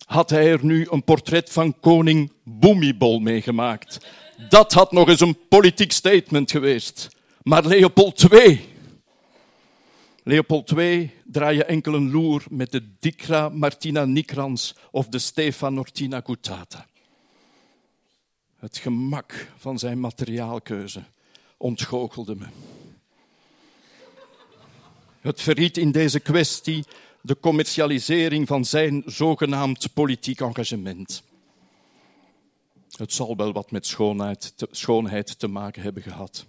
Had 0.05 0.29
hij 0.29 0.51
er 0.51 0.65
nu 0.65 0.87
een 0.89 1.03
portret 1.03 1.51
van 1.51 1.79
koning 1.79 2.31
Boemibol 2.43 3.19
meegemaakt? 3.19 4.07
Dat 4.49 4.73
had 4.73 4.91
nog 4.91 5.07
eens 5.07 5.19
een 5.19 5.47
politiek 5.47 5.91
statement 5.91 6.51
geweest. 6.51 7.07
Maar 7.41 7.65
Leopold 7.65 8.31
II. 8.31 8.61
Leopold 10.23 10.71
II 10.77 11.11
draai 11.25 11.57
je 11.57 11.65
enkel 11.65 11.93
een 11.93 12.11
loer 12.11 12.43
met 12.49 12.71
de 12.71 12.83
Dikra 12.99 13.49
Martina 13.49 14.05
Nikrans 14.05 14.75
of 14.91 15.07
de 15.07 15.19
Stefan 15.19 15.79
Ortina 15.79 16.21
Gutata. 16.25 16.87
Het 18.59 18.77
gemak 18.77 19.47
van 19.57 19.79
zijn 19.79 19.99
materiaalkeuze 19.99 21.03
ontgoochelde 21.57 22.35
me. 22.35 22.45
Het 25.21 25.41
verriet 25.41 25.77
in 25.77 25.91
deze 25.91 26.19
kwestie 26.19 26.85
de 27.21 27.39
commercialisering 27.39 28.47
van 28.47 28.65
zijn 28.65 29.03
zogenaamd 29.05 29.93
politiek 29.93 30.41
engagement. 30.41 31.23
Het 32.91 33.13
zal 33.13 33.35
wel 33.35 33.53
wat 33.53 33.71
met 33.71 33.87
schoonheid 33.87 34.57
te, 34.57 34.67
schoonheid 34.71 35.39
te 35.39 35.47
maken 35.47 35.81
hebben 35.81 36.03
gehad. 36.03 36.45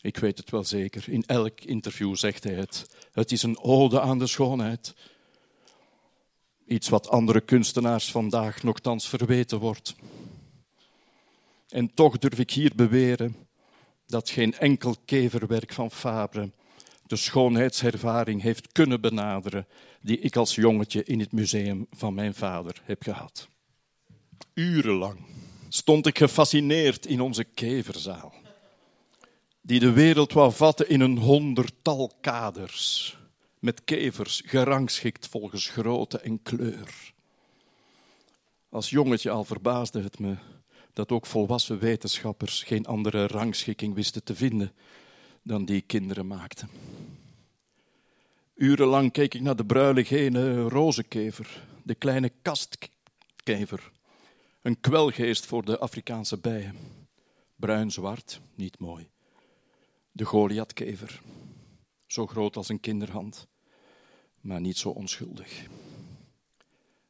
Ik 0.00 0.16
weet 0.16 0.38
het 0.38 0.50
wel 0.50 0.64
zeker. 0.64 1.04
In 1.08 1.24
elk 1.26 1.60
interview 1.60 2.16
zegt 2.16 2.44
hij 2.44 2.54
het. 2.54 2.86
Het 3.12 3.32
is 3.32 3.42
een 3.42 3.58
ode 3.58 4.00
aan 4.00 4.18
de 4.18 4.26
schoonheid. 4.26 4.94
Iets 6.66 6.88
wat 6.88 7.08
andere 7.08 7.40
kunstenaars 7.40 8.10
vandaag 8.10 8.62
nogthans 8.62 9.08
verweten 9.08 9.58
wordt. 9.58 9.96
En 11.68 11.94
toch 11.94 12.18
durf 12.18 12.38
ik 12.38 12.50
hier 12.50 12.72
beweren 12.76 13.36
dat 14.06 14.30
geen 14.30 14.54
enkel 14.54 14.96
keverwerk 15.04 15.72
van 15.72 15.90
Fabre 15.90 16.50
de 17.08 17.16
schoonheidservaring 17.16 18.42
heeft 18.42 18.72
kunnen 18.72 19.00
benaderen 19.00 19.66
die 20.00 20.18
ik 20.18 20.36
als 20.36 20.54
jongetje 20.54 21.04
in 21.04 21.20
het 21.20 21.32
museum 21.32 21.86
van 21.90 22.14
mijn 22.14 22.34
vader 22.34 22.82
heb 22.84 23.02
gehad. 23.02 23.48
Urenlang 24.54 25.18
stond 25.68 26.06
ik 26.06 26.18
gefascineerd 26.18 27.06
in 27.06 27.20
onze 27.20 27.44
keverzaal, 27.44 28.34
die 29.60 29.80
de 29.80 29.92
wereld 29.92 30.32
wou 30.32 30.52
vatten 30.52 30.88
in 30.88 31.00
een 31.00 31.18
honderdtal 31.18 32.12
kaders, 32.20 33.16
met 33.58 33.84
kevers 33.84 34.42
gerangschikt 34.44 35.28
volgens 35.28 35.68
grootte 35.68 36.18
en 36.18 36.42
kleur. 36.42 37.12
Als 38.70 38.90
jongetje 38.90 39.30
al 39.30 39.44
verbaasde 39.44 40.02
het 40.02 40.18
me 40.18 40.36
dat 40.92 41.12
ook 41.12 41.26
volwassen 41.26 41.78
wetenschappers 41.78 42.62
geen 42.62 42.86
andere 42.86 43.26
rangschikking 43.26 43.94
wisten 43.94 44.24
te 44.24 44.34
vinden 44.34 44.72
dan 45.42 45.64
die 45.64 45.80
kinderen 45.80 46.26
maakten. 46.26 46.68
Urenlang 48.54 49.12
keek 49.12 49.34
ik 49.34 49.40
naar 49.40 49.56
de 49.56 49.64
bruilegene 49.64 50.62
rozenkever, 50.62 51.66
de 51.82 51.94
kleine 51.94 52.32
kastkever, 52.42 53.92
een 54.62 54.80
kwelgeest 54.80 55.46
voor 55.46 55.64
de 55.64 55.78
Afrikaanse 55.78 56.38
bijen. 56.38 56.74
Bruin-zwart, 57.56 58.40
niet 58.54 58.78
mooi. 58.78 59.08
De 60.12 60.24
Goliathkever, 60.24 61.22
zo 62.06 62.26
groot 62.26 62.56
als 62.56 62.68
een 62.68 62.80
kinderhand, 62.80 63.46
maar 64.40 64.60
niet 64.60 64.76
zo 64.76 64.88
onschuldig. 64.88 65.66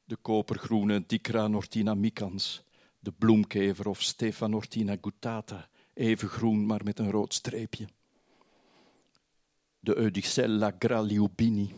De 0.05 0.17
kopergroene 0.17 1.05
Dicra 1.07 1.47
nortina 1.47 1.95
micans, 1.95 2.63
de 2.99 3.13
bloemkever 3.13 3.89
of 3.89 4.03
Stephanortina 4.03 4.97
gutata, 5.01 5.69
even 5.95 6.29
groen 6.29 6.67
maar 6.67 6.85
met 6.85 6.99
een 6.99 7.11
rood 7.11 7.35
streepje. 7.35 7.89
De 9.81 9.97
Eudicella 9.97 10.73
graliubini, 10.79 11.75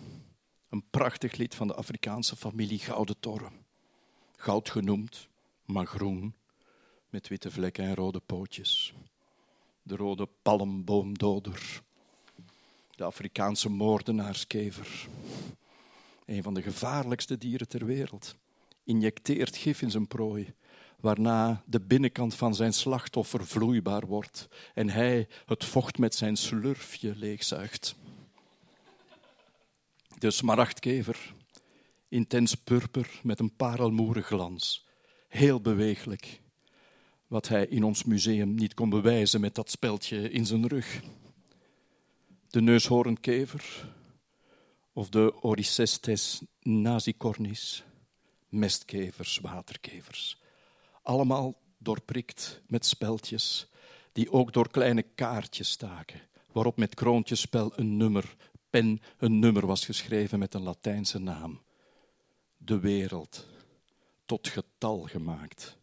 een 0.69 0.85
prachtig 0.91 1.37
lid 1.37 1.55
van 1.55 1.67
de 1.67 1.75
Afrikaanse 1.75 2.37
familie 2.37 2.79
Gouden 2.79 3.21
Toren. 3.21 3.53
Goud 4.37 4.71
genoemd, 4.71 5.29
maar 5.65 5.87
groen, 5.87 6.35
met 7.09 7.29
witte 7.29 7.51
vlekken 7.51 7.85
en 7.85 7.95
rode 7.95 8.21
pootjes. 8.21 8.95
De 9.83 9.97
rode 9.97 10.29
palmboomdoder, 10.43 11.83
de 12.91 13.05
Afrikaanse 13.05 13.69
moordenaarskever. 13.69 15.09
Een 16.25 16.43
van 16.43 16.55
de 16.55 16.63
gevaarlijkste 16.63 17.39
dieren 17.39 17.69
ter 17.69 17.87
wereld. 17.87 18.37
Injecteert 18.85 19.57
gif 19.57 19.83
in 19.83 19.91
zijn 19.91 20.07
prooi 20.07 20.55
waarna 21.01 21.63
de 21.67 21.81
binnenkant 21.81 22.35
van 22.35 22.55
zijn 22.55 22.73
slachtoffer 22.73 23.47
vloeibaar 23.47 24.07
wordt 24.07 24.49
en 24.75 24.89
hij 24.89 25.29
het 25.47 25.65
vocht 25.65 25.99
met 25.99 26.15
zijn 26.15 26.37
slurfje 26.37 27.17
leegzuigt. 27.17 27.95
De 30.19 30.31
smaragdkever, 30.31 31.35
intens 32.09 32.55
purper 32.55 33.21
met 33.23 33.39
een 33.39 33.57
parelmoeren 33.57 34.23
glans, 34.23 34.87
heel 35.29 35.61
beweeglijk, 35.61 36.41
wat 37.27 37.49
hij 37.49 37.67
in 37.67 37.85
ons 37.85 38.05
museum 38.05 38.55
niet 38.55 38.75
kon 38.75 38.91
bewijzen 38.91 39.41
met 39.41 39.55
dat 39.55 39.71
speldje 39.71 40.31
in 40.31 40.47
zijn 40.47 40.67
rug. 40.67 41.01
De 42.49 42.61
neushoornkever 42.61 43.89
of 44.93 45.09
de 45.09 45.43
Oricestes 45.43 46.43
nasicornis, 46.63 47.85
mestkevers, 48.49 49.39
waterkevers 49.39 50.40
allemaal 51.11 51.55
doorprikt 51.79 52.63
met 52.67 52.87
speltjes, 52.87 53.69
die 54.13 54.33
ook 54.33 54.53
door 54.53 54.71
kleine 54.71 55.03
kaartjes 55.03 55.71
staken, 55.71 56.21
waarop 56.53 56.77
met 56.77 56.95
kroontjespel 56.95 57.73
een 57.79 57.97
nummer, 57.97 58.37
pen, 58.71 59.01
een 59.19 59.39
nummer 59.39 59.67
was 59.67 59.85
geschreven 59.85 60.39
met 60.39 60.55
een 60.55 60.63
Latijnse 60.63 61.19
naam. 61.19 61.63
De 62.57 62.79
wereld, 62.79 63.47
tot 64.25 64.49
getal 64.49 65.01
gemaakt, 65.01 65.77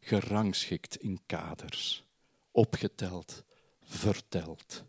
gerangschikt 0.00 0.96
in 0.96 1.20
kaders, 1.26 2.04
opgeteld, 2.50 3.44
verteld. 3.82 4.84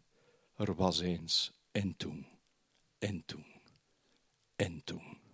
Er 0.56 0.76
was 0.76 1.00
eens 1.00 1.52
en 1.72 1.98
toen, 1.98 2.26
en 2.98 3.24
toen, 3.26 3.46
en 4.56 4.84
toen. 4.84 5.29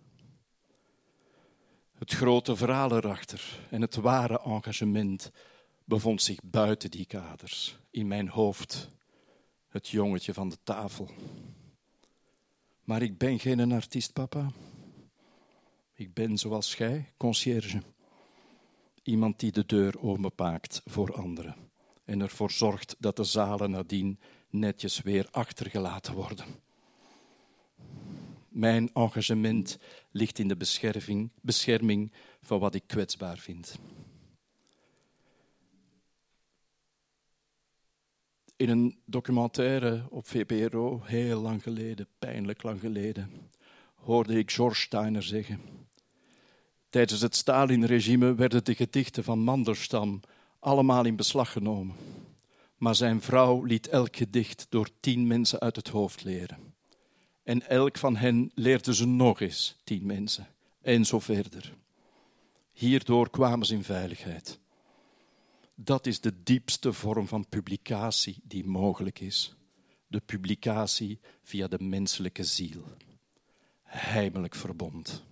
Het 1.98 2.12
grote 2.12 2.56
verhaal 2.56 2.96
erachter 2.96 3.60
en 3.70 3.80
het 3.80 3.94
ware 3.94 4.40
engagement 4.40 5.30
bevond 5.84 6.22
zich 6.22 6.38
buiten 6.44 6.90
die 6.90 7.06
kaders, 7.06 7.78
in 7.90 8.06
mijn 8.06 8.28
hoofd, 8.28 8.90
het 9.68 9.88
jongetje 9.88 10.34
van 10.34 10.48
de 10.48 10.58
tafel. 10.62 11.10
Maar 12.84 13.02
ik 13.02 13.18
ben 13.18 13.38
geen 13.38 13.72
artiest, 13.72 14.12
papa. 14.12 14.50
Ik 15.94 16.14
ben 16.14 16.38
zoals 16.38 16.74
gij, 16.74 17.12
conciërge. 17.16 17.82
Iemand 19.02 19.40
die 19.40 19.52
de 19.52 19.66
deur 19.66 20.00
openpaakt 20.00 20.82
voor 20.84 21.14
anderen 21.14 21.56
en 22.04 22.20
ervoor 22.20 22.50
zorgt 22.50 22.96
dat 22.98 23.16
de 23.16 23.24
zalen 23.24 23.70
nadien 23.70 24.18
netjes 24.50 25.00
weer 25.00 25.28
achtergelaten 25.30 26.14
worden. 26.14 26.46
Mijn 28.56 28.90
engagement 28.92 29.78
ligt 30.10 30.38
in 30.38 30.48
de 30.48 30.56
bescherming, 30.56 31.30
bescherming 31.40 32.12
van 32.42 32.58
wat 32.58 32.74
ik 32.74 32.82
kwetsbaar 32.86 33.38
vind. 33.38 33.78
In 38.56 38.68
een 38.68 38.98
documentaire 39.04 40.06
op 40.10 40.26
VPRO, 40.26 41.02
heel 41.04 41.40
lang 41.40 41.62
geleden, 41.62 42.08
pijnlijk 42.18 42.62
lang 42.62 42.80
geleden, 42.80 43.30
hoorde 43.94 44.38
ik 44.38 44.50
George 44.50 44.80
Steiner 44.80 45.22
zeggen. 45.22 45.60
Tijdens 46.88 47.20
het 47.20 47.36
Stalin-regime 47.36 48.34
werden 48.34 48.64
de 48.64 48.74
gedichten 48.74 49.24
van 49.24 49.38
Mandelstam 49.38 50.20
allemaal 50.58 51.04
in 51.04 51.16
beslag 51.16 51.52
genomen. 51.52 51.96
Maar 52.76 52.94
zijn 52.94 53.20
vrouw 53.20 53.64
liet 53.64 53.88
elk 53.88 54.16
gedicht 54.16 54.66
door 54.68 54.88
tien 55.00 55.26
mensen 55.26 55.60
uit 55.60 55.76
het 55.76 55.88
hoofd 55.88 56.24
leren. 56.24 56.75
En 57.46 57.68
elk 57.68 57.98
van 57.98 58.16
hen 58.16 58.50
leerde 58.54 58.94
ze 58.94 59.06
nog 59.06 59.40
eens, 59.40 59.76
tien 59.84 60.06
mensen, 60.06 60.46
en 60.80 61.04
zo 61.04 61.20
verder. 61.20 61.74
Hierdoor 62.72 63.30
kwamen 63.30 63.66
ze 63.66 63.74
in 63.74 63.84
veiligheid. 63.84 64.58
Dat 65.74 66.06
is 66.06 66.20
de 66.20 66.42
diepste 66.42 66.92
vorm 66.92 67.28
van 67.28 67.48
publicatie 67.48 68.40
die 68.42 68.64
mogelijk 68.64 69.20
is. 69.20 69.54
De 70.06 70.20
publicatie 70.20 71.20
via 71.42 71.68
de 71.68 71.82
menselijke 71.82 72.44
ziel. 72.44 72.84
Heimelijk 73.82 74.54
verbond. 74.54 75.24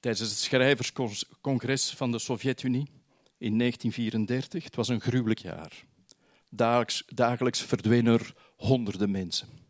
Tijdens 0.00 0.28
het 0.28 0.38
schrijverscongres 0.38 1.90
van 1.90 2.10
de 2.12 2.18
Sovjet-Unie 2.18 2.88
in 3.38 3.58
1934, 3.58 4.64
het 4.64 4.76
was 4.76 4.88
een 4.88 5.00
gruwelijk 5.00 5.40
jaar. 5.40 5.84
Dagelijks, 6.48 7.02
dagelijks 7.06 7.60
verdwenen 7.60 8.12
er 8.12 8.34
honderden 8.56 9.10
mensen. 9.10 9.66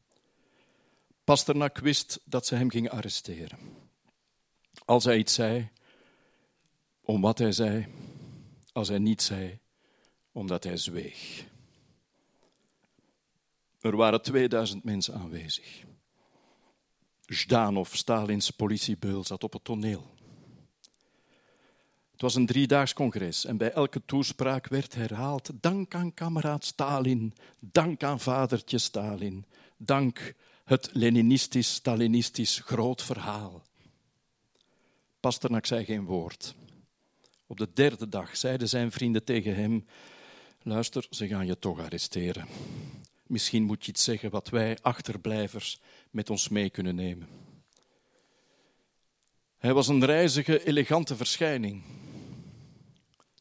Pasternak 1.29 1.79
wist 1.79 2.21
dat 2.25 2.47
ze 2.47 2.55
hem 2.55 2.71
gingen 2.71 2.91
arresteren. 2.91 3.59
Als 4.85 5.05
hij 5.05 5.19
iets 5.19 5.35
zei, 5.35 5.71
om 7.01 7.21
wat 7.21 7.39
hij 7.39 7.53
zei, 7.53 7.87
als 8.73 8.89
hij 8.89 8.99
niet 8.99 9.23
zei, 9.23 9.59
omdat 10.33 10.65
hij 10.65 10.77
zweeg. 10.77 11.45
Er 13.81 13.97
waren 13.97 14.23
2000 14.23 14.85
mensen 14.85 15.15
aanwezig. 15.15 15.85
Zdanov, 17.27 17.95
Stalins 17.95 18.51
politiebeul, 18.51 19.25
zat 19.25 19.45
op 19.45 19.53
het 19.53 19.65
toneel. 19.65 20.11
Het 22.11 22.21
was 22.21 22.35
een 22.35 22.47
driedaags 22.47 22.93
congres 22.93 23.45
en 23.45 23.57
bij 23.57 23.73
elke 23.73 24.03
toespraak 24.05 24.69
werd 24.69 24.95
herhaald: 24.95 25.51
Dank 25.55 25.95
aan 25.95 26.15
kameraad 26.15 26.65
Stalin, 26.65 27.35
dank 27.59 28.03
aan 28.03 28.21
vadertje 28.21 28.79
Stalin, 28.79 29.45
dank 29.77 30.35
het 30.69 30.91
Leninistisch-Stalinistisch 30.93 32.61
groot 32.65 33.03
verhaal. 33.03 33.63
Pasternak 35.21 35.67
zei 35.67 35.85
geen 35.85 36.05
woord. 36.05 36.55
Op 37.47 37.59
de 37.59 37.69
derde 37.75 38.09
dag 38.09 38.37
zeiden 38.37 38.69
zijn 38.69 38.93
vrienden 38.93 39.25
tegen 39.25 39.55
hem: 39.55 39.87
Luister, 40.63 41.07
ze 41.11 41.27
gaan 41.27 41.47
je 41.47 41.59
toch 41.59 41.79
arresteren. 41.79 42.47
Misschien 43.27 43.63
moet 43.63 43.85
je 43.85 43.91
iets 43.91 44.05
zeggen 44.05 44.31
wat 44.31 44.49
wij 44.49 44.79
achterblijvers 44.81 45.81
met 46.11 46.31
ons 46.31 46.49
mee 46.49 46.71
kunnen 46.71 46.95
nemen. 46.95 47.29
Hij 49.59 49.75
was 49.75 49.89
een 49.89 50.05
reizige, 50.05 50.67
elegante 50.67 51.17
verschijning. 51.17 51.83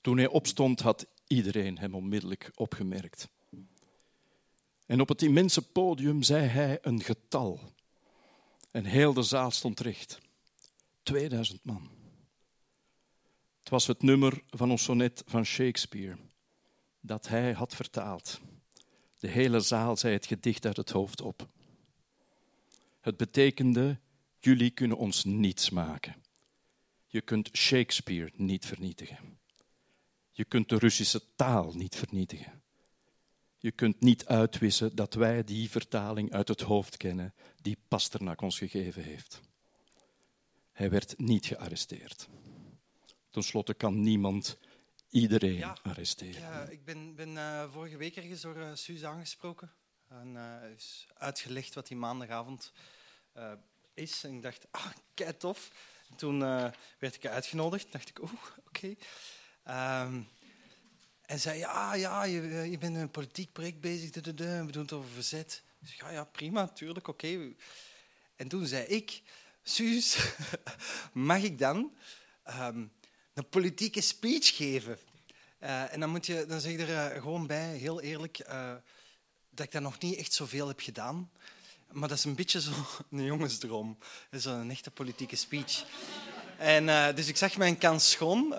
Toen 0.01 0.17
hij 0.17 0.27
opstond, 0.27 0.79
had 0.79 1.05
iedereen 1.27 1.77
hem 1.77 1.95
onmiddellijk 1.95 2.51
opgemerkt. 2.55 3.29
En 4.87 5.01
op 5.01 5.07
het 5.07 5.21
immense 5.21 5.61
podium 5.71 6.23
zei 6.23 6.45
hij 6.45 6.79
een 6.81 7.01
getal. 7.01 7.59
En 8.71 8.85
heel 8.85 9.13
de 9.13 9.21
zaal 9.21 9.51
stond 9.51 9.79
recht. 9.79 10.19
2000 11.03 11.63
man. 11.63 11.89
Het 13.59 13.69
was 13.69 13.87
het 13.87 14.01
nummer 14.01 14.43
van 14.49 14.69
een 14.69 14.77
sonnet 14.77 15.23
van 15.25 15.45
Shakespeare 15.45 16.17
dat 16.99 17.27
hij 17.27 17.53
had 17.53 17.75
vertaald. 17.75 18.39
De 19.19 19.27
hele 19.27 19.59
zaal 19.59 19.97
zei 19.97 20.13
het 20.13 20.25
gedicht 20.25 20.65
uit 20.65 20.77
het 20.77 20.89
hoofd 20.89 21.21
op. 21.21 21.47
Het 23.01 23.17
betekende: 23.17 23.99
jullie 24.39 24.69
kunnen 24.69 24.97
ons 24.97 25.23
niets 25.23 25.69
maken. 25.69 26.15
Je 27.07 27.21
kunt 27.21 27.49
Shakespeare 27.57 28.31
niet 28.35 28.65
vernietigen. 28.65 29.39
Je 30.31 30.45
kunt 30.45 30.69
de 30.69 30.77
Russische 30.77 31.21
taal 31.35 31.73
niet 31.73 31.95
vernietigen. 31.95 32.61
Je 33.59 33.71
kunt 33.71 34.01
niet 34.01 34.25
uitwissen 34.25 34.95
dat 34.95 35.13
wij 35.13 35.43
die 35.43 35.69
vertaling 35.69 36.33
uit 36.33 36.47
het 36.47 36.61
hoofd 36.61 36.97
kennen 36.97 37.33
die 37.61 37.77
Pasternak 37.87 38.41
ons 38.41 38.57
gegeven 38.57 39.03
heeft. 39.03 39.41
Hij 40.71 40.89
werd 40.89 41.17
niet 41.17 41.45
gearresteerd. 41.45 42.27
Ten 43.29 43.43
slotte 43.43 43.73
kan 43.73 44.01
niemand 44.01 44.57
iedereen 45.09 45.57
Ja, 45.57 45.77
arresteren. 45.83 46.41
Ja, 46.41 46.63
ik 46.63 46.85
ben, 46.85 47.15
ben 47.15 47.37
eh, 47.37 47.71
vorige 47.71 47.97
week 47.97 48.15
ergens 48.15 48.41
door 48.41 48.57
uh, 48.57 48.69
Suus 48.73 49.03
aangesproken. 49.03 49.71
En 50.07 50.37
eh, 50.37 50.71
is 50.71 51.07
uitgelegd 51.13 51.73
wat 51.73 51.87
die 51.87 51.97
maandagavond 51.97 52.73
is. 53.93 54.23
En 54.23 54.33
ik 54.33 54.41
dacht, 54.41 54.67
ah, 54.71 54.91
kei 55.13 55.37
tof. 55.37 55.71
En 56.09 56.15
toen 56.15 56.39
werd 56.99 57.15
ik 57.15 57.27
uitgenodigd. 57.27 57.91
dacht 57.91 58.09
ik, 58.09 58.21
oeh, 58.21 58.41
oké. 58.67 58.95
Ehm, 59.63 60.21
en 61.27 61.39
zei, 61.39 61.59
ja, 61.59 61.93
ja, 61.93 62.23
je, 62.23 62.41
eh, 62.41 62.71
je 62.71 62.77
bent 62.77 62.95
een 62.95 63.11
politiek 63.11 63.51
project 63.51 63.79
bezig. 63.79 64.09
duh, 64.09 64.65
We 64.65 64.71
doen 64.71 64.81
het 64.81 64.93
over 64.93 65.09
verzet. 65.09 65.63
Ik 65.81 65.87
zeg, 65.87 65.99
ja, 65.99 66.09
ja, 66.09 66.23
prima, 66.23 66.61
natuurlijk, 66.61 67.07
oké. 67.07 67.53
En 68.35 68.47
toen 68.47 68.65
zei 68.65 68.85
ik, 68.85 69.21
Suus, 69.63 70.17
mag 71.13 71.41
ik 71.41 71.59
dan 71.59 71.91
ehm, 72.43 72.85
een 73.33 73.49
politieke 73.49 74.01
speech 74.01 74.55
geven? 74.55 74.97
Eh, 75.59 75.93
en 75.93 75.99
dan, 75.99 76.09
moet 76.09 76.25
je, 76.25 76.45
dan 76.45 76.61
zeg 76.61 76.71
je 76.71 76.85
er 76.85 77.11
eh, 77.11 77.21
gewoon 77.21 77.47
bij, 77.47 77.75
heel 77.75 78.01
eerlijk, 78.01 78.37
dat 79.49 79.65
ik 79.65 79.71
dat 79.71 79.81
nog 79.81 79.99
niet 79.99 80.17
echt 80.17 80.33
zoveel 80.33 80.67
heb 80.67 80.79
gedaan. 80.79 81.31
Maar 81.91 82.09
dat 82.09 82.17
is 82.17 82.23
een 82.23 82.35
beetje 82.35 82.61
zo 82.61 82.71
een 83.11 83.23
jongensdroom. 83.23 83.97
Dat 84.29 84.39
is 84.39 84.45
een 84.45 84.71
echte 84.71 84.91
politieke 84.91 85.35
speech. 85.35 85.85
En, 86.57 87.15
dus 87.15 87.27
ik 87.27 87.37
zag 87.37 87.57
mijn 87.57 87.77
kans 87.77 88.11
schoon. 88.11 88.53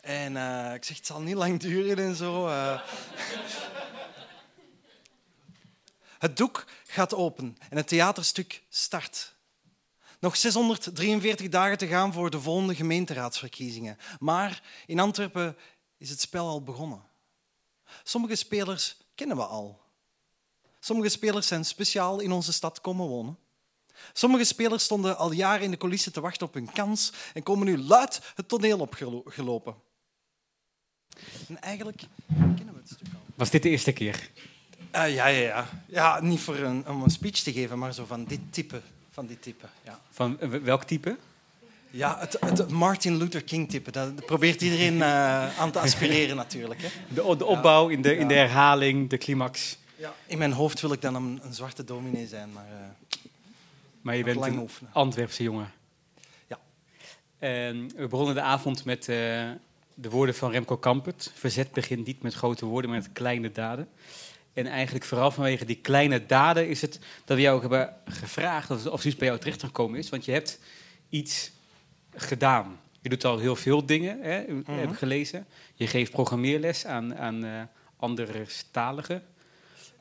En 0.00 0.36
eh, 0.36 0.74
ik 0.74 0.84
zeg, 0.84 0.96
het 0.96 1.06
zal 1.06 1.20
niet 1.20 1.34
lang 1.34 1.60
duren 1.60 1.98
en 1.98 2.14
zo. 2.14 2.46
eh. 2.46 2.80
Het 6.18 6.36
doek 6.36 6.64
gaat 6.86 7.14
open 7.14 7.56
en 7.68 7.76
het 7.76 7.88
theaterstuk 7.88 8.62
start. 8.68 9.34
Nog 10.20 10.36
643 10.36 11.48
dagen 11.48 11.78
te 11.78 11.86
gaan 11.86 12.12
voor 12.12 12.30
de 12.30 12.40
volgende 12.40 12.74
gemeenteraadsverkiezingen. 12.74 13.98
Maar 14.18 14.62
in 14.86 15.00
Antwerpen 15.00 15.56
is 15.98 16.10
het 16.10 16.20
spel 16.20 16.46
al 16.48 16.62
begonnen. 16.62 17.02
Sommige 18.02 18.34
spelers 18.34 18.96
kennen 19.14 19.36
we 19.36 19.44
al. 19.44 19.80
Sommige 20.80 21.08
spelers 21.08 21.46
zijn 21.46 21.64
speciaal 21.64 22.20
in 22.20 22.32
onze 22.32 22.52
stad 22.52 22.80
komen 22.80 23.06
wonen. 23.06 23.38
Sommige 24.12 24.44
spelers 24.44 24.84
stonden 24.84 25.16
al 25.16 25.32
jaren 25.32 25.64
in 25.64 25.70
de 25.70 25.76
coulissen 25.76 26.12
te 26.12 26.20
wachten 26.20 26.46
op 26.46 26.54
hun 26.54 26.72
kans 26.72 27.12
en 27.34 27.42
komen 27.42 27.66
nu 27.66 27.78
luid 27.78 28.20
het 28.34 28.48
toneel 28.48 28.78
opgelopen. 28.78 29.86
En 31.48 31.60
eigenlijk 31.60 32.02
kennen 32.28 32.74
we 32.74 32.80
het 32.80 32.88
stuk 32.88 33.06
al. 33.14 33.20
Was 33.34 33.50
dit 33.50 33.62
de 33.62 33.68
eerste 33.68 33.92
keer? 33.92 34.30
Eh, 34.90 35.14
ja, 35.14 35.26
ja, 35.26 35.40
ja. 35.40 35.68
ja, 35.86 36.20
niet 36.20 36.40
voor 36.40 36.56
een, 36.56 36.88
om 36.88 37.02
een 37.02 37.10
speech 37.10 37.38
te 37.38 37.52
geven, 37.52 37.78
maar 37.78 37.94
zo 37.94 38.04
van 38.04 38.24
dit 38.24 38.40
type. 38.50 38.80
Van 39.10 39.26
dit 39.26 39.42
type 39.42 39.66
ja. 39.84 40.00
Van 40.10 40.40
eh, 40.40 40.48
welk 40.48 40.84
type? 40.84 41.16
Ja, 41.90 42.18
het, 42.18 42.36
het 42.40 42.70
Martin 42.70 43.16
Luther 43.16 43.44
King 43.44 43.70
type. 43.70 43.90
Dat 43.90 44.26
probeert 44.26 44.62
iedereen 44.62 45.02
eh, 45.02 45.58
aan 45.58 45.70
te 45.70 45.78
aspireren 45.78 46.36
natuurlijk. 46.46 46.82
Hè. 46.82 46.88
De, 47.08 47.36
de 47.36 47.44
opbouw 47.44 47.88
in 47.88 48.02
de, 48.02 48.16
in 48.16 48.28
de 48.28 48.34
herhaling, 48.34 49.10
de 49.10 49.18
climax. 49.18 49.78
Ja. 49.96 50.14
In 50.26 50.38
mijn 50.38 50.52
hoofd 50.52 50.80
wil 50.80 50.92
ik 50.92 51.00
dan 51.00 51.14
een, 51.14 51.40
een 51.42 51.54
zwarte 51.54 51.84
dominee 51.84 52.26
zijn, 52.26 52.52
maar 52.52 52.66
eh, 52.66 53.18
Maar 54.00 54.16
je 54.16 54.24
bent 54.24 54.42
een 54.42 54.58
oefenen. 54.58 54.92
Antwerpse 54.92 55.42
jongen. 55.42 55.72
Ja. 56.46 56.58
En 57.38 57.90
we 57.96 58.06
begonnen 58.08 58.34
de 58.34 58.40
avond 58.40 58.84
met 58.84 59.08
eh, 59.08 59.50
de 60.00 60.10
woorden 60.10 60.34
van 60.34 60.50
Remco 60.50 60.76
Kampert. 60.76 61.32
Verzet 61.34 61.72
begint 61.72 62.06
niet 62.06 62.22
met 62.22 62.34
grote 62.34 62.66
woorden, 62.66 62.90
maar 62.90 62.98
met 63.00 63.12
kleine 63.12 63.52
daden. 63.52 63.88
En 64.52 64.66
eigenlijk 64.66 65.04
vooral 65.04 65.30
vanwege 65.30 65.64
die 65.64 65.76
kleine 65.80 66.26
daden 66.26 66.68
is 66.68 66.80
het 66.80 66.98
dat 67.24 67.36
we 67.36 67.42
jou 67.42 67.60
hebben 67.60 67.94
gevraagd 68.04 68.70
of, 68.70 68.86
of 68.86 69.00
zoiets 69.00 69.18
bij 69.18 69.28
jou 69.28 69.40
terecht 69.40 69.62
gekomen 69.62 69.98
is. 69.98 70.08
Want 70.08 70.24
je 70.24 70.32
hebt 70.32 70.58
iets 71.08 71.50
gedaan. 72.14 72.80
Je 73.00 73.08
doet 73.08 73.24
al 73.24 73.38
heel 73.38 73.56
veel 73.56 73.86
dingen, 73.86 74.22
hè, 74.22 74.44
heb 74.64 74.90
ik 74.90 74.96
gelezen. 74.96 75.46
Je 75.74 75.86
geeft 75.86 76.10
programmeerles 76.12 76.86
aan, 76.86 77.16
aan 77.16 77.44
eh, 77.44 77.62
andere 77.96 78.44
staligen. 78.46 79.22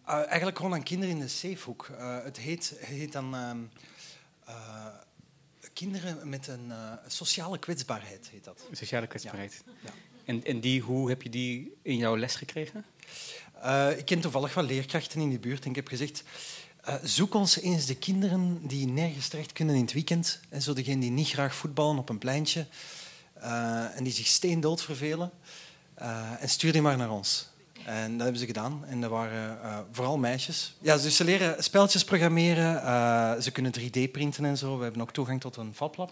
eh, 0.05 0.15
eigenlijk 0.27 0.57
gewoon 0.57 0.73
aan 0.73 0.83
kinderen 0.83 1.15
in 1.15 1.21
de 1.21 1.27
safehoek. 1.27 1.89
Eh, 1.97 2.23
het 2.23 2.37
heet, 2.37 2.73
heet 2.79 3.11
dan 3.11 3.35
ehm, 3.35 3.57
eh, 4.45 4.85
kinderen 5.77 6.29
met 6.29 6.47
een 6.47 6.71
eh, 6.71 6.91
sociale 7.07 7.59
kwetsbaarheid. 7.59 8.29
Heet 8.31 8.43
dat. 8.43 8.65
Sociale 8.71 9.07
kwetsbaarheid. 9.07 9.63
Ja. 9.83 9.89
En, 10.25 10.45
en 10.45 10.59
die, 10.59 10.81
hoe 10.81 11.09
heb 11.09 11.21
je 11.21 11.29
die 11.29 11.77
in 11.81 11.97
jouw 11.97 12.17
les 12.17 12.35
gekregen? 12.35 12.85
Eh, 13.61 13.97
ik 13.97 14.05
ken 14.05 14.19
toevallig 14.19 14.53
wel 14.53 14.63
leerkrachten 14.63 15.21
in 15.21 15.29
die 15.29 15.39
buurt 15.39 15.63
en 15.63 15.69
ik 15.69 15.75
heb 15.75 15.87
gezegd... 15.87 16.23
eh, 16.81 16.95
zoek 17.03 17.33
ons 17.33 17.59
eens 17.59 17.85
de 17.85 17.95
kinderen 17.95 18.67
die 18.67 18.87
nergens 18.87 19.27
terecht 19.27 19.51
kunnen 19.51 19.75
in 19.75 19.81
het 19.81 19.93
weekend. 19.93 20.39
En 20.49 20.61
zo 20.61 20.73
degenen 20.73 20.99
die 20.99 21.11
niet 21.11 21.29
graag 21.29 21.55
voetballen 21.55 21.97
op 21.97 22.09
een 22.09 22.17
pleintje. 22.17 22.67
en 23.95 24.03
die 24.03 24.13
zich 24.13 24.27
steendood 24.27 24.81
vervelen. 24.81 25.31
en 26.39 26.49
stuur 26.49 26.71
die 26.71 26.81
maar 26.81 26.97
naar 26.97 27.11
ons. 27.11 27.47
En 27.87 28.11
dat 28.11 28.21
hebben 28.21 28.39
ze 28.39 28.45
gedaan. 28.45 28.83
En 28.87 29.01
dat 29.01 29.09
waren 29.09 29.61
eh, 29.63 29.77
vooral 29.91 30.17
meisjes. 30.17 30.75
Ja, 30.79 30.97
dus 30.97 31.15
ze 31.15 31.23
leren 31.23 31.63
spelletjes 31.63 32.03
programmeren. 32.03 32.83
eh, 32.83 33.33
ze 33.41 33.51
kunnen 33.51 33.71
3D 33.79 34.11
printen 34.11 34.45
en 34.45 34.57
zo. 34.57 34.77
We 34.77 34.83
hebben 34.83 35.01
ook 35.01 35.11
toegang 35.11 35.41
tot 35.41 35.55
een 35.55 35.73
fablab. 35.75 36.11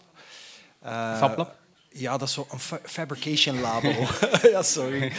Eh, 0.81 1.17
Fablab? 1.17 1.55
Ja, 1.89 2.17
dat 2.17 2.27
is 2.27 2.33
zo'n 2.33 2.59
fa 2.59 2.79
fabrication 2.83 3.59
labo. 3.59 3.93
ja, 4.53 4.61
sorry. 4.63 5.11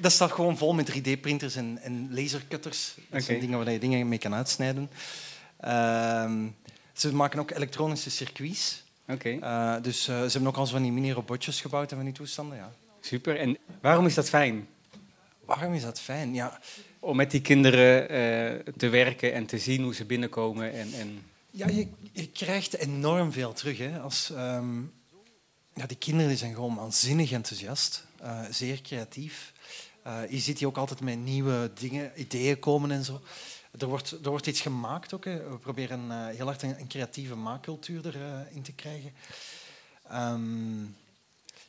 Dat 0.00 0.12
staat 0.12 0.32
gewoon 0.32 0.56
vol 0.58 0.72
met 0.74 0.90
3D-printers 0.90 1.56
en, 1.56 1.78
en 1.82 2.08
lasercutters. 2.14 2.94
Dat 3.10 3.22
zijn 3.22 3.36
Oké. 3.36 3.46
dingen 3.46 3.58
waar 3.64 3.72
je 3.72 3.78
dingen 3.78 4.08
mee 4.08 4.18
kan 4.18 4.34
uitsnijden. 4.34 4.90
Ehm, 5.60 6.46
ze 6.92 7.14
maken 7.14 7.38
ook 7.38 7.50
elektronische 7.50 8.10
circuits. 8.10 8.82
Oké, 9.08 9.38
dus 9.82 10.04
ze 10.04 10.12
hebben 10.12 10.46
ook 10.46 10.56
al 10.56 10.66
van 10.66 10.82
die 10.82 10.92
mini-robotjes 10.92 11.60
gebouwd 11.60 11.90
en 11.90 11.96
van 11.96 12.04
die 12.04 12.14
toestanden. 12.14 12.56
Ja. 12.56 12.72
super. 13.00 13.38
En 13.38 13.58
waarom 13.80 14.06
is 14.06 14.14
dat 14.14 14.28
fijn? 14.28 14.66
Waarom 15.56 15.74
is 15.74 15.82
dat 15.82 16.00
fijn? 16.00 16.34
Ja, 16.34 16.60
Om 16.98 17.16
met 17.16 17.30
die 17.30 17.40
kinderen 17.40 18.08
eh, 18.08 18.72
te 18.76 18.88
werken 18.88 19.32
en 19.32 19.46
te 19.46 19.58
zien 19.58 19.82
hoe 19.82 19.94
ze 19.94 20.04
binnenkomen. 20.04 20.72
En, 20.72 20.92
en... 20.92 21.22
ja 21.50 21.68
je, 21.68 21.88
je 22.12 22.28
krijgt 22.28 22.76
enorm 22.76 23.32
veel 23.32 23.52
terug. 23.52 23.78
Hè. 23.78 24.00
Als, 24.00 24.30
ehm, 24.30 24.80
ja, 25.74 25.86
die 25.86 25.96
kinderen 25.96 26.36
zijn 26.36 26.54
gewoon 26.54 26.74
waanzinnig 26.74 27.32
enthousiast. 27.32 28.06
eh, 28.20 28.40
zeer 28.50 28.80
creatief. 28.82 29.52
Eh, 30.02 30.20
je 30.28 30.38
ziet 30.38 30.58
die 30.58 30.66
ook 30.66 30.76
altijd 30.76 31.00
met 31.00 31.18
nieuwe 31.18 31.70
dingen, 31.74 32.12
ideeën 32.16 32.58
komen 32.58 32.90
en 32.90 33.04
zo. 33.04 33.20
Er 33.78 33.86
wordt, 33.86 34.10
er 34.10 34.30
wordt 34.30 34.46
iets 34.46 34.60
gemaakt 34.60 35.14
ook. 35.14 35.24
Hè. 35.24 35.50
We 35.50 35.58
proberen 35.58 36.28
heel 36.28 36.46
hard 36.46 36.62
een, 36.62 36.80
een 36.80 36.88
creatieve 36.88 37.34
maakcultuur 37.34 38.06
erin 38.06 38.46
in 38.50 38.62
te 38.62 38.72
krijgen. 38.72 39.12
Ehm, 40.08 40.84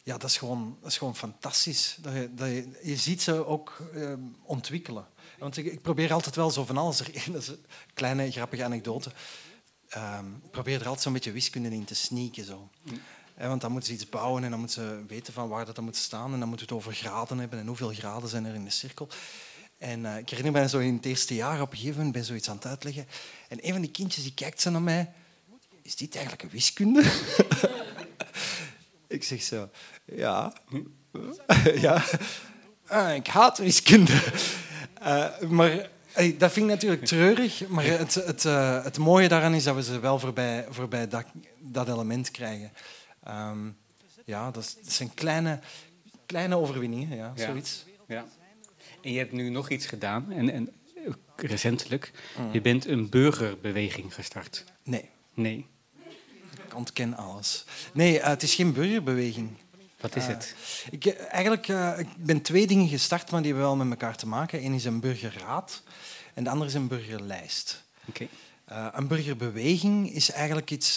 ja, 0.04 0.18
dat, 0.18 0.30
is 0.30 0.38
gewoon, 0.38 0.78
dat 0.82 0.92
is 0.92 0.98
gewoon 0.98 1.16
fantastisch. 1.16 1.98
Dat 2.02 2.14
je, 2.14 2.34
dat 2.34 2.48
je, 2.48 2.80
je 2.84 2.96
ziet 2.96 3.22
ze 3.22 3.46
ook 3.46 3.90
eh, 3.94 4.14
ontwikkelen. 4.44 5.08
Want 5.40 5.58
ik, 5.58 5.66
ik, 5.66 5.82
probeer 5.82 6.14
altijd 6.14 6.36
wel 6.36 6.52
zo 6.52 6.66
van 6.66 6.78
alles 6.78 7.00
erin. 7.00 7.32
Dat 7.34 7.42
is 7.42 7.48
een 7.48 7.66
kleine 7.94 8.32
grappige 8.32 8.64
anekdote. 8.64 9.12
Ehm, 9.90 10.26
ik 10.44 10.52
probeer 10.52 10.80
er 10.80 10.86
altijd 10.86 11.02
zo'n 11.02 11.14
beetje 11.14 11.32
wiskunde 11.32 11.70
in 11.70 11.84
te 11.84 11.96
sneaken. 11.96 12.46
Zo. 12.46 12.70
want 13.36 13.62
dan 13.62 13.72
moeten 13.72 13.90
ze 13.90 13.96
iets 13.96 14.10
bouwen 14.10 14.44
en 14.44 14.50
dan 14.50 14.60
moeten 14.60 14.84
ze 14.84 15.04
weten 15.08 15.34
van 15.34 15.50
waar 15.50 15.66
dat, 15.66 15.76
dat 15.76 15.84
moet 15.84 15.96
staan. 15.96 16.34
En 16.34 16.40
dan 16.40 16.48
moeten 16.48 16.68
we 16.68 16.74
het 16.74 16.84
over 16.84 16.98
graden 16.98 17.40
hebben 17.40 17.60
en 17.60 17.68
hoeveel 17.68 17.94
graden 17.94 18.30
zijn 18.30 18.46
er 18.46 18.54
in 18.54 18.64
de 18.64 18.70
cirkel. 18.70 19.10
En 19.78 20.00
uh, 20.00 20.18
ik 20.18 20.30
herinner 20.30 20.62
me 20.62 20.70
zo 20.70 20.80
in 20.80 20.96
het 20.96 21.06
eerste 21.06 21.36
jaar, 21.36 21.62
op 21.62 21.72
een 21.72 21.78
gegeven 21.78 21.96
moment 21.96 22.14
ben 22.14 22.26
zoiets 22.26 22.50
aan 22.50 22.56
het 22.56 22.66
uitleggen. 22.66 23.08
En 23.48 23.66
een 23.66 23.72
van 23.72 23.82
die 23.82 23.92
kindjes 23.92 24.24
die 24.24 24.34
kijkt 24.34 24.62
zo 24.62 24.70
naar 24.70 24.82
mij. 24.82 25.14
Is 25.82 25.96
dit 25.96 26.14
eigenlijk 26.14 26.44
een 26.44 26.50
wiskunde? 26.50 27.04
ik 29.12 29.24
zeg 29.24 29.42
zo, 29.42 29.70
ja. 30.06 30.54
ja. 31.76 32.04
Ah, 32.88 33.16
ik 33.16 33.28
haat 33.28 33.58
wiskunde. 33.58 34.22
Uh, 35.02 35.40
maar 35.50 35.90
hey, 36.12 36.36
dat 36.38 36.52
vind 36.52 36.66
ik 36.66 36.72
natuurlijk 36.72 37.06
treurig. 37.06 37.68
Maar 37.68 37.86
het, 37.86 38.14
het, 38.14 38.44
uh, 38.44 38.84
het 38.84 38.98
mooie 38.98 39.28
daaraan 39.28 39.54
is 39.54 39.64
dat 39.64 39.76
we 39.76 39.84
ze 39.84 40.00
wel 40.00 40.20
voorbij, 40.20 40.66
voorbij 40.70 41.08
dat, 41.08 41.26
dat 41.60 41.88
element 41.88 42.32
krijgen. 42.32 42.72
Um, 43.28 43.78
ja, 44.26 44.52
dat, 44.52 44.78
zijn 44.82 45.14
kleine, 45.14 45.60
kleine 46.26 46.58
overwinningen, 46.58 47.18
ja, 47.18 47.34
ja. 47.36 47.46
zoiets. 47.46 47.86
Ja. 48.08 48.26
En 49.02 49.12
je 49.12 49.18
hebt 49.18 49.32
nu 49.32 49.50
nog 49.50 49.70
iets 49.70 49.86
gedaan, 49.86 50.32
en, 50.32 50.50
en 50.50 50.70
recentelijk. 51.36 52.12
Mm. 52.38 52.52
Je 52.52 52.62
bent 52.62 52.88
een 52.88 53.10
burgerbeweging 53.10 54.14
gestart. 54.14 54.66
Nee. 54.84 55.10
Nee. 55.34 55.68
Ik 56.72 56.78
ontken 56.78 57.18
alles. 57.18 57.66
Nee, 57.94 58.18
uh, 58.18 58.26
het 58.26 58.44
is 58.44 58.56
geen 58.56 58.74
burgerbeweging. 58.74 59.50
Wat 60.02 60.16
is 60.16 60.26
het? 60.26 60.56
Uh, 60.86 60.94
ik, 60.94 61.06
eigenlijk, 61.06 61.68
uh, 61.68 62.00
ik 62.00 62.08
ben 62.18 62.42
twee 62.42 62.68
dingen 62.68 62.88
gestart, 62.88 63.32
maar 63.32 63.42
die 63.42 63.52
hebben 63.52 63.70
wel 63.70 63.78
met 63.78 63.90
elkaar 63.90 64.16
te 64.16 64.28
maken. 64.28 64.66
Eén 64.66 64.74
is 64.74 64.86
een 64.86 65.00
burgerraad 65.00 65.84
en 66.34 66.44
de 66.44 66.50
andere 66.50 66.70
is 66.70 66.76
een 66.76 66.88
burgerlijst. 66.88 67.84
Okay. 68.06 68.30
Uh, 68.72 68.88
een 68.92 69.08
burgerbeweging 69.08 70.12
is 70.12 70.32
eigenlijk 70.32 70.72
iets 70.72 70.96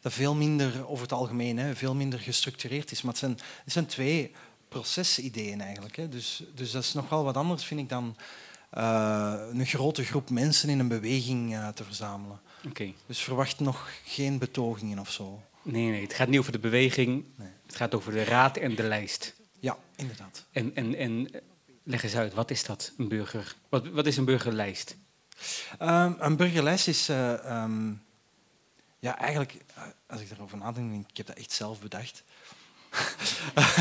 dat 0.00 0.12
veel 0.12 0.34
minder, 0.34 0.88
over 0.88 1.02
het 1.02 1.12
algemeen, 1.12 1.58
hè, 1.58 1.76
veel 1.76 1.94
minder 1.94 2.18
gestructureerd 2.18 2.90
is. 2.90 3.02
Maar 3.02 3.10
het 3.10 3.20
zijn, 3.20 3.38
het 3.64 3.72
zijn 3.72 3.86
twee 3.86 4.32
procesideeën 4.68 5.60
eigenlijk. 5.60 5.96
Hè. 5.96 6.08
Dus, 6.08 6.42
dus 6.54 6.70
dat 6.70 6.82
is 6.82 6.92
nogal 6.92 7.24
wat 7.24 7.36
anders, 7.36 7.64
vind 7.64 7.80
ik, 7.80 7.88
dan 7.88 8.16
uh, 8.74 9.34
een 9.52 9.66
grote 9.66 10.04
groep 10.04 10.30
mensen 10.30 10.68
in 10.68 10.78
een 10.78 10.88
beweging 10.88 11.56
te 11.74 11.84
verzamelen. 11.84 12.40
Okay. 12.68 12.94
Dus 13.06 13.18
verwacht 13.18 13.60
nog 13.60 13.90
geen 14.04 14.38
betogingen 14.38 14.98
of 14.98 15.10
zo. 15.10 15.42
Nee, 15.62 15.90
nee, 15.90 16.02
het 16.02 16.14
gaat 16.14 16.28
niet 16.28 16.38
over 16.38 16.52
de 16.52 16.58
beweging, 16.58 17.24
nee. 17.36 17.48
het 17.66 17.76
gaat 17.76 17.94
over 17.94 18.12
de 18.12 18.24
raad 18.24 18.56
en 18.56 18.74
de 18.74 18.82
lijst. 18.82 19.34
Ja, 19.58 19.78
inderdaad. 19.96 20.46
En, 20.52 20.74
en, 20.74 20.94
en 20.94 21.30
leg 21.82 22.02
eens 22.02 22.16
uit, 22.16 22.34
wat 22.34 22.50
is 22.50 22.64
dat, 22.64 22.92
een 22.96 23.08
burger? 23.08 23.56
Wat, 23.68 23.88
wat 23.88 24.06
is 24.06 24.16
een 24.16 24.24
burgerlijst? 24.24 24.96
Um, 25.82 26.16
een 26.18 26.36
burgerlijst 26.36 26.88
is... 26.88 27.10
Uh, 27.10 27.62
um, 27.62 28.02
ja, 28.98 29.18
eigenlijk, 29.18 29.56
als 30.06 30.20
ik 30.20 30.30
erover 30.30 30.58
nadenk, 30.58 30.90
denk 30.90 31.02
ik, 31.02 31.10
ik 31.10 31.16
heb 31.16 31.26
dat 31.26 31.36
echt 31.36 31.52
zelf 31.52 31.80
bedacht. 31.80 32.24
uh, 33.54 33.76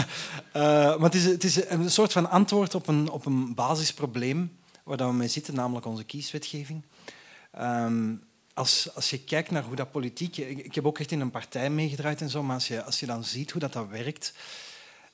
maar 0.99 0.99
het 0.99 1.15
is, 1.15 1.25
het 1.25 1.43
is 1.43 1.69
een 1.69 1.91
soort 1.91 2.11
van 2.11 2.29
antwoord 2.29 2.75
op 2.75 2.87
een, 2.87 3.09
op 3.09 3.25
een 3.25 3.55
basisprobleem 3.55 4.57
waar 4.83 4.97
we 4.97 5.13
mee 5.13 5.27
zitten, 5.27 5.53
namelijk 5.53 5.85
onze 5.85 6.03
kieswetgeving. 6.03 6.83
Um, 7.59 8.23
als, 8.59 8.89
als 8.95 9.09
je 9.09 9.19
kijkt 9.19 9.51
naar 9.51 9.63
hoe 9.63 9.75
dat 9.75 9.91
politiek... 9.91 10.37
Ik, 10.37 10.57
ik, 10.57 10.75
heb 10.75 10.85
ook 10.85 10.99
echt 10.99 11.11
in 11.11 11.19
een 11.19 11.31
partij 11.31 11.69
meegedraaid 11.69 12.21
en 12.21 12.29
zo, 12.29 12.43
maar 12.43 12.55
als 12.55 12.67
je, 12.67 12.83
als 12.83 12.99
je 12.99 13.05
dan 13.05 13.23
ziet 13.23 13.51
hoe 13.51 13.61
dat, 13.61 13.73
dat 13.73 13.87
werkt... 13.87 14.33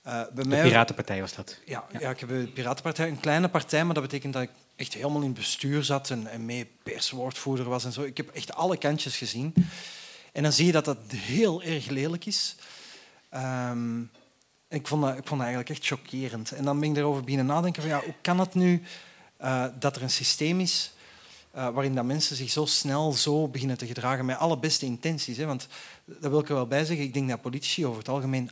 Uh, 0.08 0.12
bij 0.12 0.43
de 0.43 0.50
mij, 0.50 0.62
Piratenpartij 0.62 1.22
was 1.22 1.34
dat? 1.34 1.60
Ja, 1.66 1.86
ja. 1.91 2.00
ja 2.00 2.10
ik 2.10 2.20
heb 2.20 2.30
de 2.30 2.52
Piratenpartij, 2.54 3.08
een 3.08 3.20
kleine 3.20 3.50
partij, 3.50 3.86
maar 3.86 3.93
dat 3.93 4.04
betekent 4.04 4.34
dat 4.34 4.41
ik 4.41 4.50
echt 4.76 4.93
helemaal 4.93 5.22
in 5.22 5.28
het 5.28 5.38
bestuur 5.38 5.84
zat 5.84 6.10
en, 6.10 6.28
en 6.28 6.46
mee 6.46 6.72
perswoordvoerder 6.84 7.70
was 7.70 7.86
en 7.86 7.91
zo. 7.91 8.02
Ik 8.02 8.18
heb 8.18 8.30
echt 8.30 8.54
alle 8.54 8.78
kantjes 8.78 9.18
gezien. 9.18 9.54
En 10.32 10.43
dan 10.43 10.52
zie 10.52 10.66
je 10.66 10.72
dat 10.72 10.86
dat 10.86 10.98
heel 11.12 11.64
erg 11.64 11.88
lelijk 11.88 12.26
is. 12.26 12.56
Um, 13.34 14.12
ik, 14.70 14.88
vond 14.88 15.02
dat, 15.02 15.12
ik 15.12 15.28
vond 15.28 15.41
dat 15.41 15.50
eigenlijk 15.50 15.70
echt 15.70 15.86
chockerend. 15.86 16.52
En 16.52 16.64
dan 16.64 16.80
ben 16.80 16.89
ik 16.89 16.98
erover 16.98 17.24
beginnen 17.24 17.46
nadenken 17.46 17.82
van 17.82 17.91
ja, 17.91 18.02
hoe 18.04 18.16
kan 18.22 18.39
het 18.39 18.54
nu 18.54 18.84
uh, 19.41 19.66
dat 19.80 19.96
er 19.96 20.02
een 20.02 20.10
systeem 20.10 20.60
is 20.60 20.95
uh, 21.56 21.70
waarin 21.70 21.95
dat 21.95 22.06
mensen 22.06 22.36
zich 22.36 22.49
zo 22.49 22.66
snel 22.66 23.12
zo 23.12 23.47
beginnen 23.47 23.78
te 23.78 23.88
gedragen 23.88 24.26
met 24.26 24.38
alle 24.38 24.58
beste 24.58 24.86
intenties. 24.86 25.38
Hè? 25.38 25.45
Want 25.45 25.68
dat 26.06 26.32
wil 26.32 26.39
ik 26.39 26.49
er 26.49 26.56
wel 26.56 26.68
bij 26.68 26.86
zeggen, 26.86 27.06
ik 27.06 27.14
denk 27.14 27.30
dat 27.30 27.41
politici 27.41 27.86
over 27.86 27.99
het 27.99 28.10
algemeen 28.10 28.51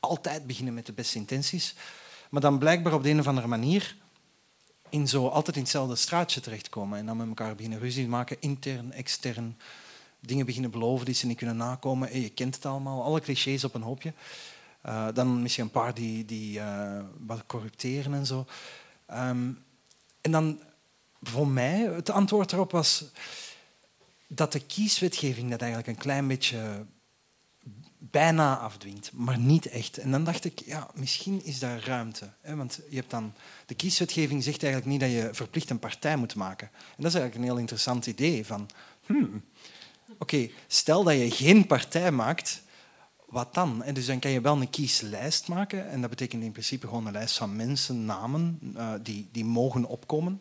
altijd 0.00 0.46
beginnen 0.46 0.74
met 0.74 0.86
de 0.86 0.92
beste 0.92 1.18
intenties, 1.18 1.74
maar 2.30 2.40
dan 2.40 2.58
blijkbaar 2.58 2.92
op 2.92 3.02
de 3.02 3.10
een 3.10 3.20
of 3.20 3.26
andere 3.26 3.46
manier 3.46 3.96
in 4.88 5.08
zo 5.08 5.28
altijd 5.28 5.56
in 5.56 5.62
hetzelfde 5.62 5.96
straatje 5.96 6.40
terechtkomen 6.40 6.98
en 6.98 7.06
dan 7.06 7.16
met 7.16 7.28
elkaar 7.28 7.54
beginnen 7.54 7.78
ruzie 7.78 8.08
maken, 8.08 8.36
intern, 8.40 8.92
extern, 8.92 9.58
dingen 10.20 10.46
beginnen 10.46 10.70
beloven 10.70 11.06
die 11.06 11.14
ze 11.14 11.26
niet 11.26 11.36
kunnen 11.36 11.56
nakomen. 11.56 12.10
En 12.10 12.20
je 12.20 12.28
kent 12.28 12.54
het 12.54 12.66
allemaal, 12.66 13.02
alle 13.02 13.20
clichés 13.20 13.64
op 13.64 13.74
een 13.74 13.82
hoopje. 13.82 14.12
Uh, 14.86 15.08
dan 15.14 15.42
misschien 15.42 15.64
een 15.64 15.70
paar 15.70 15.94
die, 15.94 16.24
die 16.24 16.58
uh, 16.58 17.00
wat 17.18 17.46
corrupteren 17.46 18.14
en 18.14 18.26
zo. 18.26 18.46
Um, 19.10 19.64
en 20.20 20.30
dan 20.30 20.60
voor 21.22 21.48
mij, 21.48 21.78
het 21.80 22.10
antwoord 22.10 22.52
erop 22.52 22.70
was 22.70 23.04
dat 24.26 24.52
de 24.52 24.60
kieswetgeving 24.60 25.50
dat 25.50 25.60
eigenlijk 25.60 25.90
een 25.90 26.02
klein 26.02 26.28
beetje 26.28 26.86
bijna 27.98 28.58
afdwingt, 28.58 29.10
maar 29.12 29.38
niet 29.38 29.66
echt. 29.66 29.98
En 29.98 30.10
dan 30.10 30.24
dacht 30.24 30.44
ik, 30.44 30.62
ja, 30.64 30.88
misschien 30.94 31.44
is 31.44 31.58
daar 31.58 31.84
ruimte. 31.84 32.30
Hè? 32.40 32.56
Want 32.56 32.80
je 32.88 32.96
hebt 32.96 33.10
dan, 33.10 33.32
de 33.66 33.74
kieswetgeving 33.74 34.42
zegt 34.42 34.62
eigenlijk 34.62 34.92
niet 34.92 35.00
dat 35.00 35.10
je 35.10 35.28
verplicht 35.32 35.70
een 35.70 35.78
partij 35.78 36.16
moet 36.16 36.34
maken. 36.34 36.70
En 36.72 37.02
dat 37.02 37.06
is 37.06 37.14
eigenlijk 37.14 37.34
een 37.34 37.50
heel 37.50 37.60
interessant 37.60 38.06
idee. 38.06 38.46
Van, 38.46 38.68
hmm, 39.06 39.42
oké, 40.18 40.50
stel 40.66 41.02
dat 41.02 41.14
je 41.14 41.30
geen 41.30 41.66
partij 41.66 42.10
maakt, 42.10 42.62
wat 43.26 43.54
dan? 43.54 43.82
En 43.82 43.94
dus 43.94 44.06
dan 44.06 44.18
kan 44.18 44.30
je 44.30 44.40
wel 44.40 44.60
een 44.60 44.70
kieslijst 44.70 45.48
maken. 45.48 45.90
En 45.90 46.00
dat 46.00 46.10
betekent 46.10 46.42
in 46.42 46.52
principe 46.52 46.86
gewoon 46.86 47.06
een 47.06 47.12
lijst 47.12 47.36
van 47.36 47.56
mensen, 47.56 48.04
namen, 48.04 48.58
uh, 48.76 48.92
die, 49.02 49.28
die 49.32 49.44
mogen 49.44 49.84
opkomen. 49.84 50.40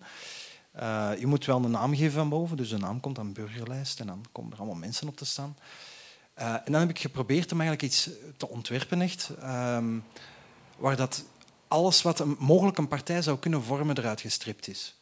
Uh, 0.79 1.11
je 1.19 1.27
moet 1.27 1.45
wel 1.45 1.63
een 1.63 1.71
naam 1.71 1.95
geven 1.95 2.11
van 2.11 2.29
boven, 2.29 2.57
dus 2.57 2.69
de 2.69 2.77
naam 2.77 2.99
komt 2.99 3.19
aan 3.19 3.33
burgerlijst 3.33 3.99
en 3.99 4.07
dan 4.07 4.25
komen 4.31 4.51
er 4.51 4.57
allemaal 4.57 4.75
mensen 4.75 5.07
op 5.07 5.17
te 5.17 5.25
staan. 5.25 5.57
Uh, 6.39 6.53
en 6.53 6.71
dan 6.71 6.81
heb 6.81 6.89
ik 6.89 6.99
geprobeerd 6.99 7.51
om 7.51 7.61
eigenlijk 7.61 7.91
iets 7.91 8.09
te 8.37 8.49
ontwerpen, 8.49 9.01
echt, 9.01 9.29
um, 9.43 10.03
waar 10.77 10.95
dat 10.95 11.23
alles 11.67 12.01
wat 12.01 12.19
een, 12.19 12.35
mogelijk 12.39 12.77
een 12.77 12.87
partij 12.87 13.21
zou 13.21 13.37
kunnen 13.37 13.63
vormen 13.63 13.97
eruit 13.97 14.21
gestript 14.21 14.67
is. 14.67 14.95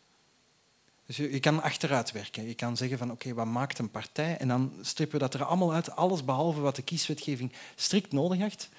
Dus 1.05 1.17
je, 1.17 1.31
je 1.31 1.39
kan 1.39 1.61
achteruit 1.61 2.11
werken. 2.11 2.47
Je 2.47 2.53
kan 2.53 2.77
zeggen 2.77 2.97
van 2.97 3.11
oké, 3.11 3.33
wat 3.33 3.45
maakt 3.45 3.79
een 3.79 3.91
partij? 3.91 4.37
En 4.37 4.47
dan 4.47 4.73
strippen 4.81 5.19
we 5.19 5.25
dat 5.25 5.33
er 5.33 5.45
allemaal 5.45 5.73
uit, 5.73 5.95
alles 5.95 6.25
behalve 6.25 6.59
wat 6.59 6.75
de 6.75 6.81
kieswetgeving 6.81 7.51
strikt 7.75 8.11
nodig 8.11 8.39
heeft. 8.39 8.69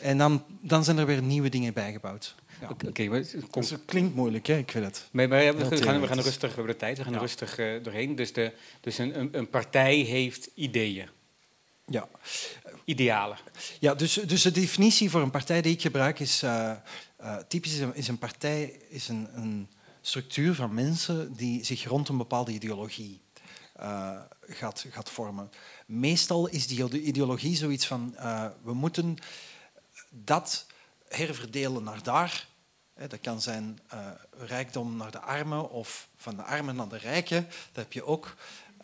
En 0.00 0.18
dan, 0.18 0.44
dan 0.60 0.84
zijn 0.84 0.98
er 0.98 1.06
weer 1.06 1.22
nieuwe 1.22 1.48
dingen 1.48 1.72
bijgebouwd. 1.72 2.34
Ja. 2.60 2.68
Oké, 2.68 2.86
okay, 2.86 3.06
maar 3.06 3.24
dus 3.50 3.70
het 3.70 3.84
klinkt 3.84 4.14
moeilijk, 4.14 4.46
hè? 4.46 4.56
ik 4.56 4.70
weet 4.70 4.84
het. 4.84 5.08
Maar, 5.10 5.28
maar 5.28 5.42
ja, 5.42 5.54
we, 5.54 5.76
gaan, 5.82 6.00
we 6.00 6.06
gaan 6.06 6.20
rustig, 6.20 6.50
we 6.50 6.54
hebben 6.54 6.72
de 6.72 6.76
tijd, 6.76 6.96
we 6.96 7.02
gaan 7.02 7.12
ja. 7.12 7.18
er 7.18 7.24
rustig 7.24 7.58
uh, 7.58 7.82
doorheen. 7.82 8.14
Dus, 8.14 8.32
de, 8.32 8.52
dus 8.80 8.98
een, 8.98 9.18
een, 9.18 9.28
een, 9.32 9.50
partij 9.50 9.96
heeft 9.96 10.48
ideeën. 10.54 11.08
Ja. 11.86 12.08
Idealen. 12.84 13.38
Ja, 13.80 13.94
dus, 13.94 14.14
dus 14.14 14.42
de 14.42 14.50
definitie 14.50 15.10
voor 15.10 15.22
een 15.22 15.30
partij 15.30 15.62
die 15.62 15.72
ik 15.72 15.80
gebruik 15.80 16.20
is... 16.20 16.42
Uh, 16.42 16.72
uh, 17.20 17.36
typisch 17.36 17.72
is 17.72 17.80
een, 17.80 17.94
is 17.94 18.08
een, 18.08 18.18
partij 18.18 18.80
is 18.88 19.08
een, 19.08 19.28
een 19.32 19.68
structuur 20.00 20.54
van 20.54 20.74
mensen 20.74 21.32
die 21.36 21.64
zich 21.64 21.84
rond 21.84 22.08
een 22.08 22.16
bepaalde 22.16 22.52
ideologie 22.52 23.20
gaat, 24.40 24.86
gaat 24.90 25.10
vormen. 25.10 25.50
Meestal 25.86 26.46
is 26.46 26.66
die 26.66 27.02
ideologie 27.02 27.56
zoiets 27.56 27.86
van... 27.86 28.14
we 28.62 28.74
moeten 28.74 29.16
dat 30.10 30.66
herverdelen 31.16 31.82
naar 31.82 32.02
daar. 32.02 32.46
Dat 33.08 33.20
kan 33.20 33.40
zijn 33.40 33.78
uh, 33.94 34.00
rijkdom 34.46 34.96
naar 34.96 35.10
de 35.10 35.20
armen 35.20 35.70
of 35.70 36.08
van 36.16 36.36
de 36.36 36.42
armen 36.42 36.76
naar 36.76 36.88
de 36.88 36.98
rijken. 36.98 37.46
Dat 37.72 37.84
heb 37.84 37.92
je 37.92 38.04
ook. 38.04 38.34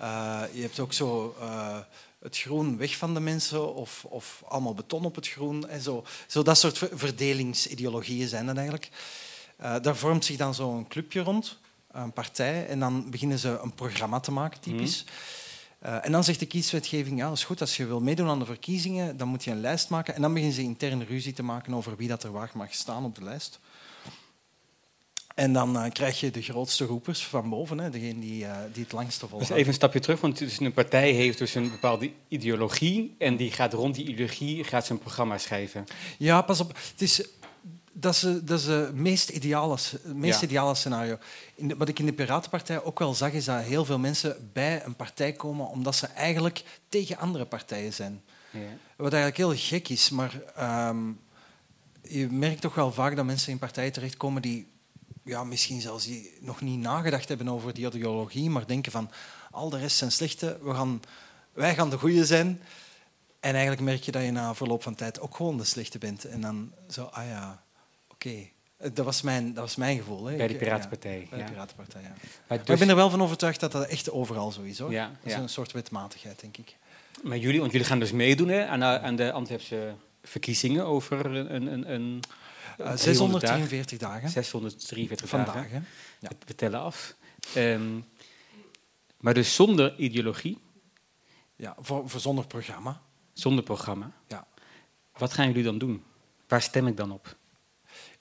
Uh, 0.01 0.43
je 0.53 0.62
hebt 0.62 0.78
ook 0.78 0.93
zo 0.93 1.37
uh, 1.41 1.78
het 2.20 2.39
groen 2.39 2.76
weg 2.76 2.97
van 2.97 3.14
de 3.14 3.20
mensen 3.20 3.74
of, 3.74 4.05
of 4.05 4.43
allemaal 4.49 4.74
beton 4.74 5.05
op 5.05 5.14
het 5.14 5.28
groen. 5.28 5.68
En 5.68 5.80
zo. 5.80 6.05
zo 6.26 6.43
dat 6.43 6.59
soort 6.59 6.78
verdelingsideologieën 6.78 8.28
zijn 8.28 8.47
dat 8.47 8.57
eigenlijk. 8.57 8.91
daar 9.57 9.97
vormt 9.97 10.24
zich 10.24 10.37
dan 10.37 10.55
zo'n 10.55 10.89
clubje 10.89 11.20
rond, 11.20 11.59
een 11.91 12.12
partij, 12.12 12.66
en 12.66 12.80
dan 12.80 13.11
beginnen 13.11 13.39
ze 13.39 13.59
een 13.62 13.74
programma 13.74 14.20
te 14.20 14.33
maken, 14.33 14.61
typisch. 14.61 15.05
Mm. 15.05 15.11
Uh, 15.85 16.07
en 16.07 16.12
dan 16.12 16.24
zegt 16.24 16.39
de 16.39 16.47
kieswetgeving, 16.47 17.18
ja, 17.18 17.30
is 17.30 17.45
goed, 17.45 17.61
als 17.61 17.76
je 17.76 17.87
wil 17.87 18.01
meedoen 18.01 18.28
aan 18.28 18.39
de 18.39 18.45
verkiezingen, 18.45 19.16
dan 19.16 19.28
moet 19.28 19.45
je 19.45 19.51
een 19.51 19.61
lijst 19.61 19.89
maken. 19.89 20.14
En 20.14 20.22
dan 20.22 20.33
beginnen 20.33 20.57
ze 20.57 20.62
interne 20.62 21.05
ruzie 21.05 21.33
te 21.33 21.43
maken 21.43 21.74
over 21.74 21.97
wie 21.97 22.09
dat 22.09 22.22
er 22.22 22.33
waar 22.33 22.51
mag 22.55 22.74
staan 22.74 23.05
op 23.05 23.14
de 23.14 23.24
lijst. 23.24 23.61
En 25.35 25.53
dan 25.53 25.78
eh, 25.78 25.91
krijg 25.91 26.20
je 26.20 26.30
de 26.30 26.43
grootste 26.43 26.85
roepers 26.85 27.26
van 27.26 27.49
boven, 27.49 27.78
hè, 27.78 27.91
degene 27.91 28.20
die, 28.20 28.45
eh, 28.45 28.57
die 28.72 28.83
het 28.83 28.93
langste 28.93 29.20
Dus 29.20 29.28
volhouden. 29.28 29.57
even 29.57 29.68
een 29.68 29.74
stapje 29.74 30.01
terug, 30.01 30.20
want 30.20 30.39
dus 30.39 30.61
een 30.61 30.72
partij 30.72 31.11
heeft 31.11 31.39
dus 31.39 31.55
een 31.55 31.70
bepaalde 31.70 32.11
ideologie 32.28 33.14
en 33.18 33.37
die 33.37 33.51
gaat 33.51 33.72
rond 33.72 33.95
die 33.95 34.09
ideologie 34.09 34.64
gaat 34.64 34.87
zijn 34.87 34.99
programma 34.99 35.39
schrijven. 35.39 35.85
Ja, 36.18 36.43
pas 36.43 36.61
op. 36.61 36.68
Het 36.68 37.03
is, 37.03 37.28
dat 37.93 38.14
is, 38.14 38.20
dat 38.20 38.59
is 38.59 38.66
het 38.66 38.95
meest 38.95 39.28
ideale, 39.28 39.72
het 39.74 40.14
meest 40.14 40.40
Ja. 40.40 40.47
ideale 40.47 40.74
scenario. 40.74 41.18
In 41.55 41.68
de- 41.68 41.76
wat 41.76 41.88
ik 41.88 41.99
in 41.99 42.07
de 42.07 42.12
Piratenpartij 42.12 42.82
ook 42.82 42.99
wel 42.99 43.14
zag, 43.14 43.32
is 43.32 43.45
dat 43.45 43.62
heel 43.62 43.84
veel 43.84 43.99
mensen 43.99 44.51
bij 44.53 44.84
een 44.84 44.97
partij 44.97 45.32
komen 45.32 45.68
omdat 45.68 45.97
ze 45.97 46.07
eigenlijk 46.07 46.64
tegen 46.88 47.16
andere 47.18 47.45
partijen 47.45 47.93
zijn. 47.93 48.22
Ja. 48.51 48.59
Wat 48.97 49.12
eigenlijk 49.12 49.36
heel 49.36 49.55
gek 49.68 49.88
is, 49.88 50.11
maar 50.11 50.40
ehm, 50.57 50.99
je 52.03 52.30
merkt 52.30 52.61
toch 52.61 52.74
wel 52.74 52.93
vaak 52.93 53.16
dat 53.16 53.24
mensen 53.24 53.53
in 53.53 53.59
partijen 53.59 53.93
terechtkomen 53.93 54.43
die 54.43 54.70
ja, 55.24 55.45
misschien 55.45 55.80
zelfs 55.80 56.05
die 56.05 56.32
nog 56.40 56.61
niet 56.61 56.78
nagedacht 56.78 57.28
hebben 57.28 57.49
over 57.49 57.74
die 57.74 57.86
ideologie, 57.86 58.51
maar 58.51 58.66
denken 58.66 58.93
van 58.93 59.11
al 59.51 59.68
de 59.70 59.78
rest 59.78 59.97
zijn 59.97 60.12
slechte, 60.12 60.59
we 60.62 60.74
gaan, 60.74 61.03
wij 61.53 61.74
gaan 61.74 61.90
de 61.90 61.99
goede 61.99 62.24
zijn. 62.26 62.61
En 63.40 63.53
eigenlijk 63.53 63.82
merk 63.82 64.03
je 64.03 64.12
dat 64.12 64.22
je 64.22 64.30
na 64.30 64.55
verloop 64.55 64.82
van 64.82 64.95
tijd 64.95 65.20
ook 65.20 65.36
gewoon 65.36 65.57
de 65.57 65.64
slechte 65.64 65.99
bent. 65.99 66.24
En 66.24 66.40
dan 66.40 66.72
zo, 66.90 67.05
ah 67.05 67.26
ja, 67.26 67.62
oké. 68.27 68.49
Eh, 68.77 68.91
Dat, 68.95 69.05
was 69.05 69.23
mijn, 69.23 69.47
dat 69.55 69.64
was 69.64 69.77
mijn 69.77 69.97
gevoel. 69.99 70.25
Hè. 70.25 70.37
Bij 70.37 70.47
de 70.47 70.53
Ik- 70.53 70.59
Piratenpartij. 70.59 71.20
Ja, 71.20 71.29
bij 71.29 71.39
de. 71.39 71.45
Piratenpartij, 71.45 72.03
ja. 72.03 72.09
Maar, 72.09 72.18
Maar 72.49 72.59
dus- 72.59 72.68
ik 72.68 72.79
ben 72.79 72.89
er 72.89 72.97
wel 72.97 73.11
van 73.11 73.23
overtuigd 73.23 73.61
dat 73.61 73.73
dat 73.73 73.87
echt 73.87 74.11
overal 74.11 74.53
zo 74.53 74.62
is. 74.62 74.79
Hoor. 74.79 74.91
Ja, 74.93 75.07
dat 75.07 75.16
is 75.23 75.33
ja. 75.33 75.39
een 75.39 75.49
soort 75.49 75.73
wetmatigheid, 75.73 76.41
denk 76.41 76.57
ik. 76.57 76.77
maar 77.23 77.39
jullie, 77.39 77.61
want 77.61 77.73
jullie 77.73 77.87
gaan 77.87 77.99
dus 77.99 78.12
meedoen 78.12 78.49
hè, 78.49 78.66
aan, 78.66 78.81
de, 78.81 78.85
aan 79.01 79.16
de 79.16 79.33
Antwerpse 79.33 79.95
verkiezingen 80.23 80.87
over 80.87 81.27
een, 81.27 81.55
een, 81.55 81.73
een, 81.73 81.93
een 81.93 82.20
Eh, 82.79 82.93
300 82.93 83.41
643 83.43 83.99
dagen. 83.99 84.14
dagen. 84.14 84.31
643 84.31 85.29
Vandaag, 85.29 85.55
dagen. 85.55 85.87
Ja. 86.20 86.29
We- 86.47 86.55
tellen 86.55 86.81
af. 86.81 87.14
Ehm, 87.55 88.01
maar 89.20 89.35
dus 89.35 89.55
zonder 89.55 89.97
ideologie, 89.99 90.59
Ja, 91.57 91.77
voor, 91.81 92.09
voor 92.11 92.20
zonder 92.20 92.47
programma. 92.47 93.01
zonder 93.33 93.64
programma. 93.64 94.11
Ja. 94.29 94.47
Wat 95.18 95.33
gaan 95.33 95.47
jullie 95.47 95.62
dan 95.62 95.79
doen? 95.79 96.03
Waar 96.49 96.62
stem 96.62 96.87
ik 96.87 96.97
dan 96.97 97.12
op? 97.12 97.37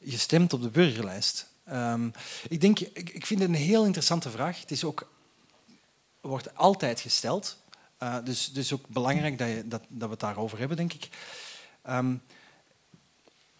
Je 0.04 0.18
stemt 0.18 0.54
op 0.54 0.62
de 0.62 0.70
burgerlijst. 0.70 1.47
Ehm, 1.64 2.10
ik, 2.49 2.62
denk, 2.62 2.80
ik, 2.80 3.10
ik 3.10 3.26
vind 3.26 3.39
het 3.39 3.49
een 3.49 3.56
heel 3.56 3.86
interessante 3.86 4.30
vraag. 4.30 4.62
Het 4.62 4.72
is 4.72 4.84
ook, 4.84 5.12
wordt 6.22 6.56
altijd 6.56 6.99
gesteld. 6.99 7.58
Uh, 8.04 8.18
dus 8.24 8.54
dus 8.54 8.74
ook 8.74 8.88
belangrijk 8.88 9.38
dat, 9.38 9.47
je, 9.47 9.68
dat, 9.68 9.82
dat 9.88 10.08
we 10.08 10.12
het 10.12 10.20
daarover 10.20 10.60
hebben, 10.60 10.78
denk 10.78 10.93
ik. 10.93 11.10
Ehm, 11.82 12.16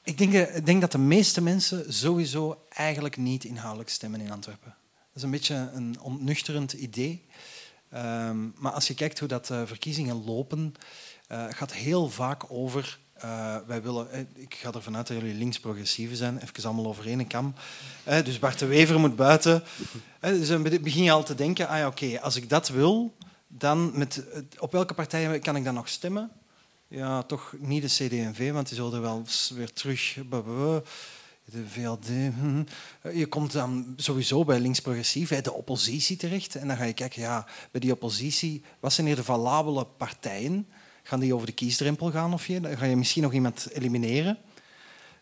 ik, 0.04 0.18
denk, 0.18 0.34
eh, 0.34 0.66
denk 0.66 0.82
dat 0.82 0.92
de 0.92 0.98
meeste 0.98 1.42
mensen 1.42 1.94
sowieso 1.94 2.66
eigenlijk 2.70 3.18
niet 3.18 3.44
inhoudelijk 3.44 3.90
stemmen 3.90 4.22
in 4.22 4.32
Antwerpen. 4.32 4.76
Dat 4.92 5.16
is 5.16 5.24
een 5.24 5.32
beetje 5.32 5.70
een 5.74 6.00
ontnuchterend 6.00 6.74
idee. 6.74 7.26
Ehm, 7.90 8.50
maar 8.56 8.72
als 8.72 8.88
je 8.88 8.94
kijkt 8.94 9.20
hoe 9.20 9.28
dat 9.28 9.50
uh, 9.50 9.62
verkiezingen 9.66 10.26
lopen, 10.26 10.74
uh, 11.32 11.46
gaat 11.50 11.74
heel 11.74 12.10
vaak 12.10 12.44
over 12.48 13.00
uh, 13.26 13.56
wij 13.68 13.82
willen, 13.82 14.12
eh, 14.12 14.20
ik 14.34 14.56
ga 14.56 14.72
ervan 14.72 14.96
uit 14.96 15.08
dat 15.08 15.18
jullie 15.18 15.36
links-progressieven 15.36 16.18
zijn, 16.18 16.38
even 16.38 16.64
allemaal 16.64 16.86
over 16.86 17.08
één 17.08 17.28
kam. 17.28 17.54
Eh, 18.04 18.24
dus 18.24 18.40
Bart 18.40 18.60
de 18.60 18.66
Wever 18.66 19.00
moet 19.00 19.16
buiten. 19.16 19.64
Eh, 20.20 20.32
dus 20.32 20.48
dan 20.48 20.64
begin 20.64 21.04
je 21.04 21.12
al 21.12 21.24
te 21.24 21.36
denken, 21.36 21.68
ah 21.68 21.78
ja, 21.78 21.88
oké, 21.88 22.22
als 22.22 22.36
ik 22.36 22.50
dat 22.50 22.68
wil, 22.68 23.16
dan 23.48 23.92
met, 23.98 24.24
op 24.60 24.72
welke 24.72 24.94
partij 24.94 25.40
kan 25.40 25.56
ik 25.56 25.64
dan 25.64 25.74
nog 25.74 25.90
stemmen? 25.90 26.32
Ja, 26.88 27.24
toch 27.24 27.54
niet 27.60 27.82
de 27.82 27.88
CD&V, 27.88 28.52
want 28.52 28.68
die 28.68 28.78
zullen 28.78 29.02
wel 29.02 29.26
weer 29.56 29.74
terug... 29.74 30.18
De 31.46 31.68
VLD. 31.68 32.08
Hm. 32.08 32.64
Je 33.14 33.26
komt 33.26 33.52
dan 33.52 33.94
sowieso 33.96 34.46
bij 34.46 34.60
links-progressief, 34.60 35.30
de 35.30 35.54
oppositie 35.54 36.18
terecht. 36.18 36.56
En 36.56 36.68
dan 36.68 36.78
ga 36.78 36.84
je 36.84 36.94
kijken, 36.94 37.22
ja, 37.22 37.46
bij 37.72 37.82
die 37.82 37.92
oppositie, 37.92 38.64
wat 38.80 38.94
zijn 38.94 39.08
hier 39.08 39.16
de 39.16 39.24
valabele 39.24 39.86
partijen? 39.86 40.68
Gaan 41.12 41.20
die 41.20 41.36
over 41.36 41.46
de 41.46 41.54
kiesdrempel 41.54 42.12
gaan 42.12 42.34
of 42.34 42.48
je? 42.48 42.60
Dan 42.60 42.78
ga 42.78 42.86
je 42.86 42.96
misschien 42.96 43.22
nog 43.24 43.34
iemand 43.34 43.68
elimineren. 43.74 44.38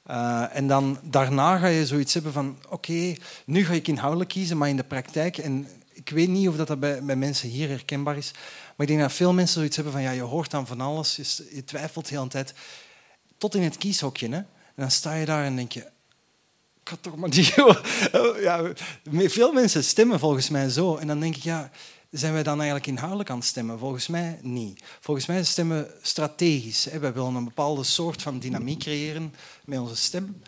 Uh, 0.09 0.55
en 0.55 0.67
dan 0.67 0.99
daarna 1.03 1.57
ga 1.57 1.67
je 1.67 1.85
zoiets 1.85 2.13
hebben 2.13 2.33
van, 2.33 2.57
oké, 2.69 3.15
nu 3.45 3.65
ga 3.65 3.73
ik 3.73 3.87
inhoudelijk 3.87 4.29
kiezen, 4.29 4.57
maar 4.57 4.69
in 4.69 4.75
de 4.75 4.83
praktijk, 4.83 5.37
en 5.37 5.67
ik 5.93 6.09
weet 6.09 6.27
niet 6.27 6.47
of 6.47 6.55
dat, 6.55 6.79
bij, 6.79 7.03
bij 7.03 7.15
mensen 7.15 7.49
hier 7.49 7.69
herkenbaar 7.69 8.17
is, 8.17 8.31
maar 8.75 8.87
ik 8.87 8.87
denk 8.87 8.99
dat 8.99 9.13
veel 9.13 9.33
mensen 9.33 9.55
zoiets 9.55 9.75
hebben 9.75 9.93
van, 9.93 10.01
ja, 10.01 10.11
je 10.11 10.21
hoort 10.21 10.51
dan 10.51 10.67
van 10.67 10.81
alles, 10.81 11.15
je, 11.51 11.63
twijfelt 11.63 12.09
de 12.09 12.15
hele 12.15 12.27
tijd, 12.27 12.53
tot 13.37 13.55
in 13.55 13.63
het 13.63 13.77
kieshokje. 13.77 14.27
En 14.27 14.47
dan 14.75 14.91
sta 14.91 15.13
je 15.13 15.25
daar 15.25 15.45
en 15.45 15.55
denk 15.55 15.71
je, 15.71 15.79
ik 16.81 16.87
had 16.87 17.03
toch 17.03 17.15
maar 17.15 17.29
die... 17.29 17.53
ja, 18.47 18.71
veel 19.11 19.51
mensen 19.51 19.83
stemmen 19.83 20.19
volgens 20.19 20.49
mij 20.49 20.69
zo. 20.69 20.95
En 20.95 21.07
dan 21.07 21.19
denk 21.19 21.35
ik, 21.35 21.43
ja, 21.43 21.71
zijn 22.09 22.33
wij 22.33 22.43
dan 22.43 22.57
eigenlijk 22.57 22.87
inhoudelijk 22.87 23.29
aan 23.29 23.37
het 23.37 23.45
stemmen? 23.45 23.79
Volgens 23.79 24.07
mij 24.07 24.39
niet. 24.41 24.83
Volgens 24.99 25.25
mij 25.25 25.43
stemmen 25.43 25.77
we 25.77 25.97
strategisch. 26.01 26.85
Hè. 26.85 26.99
Wij 26.99 27.13
willen 27.13 27.35
een 27.35 27.43
bepaalde 27.43 27.83
soort 27.83 28.21
van 28.21 28.39
dynamiek 28.39 28.79
creëren 28.79 29.33
met 29.65 29.79
onze 29.79 29.95
stem. 29.95 30.41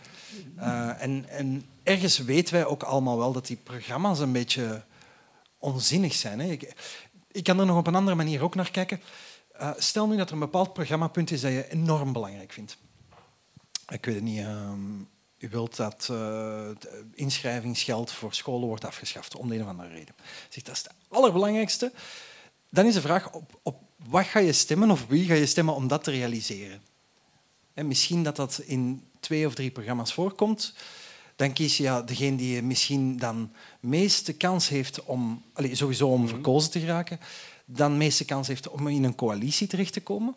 Uh, 0.57 1.01
en, 1.01 1.30
en, 1.30 1.66
ergens 1.84 2.18
weten 2.18 2.53
wij 2.53 2.66
ook 2.66 2.84
allemaal 2.84 3.18
wel 3.18 3.32
dat 3.32 3.47
die 3.47 3.57
programma's 3.57 4.20
een 4.20 4.32
beetje 4.32 4.84
onzinnig 5.57 6.14
zijn. 6.14 6.39
Hè. 6.39 6.51
Ik, 6.51 6.74
ik, 7.32 7.43
kan 7.43 7.59
er 7.59 7.66
nog 7.66 7.78
op 7.78 7.88
een 7.88 7.95
andere 7.95 8.16
manier 8.16 8.43
ook 8.43 8.55
naar 8.55 8.72
kijken. 8.72 9.01
Uh, 9.62 9.72
stel 9.78 10.07
nu 10.07 10.18
dat 10.18 10.28
er 10.28 10.34
een 10.34 10.39
bepaald 10.39 10.74
programmapunt 10.74 11.32
is 11.32 11.41
dat 11.41 11.51
je 11.51 11.70
enorm 11.70 12.14
belangrijk 12.14 12.51
vindt. 12.51 12.78
Ik 13.88 14.05
weet 14.05 14.16
het 14.16 14.24
niet... 14.24 14.45
Um, 14.45 15.09
u 15.38 15.49
wilt 15.49 15.76
dat 15.76 16.07
uh, 16.12 16.70
inschrijvingsgeld 17.14 18.12
voor 18.12 18.34
scholen 18.34 18.68
wordt 18.68 18.86
afgeschaft, 18.86 19.36
om 19.36 19.49
de 19.49 19.55
een 19.55 19.62
of 19.62 19.68
andere 19.68 19.89
reden. 19.89 20.16
Zegt, 20.49 20.66
dat 20.66 20.76
is 20.76 20.84
het 20.84 20.91
allerbelangrijkste. 21.12 21.91
Dan 22.70 22.86
is 22.86 22.93
de 22.93 23.01
vraag, 23.01 23.32
op, 23.32 23.59
op 23.64 23.80
wat 24.05 24.26
ga 24.26 24.39
je 24.39 24.53
stemmen 24.53 24.91
of 24.91 25.05
wie 25.07 25.26
ga 25.26 25.34
je 25.34 25.45
stemmen 25.45 25.76
om 25.76 25.88
dat 25.88 26.03
te 26.03 26.12
realiseren? 26.12 26.82
En 27.74 27.88
misschien 27.88 28.24
dat 28.24 28.36
dat 28.36 28.62
in 28.66 29.03
twee 29.20 29.47
of 29.47 29.55
drie 29.55 29.72
programma's 29.72 30.14
voorkomt. 30.14 30.74
Dan 31.36 31.53
kies 31.53 31.78
je 31.78 31.84
ja, 31.84 32.01
degene 32.01 32.38
die 32.38 32.62
misschien 32.62 33.18
dan 33.18 33.51
meeste 33.80 34.34
kans 34.34 34.70
heeft 34.70 35.03
om, 35.03 35.43
allez, 35.53 35.78
sowieso 35.78 36.07
om 36.07 36.28
verkozen 36.28 36.72
te 36.72 36.80
geraken, 36.80 37.20
dan 37.66 37.97
meeste 37.97 38.26
kans 38.26 38.47
heeft 38.47 38.70
om 38.70 38.88
in 38.88 39.03
een 39.03 39.16
coalitie 39.16 39.68
terecht 39.68 39.93
te 39.93 40.01
komen. 40.01 40.36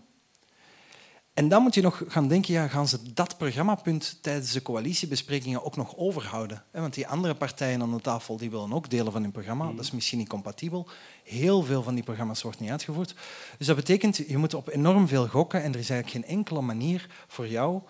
En 1.35 1.49
dan 1.49 1.63
moet 1.63 1.75
je 1.75 1.83
nog 1.83 2.03
gaan 2.09 2.29
denken, 2.29 2.53
ja, 2.53 2.69
gaan 2.69 2.89
ze 2.89 3.13
dat 3.13 3.37
programmapunt 3.39 4.19
tijdens 4.21 4.53
de 4.53 4.63
coalitiebesprekingen 4.63 5.65
ook 5.65 5.77
nog 5.77 5.97
overhouden? 5.97 6.65
Want 6.71 6.95
die 6.95 7.09
andere 7.09 7.35
partijen 7.35 7.83
aan 7.83 7.95
de 7.95 8.01
tafel 8.01 8.37
die 8.37 8.51
willen 8.51 8.73
ook 8.73 8.91
delen 8.91 9.13
van 9.13 9.23
hun 9.23 9.33
programma. 9.33 9.73
Dat 9.73 9.85
is 9.85 9.91
misschien 9.91 10.19
niet 10.19 10.29
compatibel. 10.29 10.89
Heel 11.25 11.63
veel 11.63 11.83
van 11.83 11.95
die 11.95 12.05
programma's 12.05 12.43
wordt 12.43 12.61
niet 12.61 12.71
uitgevoerd. 12.71 13.15
Dus 13.59 13.67
dat 13.67 13.77
betekent, 13.77 14.17
je 14.17 14.37
moet 14.37 14.55
op 14.55 14.69
enorm 14.69 15.09
veel 15.09 15.29
gokken 15.29 15.63
en 15.63 15.73
er 15.73 15.79
is 15.79 15.91
eigenlijk 15.91 16.27
geen 16.27 16.37
enkele 16.37 16.61
manier 16.61 17.09
voor 17.27 17.49
jou 17.49 17.83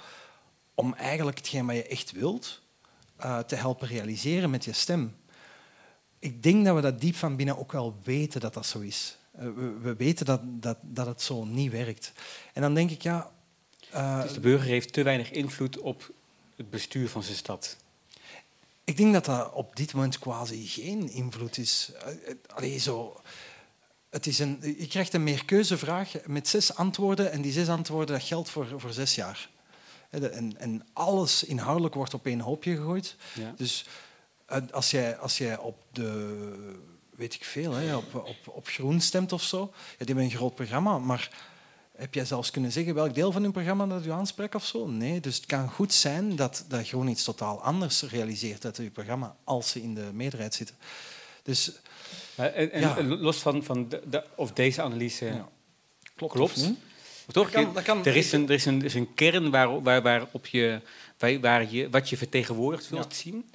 om 0.75 0.95
eigenlijk 0.95 1.39
hetgeen 1.39 1.67
wat 1.67 1.77
je 1.77 1.87
echt 1.87 2.13
wilt 2.13 2.61
uh, 3.25 3.39
te 3.39 3.55
helpen 3.55 3.89
realiseren 3.89 4.51
met 4.51 4.65
je 4.65 4.73
stem. 4.73 5.17
Ik 6.19 6.43
denk 6.43 6.65
dat 6.65 6.75
we 6.75 6.81
dat 6.81 7.01
diep 7.01 7.17
van 7.17 7.37
binnen 7.37 7.59
ook 7.59 7.73
wel 7.73 7.97
weten 8.03 8.41
dat 8.41 8.55
dat 8.55 8.67
zo 8.67 8.81
is. 8.81 9.17
We, 9.31 9.79
we, 9.83 9.95
weten 9.97 10.27
dat, 10.27 10.41
dat, 10.45 10.79
dat 10.83 11.07
het 11.07 11.23
zo 11.23 11.45
niet 11.45 11.71
werkt. 11.71 12.13
En 12.53 12.63
dan 12.63 12.75
denk 12.75 12.91
ik, 12.91 13.03
ja... 13.03 13.33
Uh, 13.95 14.23
dus 14.23 14.33
de 14.33 14.41
burger 14.41 14.69
heeft 14.69 14.93
te 14.93 15.03
weinig 15.03 15.31
invloed 15.31 15.79
op 15.79 16.11
het 16.57 16.71
bestuur 16.71 17.09
van 17.09 17.23
zijn 17.23 17.37
stad? 17.37 17.77
Ik 18.85 18.97
denk 18.97 19.13
dat 19.13 19.25
dat 19.25 19.53
op 19.53 19.77
dit 19.77 19.95
moment 19.95 20.19
quasi 20.19 20.67
geen 20.67 21.11
invloed 21.11 21.59
is. 21.59 21.91
Uh, 22.07 22.35
allee, 22.55 22.79
zo... 22.79 23.21
Het 24.11 24.27
is 24.27 24.39
een, 24.39 24.75
je 24.79 24.87
krijgt 24.87 25.15
een 25.15 25.23
meerkeuzevraag 25.23 26.13
met 26.27 26.49
zes 26.49 26.75
antwoorden 26.75 27.33
en 27.33 27.43
die 27.43 27.53
zes 27.53 27.69
antwoorden 27.69 28.17
dat 28.17 28.27
geldt 28.27 28.51
voor, 28.51 28.67
voor 28.77 28.93
zes 28.93 29.15
jaar. 29.15 29.51
En, 30.11 30.59
en 30.59 30.87
alles 30.93 31.45
inhoudelijk 31.45 31.95
wordt 31.95 32.15
op 32.15 32.27
één 32.27 32.41
hoopje 32.41 32.77
gegooid. 32.77 33.17
Ja. 33.35 33.55
Dus 33.57 33.87
als 34.71 34.91
jij, 34.91 35.17
als 35.17 35.39
jij 35.39 35.59
op 35.59 35.77
de 35.93 36.83
weet 37.17 37.35
ik 37.35 37.45
veel, 37.45 37.73
hè, 37.73 37.97
op, 37.97 38.15
op, 38.15 38.37
op 38.45 38.67
groen 38.67 39.01
stemt 39.01 39.33
of 39.33 39.43
zo. 39.43 39.59
Ja, 39.73 39.97
die 39.99 40.07
hebben 40.07 40.25
een 40.25 40.31
groot 40.31 40.55
programma, 40.55 40.99
maar 40.99 41.31
heb 41.97 42.15
jij 42.15 42.25
zelfs 42.25 42.51
kunnen 42.51 42.73
zeggen 42.73 42.95
welk 42.95 43.15
deel 43.15 43.33
van 43.33 43.43
hun 43.43 43.53
programma 43.53 43.87
dat 43.87 44.07
u 44.07 44.11
aanspreekt 44.11 44.55
of 44.55 44.67
zo? 44.67 44.87
Nee, 44.87 45.21
dus 45.21 45.37
het 45.37 45.47
kan 45.47 45.71
goed 45.71 45.93
zijn 45.93 46.37
dat, 46.37 46.65
dat 46.69 46.89
groen 46.89 47.09
iets 47.09 47.25
totaal 47.25 47.63
anders 47.63 48.03
realiseert 48.03 48.65
uit 48.65 48.77
uw 48.77 48.91
programma 48.91 49.37
als 49.45 49.71
ze 49.71 49.83
in 49.83 49.95
de 49.95 50.11
meerderheid 50.13 50.55
zitten. 50.55 50.77
Dus, 51.43 51.73
en, 52.37 52.73
en 52.73 52.81
ja. 52.81 53.03
los 53.03 53.37
van, 53.37 53.65
van 53.65 53.89
de, 53.89 54.03
de, 54.11 54.25
of 54.35 54.53
deze 54.53 54.83
analyse 54.83 55.25
ja. 55.25 55.49
klopt, 56.15 56.33
klopt. 56.35 56.53
klopt 56.53 56.77
toch? 57.33 57.51
Dat 57.51 57.63
kan, 57.65 57.75
dat 57.75 57.83
kan, 57.83 58.05
er, 58.05 58.17
is 58.17 58.33
een, 58.33 58.49
er, 58.49 58.55
is 58.55 58.65
een, 58.65 58.79
er 58.79 58.85
is 58.85 58.95
een 58.95 59.15
kern 59.15 59.51
waar, 59.51 59.83
waar, 59.83 60.03
waarop 60.03 60.47
je, 60.47 60.81
waar, 61.19 61.41
waar 61.41 61.71
je 61.71 61.91
wat 61.91 62.09
je 62.09 62.17
vertegenwoordigt 62.17 62.89
wilt 62.89 63.17
Ja. 63.17 63.23
zien. 63.23 63.51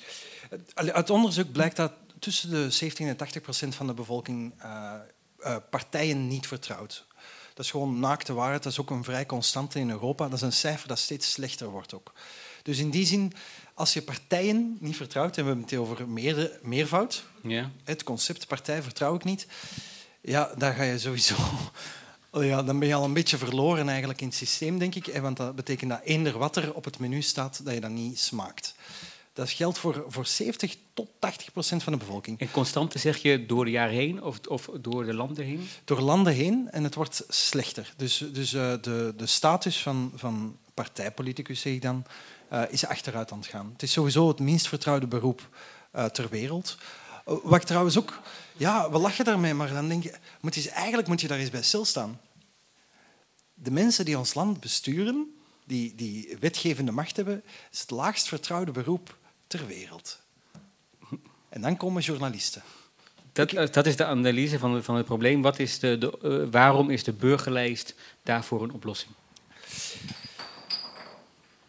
Uit 0.74 1.10
onderzoek 1.10 1.52
blijkt 1.52 1.76
dat 1.76 1.92
tussen 2.20 2.50
de 2.50 2.72
17 2.72 3.08
en 3.08 3.18
80 3.18 3.42
procent 3.42 3.76
van 3.76 3.88
de 3.88 3.94
bevolking 3.94 4.54
uh, 4.64 4.94
uh, 5.40 5.56
partijen 5.70 6.28
niet 6.28 6.48
vertrouwt. 6.48 7.08
Dat 7.60 7.68
is 7.68 7.74
gewoon 7.74 8.00
naakte 8.00 8.34
waarheid. 8.34 8.64
Dat 8.64 8.72
is 8.72 8.80
ook 8.80 8.90
een 8.90 9.04
vrij 9.04 9.26
constante 9.26 9.80
in 9.80 9.90
Europa. 9.90 10.24
Dat 10.24 10.34
is 10.34 10.42
een 10.42 10.54
cijfer 10.54 10.88
dat 10.88 11.00
steeds 11.00 11.32
slechter 11.32 11.70
wordt 11.70 11.94
ook. 11.94 12.14
Dus 12.64 12.78
in 12.78 12.90
die 12.90 13.06
zin, 13.06 13.34
als 13.74 13.94
je 13.94 14.02
partijen 14.02 14.78
niet 14.80 14.96
vertrouwt, 14.96 15.38
en 15.38 15.44
we 15.44 15.50
hebben 15.50 15.66
het 15.70 15.78
over 15.78 16.08
meerde, 16.08 16.60
meervoud, 16.62 17.24
Ja. 17.42 17.72
het 17.84 18.04
concept 18.04 18.48
partij 18.48 18.82
vertrouw 18.82 19.16
ik 19.16 19.24
niet, 19.24 19.48
ja, 20.22 20.52
dan 20.58 20.74
ga 20.74 20.84
je 20.84 21.00
sowieso... 21.00 21.36
Ja, 22.32 22.64
dan 22.64 22.80
ben 22.80 22.88
je 22.88 22.94
al 22.94 23.04
een 23.04 23.14
beetje 23.14 23.38
verloren 23.38 23.90
eigenlijk 23.90 24.22
in 24.22 24.28
het 24.28 24.36
systeem, 24.36 24.78
denk 24.78 24.96
ik. 24.96 25.18
Want 25.22 25.38
dat 25.38 25.56
betekent 25.56 25.90
dat 25.92 26.02
eender 26.04 26.38
wat 26.38 26.56
er 26.56 26.74
op 26.74 26.86
het 26.86 27.00
menu 27.00 27.22
staat, 27.22 27.66
dat 27.66 27.74
je 27.74 27.80
dat 27.80 27.90
niet 27.90 28.20
smaakt. 28.20 28.74
Dat 29.34 29.50
geldt 29.50 29.78
voor, 29.78 30.06
voor 30.08 30.26
70 30.26 30.76
tot 30.94 31.10
80 31.20 31.52
procent 31.52 31.84
van 31.84 31.94
de 31.94 32.00
bevolking. 32.00 32.40
En 32.40 32.52
constante 32.52 33.00
zeg 33.00 33.18
je 33.18 33.46
door 33.46 33.66
de 33.66 33.72
jaren 33.72 33.94
heen 33.94 34.24
of, 34.24 34.40
of 34.48 34.70
door 34.82 35.06
de 35.06 35.14
landen 35.14 35.46
heen? 35.46 35.68
Door 35.84 36.00
landen 36.00 36.34
heen 36.34 36.68
en 36.72 36.84
het 36.84 36.96
wordt 36.96 37.24
slechter. 37.28 37.94
Dus, 37.98 38.26
dus 38.34 38.54
eh, 38.54 38.74
de, 38.82 39.14
de 39.18 39.26
status 39.26 39.82
van, 39.82 40.12
van 40.16 40.58
partijpoliticus, 40.74 41.62
zeg 41.62 41.74
ik 41.74 41.82
dan, 41.82 42.06
eh, 42.50 42.62
is 42.70 42.86
achteruit 42.86 43.32
aan 43.32 43.38
het 43.38 43.48
gaan. 43.48 43.70
Het 43.74 43.84
is 43.84 43.92
sowieso 43.92 44.28
het 44.28 44.40
minst 44.40 44.68
vertrouwde 44.68 45.08
beroep 45.08 45.50
eh, 45.92 46.06
ter 46.06 46.30
wereld. 46.30 46.78
Wat 47.26 47.62
ik 47.62 47.68
trouwens 47.68 47.98
ook... 47.98 48.22
Ja, 48.58 48.92
we 48.92 48.98
lachen 48.98 49.26
daarmee, 49.26 49.54
maar 49.54 49.74
dan 49.74 49.88
denk 49.88 50.04
je... 50.04 50.14
Moet 50.42 50.56
je 50.56 50.70
eigenlijk 50.70 51.08
moet 51.08 51.22
je 51.22 51.28
daar 51.28 51.40
eens 51.40 51.50
bij 51.50 51.64
stilstaan. 51.64 52.20
De 53.54 53.72
mensen 53.72 54.06
die 54.06 54.18
ons 54.18 54.34
land 54.34 54.60
besturen, 54.60 55.36
die, 55.66 55.96
die 55.96 56.38
wetgevende 56.40 56.92
macht 56.92 57.16
hebben, 57.16 57.44
is 57.72 57.80
het 57.80 57.92
laagst 57.92 58.28
vertrouwde 58.28 58.72
beroep 58.72 59.18
ter 59.50 59.68
wereld. 59.68 60.20
En 61.50 61.62
dan 61.62 61.78
komen 61.78 62.02
journalisten. 62.02 62.64
Dat, 63.32 63.52
eh, 63.52 63.72
dat 63.72 63.86
is 63.86 63.96
de 63.96 64.06
analyse 64.06 64.60
van, 64.60 64.84
van 64.84 64.96
het 64.96 65.06
probleem. 65.06 65.42
Wat 65.42 65.60
is 65.60 65.80
de, 65.80 65.98
de, 65.98 66.18
eh, 66.22 66.52
waarom 66.52 66.90
is 66.90 67.04
de 67.04 67.14
burgerlijst 67.14 67.96
daarvoor 68.24 68.64
een 68.64 68.72
oplossing? 68.72 69.12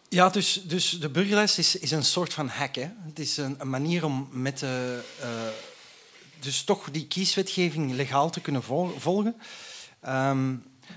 Ja, 0.09 0.29
dus, 0.29 0.63
dus 0.63 0.89
de 0.89 1.09
burgerlijst 1.09 1.57
is, 1.57 1.75
is 1.75 1.91
een 1.91 2.03
soort 2.03 2.33
van 2.33 2.47
hack. 2.47 2.75
Hè. 2.75 2.87
Het 3.07 3.19
is 3.19 3.37
een, 3.37 3.55
een 3.57 3.69
manier 3.69 4.05
om 4.05 4.27
met 4.31 4.59
de, 4.59 5.03
eh, 5.19 5.29
dus 6.39 6.63
toch 6.63 6.91
die 6.91 7.07
kieswetgeving 7.07 7.91
legaal 7.91 8.29
te 8.29 8.41
kunnen 8.41 8.63
vol- 8.63 8.97
volgen. 8.97 9.35
Ehm, 9.99 10.55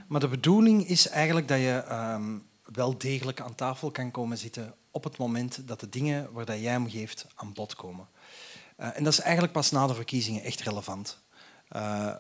maar 0.09 0.21
de 0.21 0.29
bedoeling 0.29 0.89
is 0.89 1.09
eigenlijk 1.09 1.49
dat 1.49 1.59
je 1.59 1.85
ehm, 1.89 2.39
wel 2.73 2.99
degelijk 2.99 3.41
aan 3.41 3.55
tafel 3.55 3.91
kan 3.91 4.11
komen 4.11 4.39
zitten 4.39 4.75
op 4.95 5.05
het 5.05 5.17
moment 5.17 5.69
dat 5.69 5.81
de 5.81 5.89
dingen 5.89 6.33
waar 6.33 6.45
dat 6.45 6.61
jij 6.61 6.77
om 6.77 6.91
geeft 6.91 7.27
aan 7.35 7.53
bod 7.53 7.75
komen. 7.75 8.09
Eh, 8.77 8.97
en 8.97 9.05
dat 9.05 9.13
is 9.13 9.21
eigenlijk 9.21 9.53
pas 9.53 9.71
na 9.71 9.87
de 9.87 9.95
verkiezingen 9.95 10.43
echt 10.43 10.61
relevant. 10.61 11.19
Eh, 11.69 12.15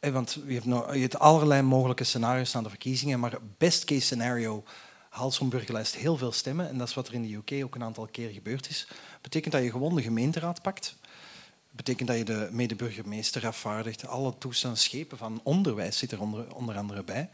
hè, 0.00 0.12
want 0.12 0.38
je 0.46 0.60
hebt, 1.00 1.18
allerlei 1.18 1.62
mogelijke 1.62 2.04
scenario's 2.04 2.52
na 2.52 2.62
de 2.62 2.68
verkiezingen, 2.68 3.20
maar 3.20 3.38
best 3.58 3.84
case 3.84 4.00
scenario 4.00 4.64
haalt 5.08 5.34
zo'n 5.34 5.48
burgerlijst 5.48 5.94
heel 5.94 6.16
veel 6.16 6.32
stemmen. 6.32 6.68
En 6.68 6.78
dat 6.78 6.88
is 6.88 6.94
wat 6.94 7.08
er 7.08 7.14
in 7.14 7.22
de 7.22 7.34
UK 7.34 7.64
ook 7.64 7.74
een 7.74 7.82
aantal 7.82 8.06
keer 8.06 8.30
gebeurd 8.30 8.68
is. 8.68 8.88
betekent 9.20 9.52
dat 9.52 9.62
je 9.62 9.70
gewoon 9.70 9.94
de 9.94 10.02
gemeenteraad 10.02 10.62
pakt. 10.62 10.96
betekent 11.70 12.08
dat 12.08 12.16
je 12.18 12.24
de 12.24 12.48
medeburgemeester 12.50 13.46
afvaardigt. 13.46 14.06
Alle 14.06 14.38
toestanden 14.38 14.80
schepen 14.80 15.18
van 15.18 15.40
onderwijs 15.42 15.98
zit 15.98 16.12
er 16.12 16.20
onder, 16.20 16.54
onder 16.54 16.76
andere 16.76 17.02
bij. 17.02 17.30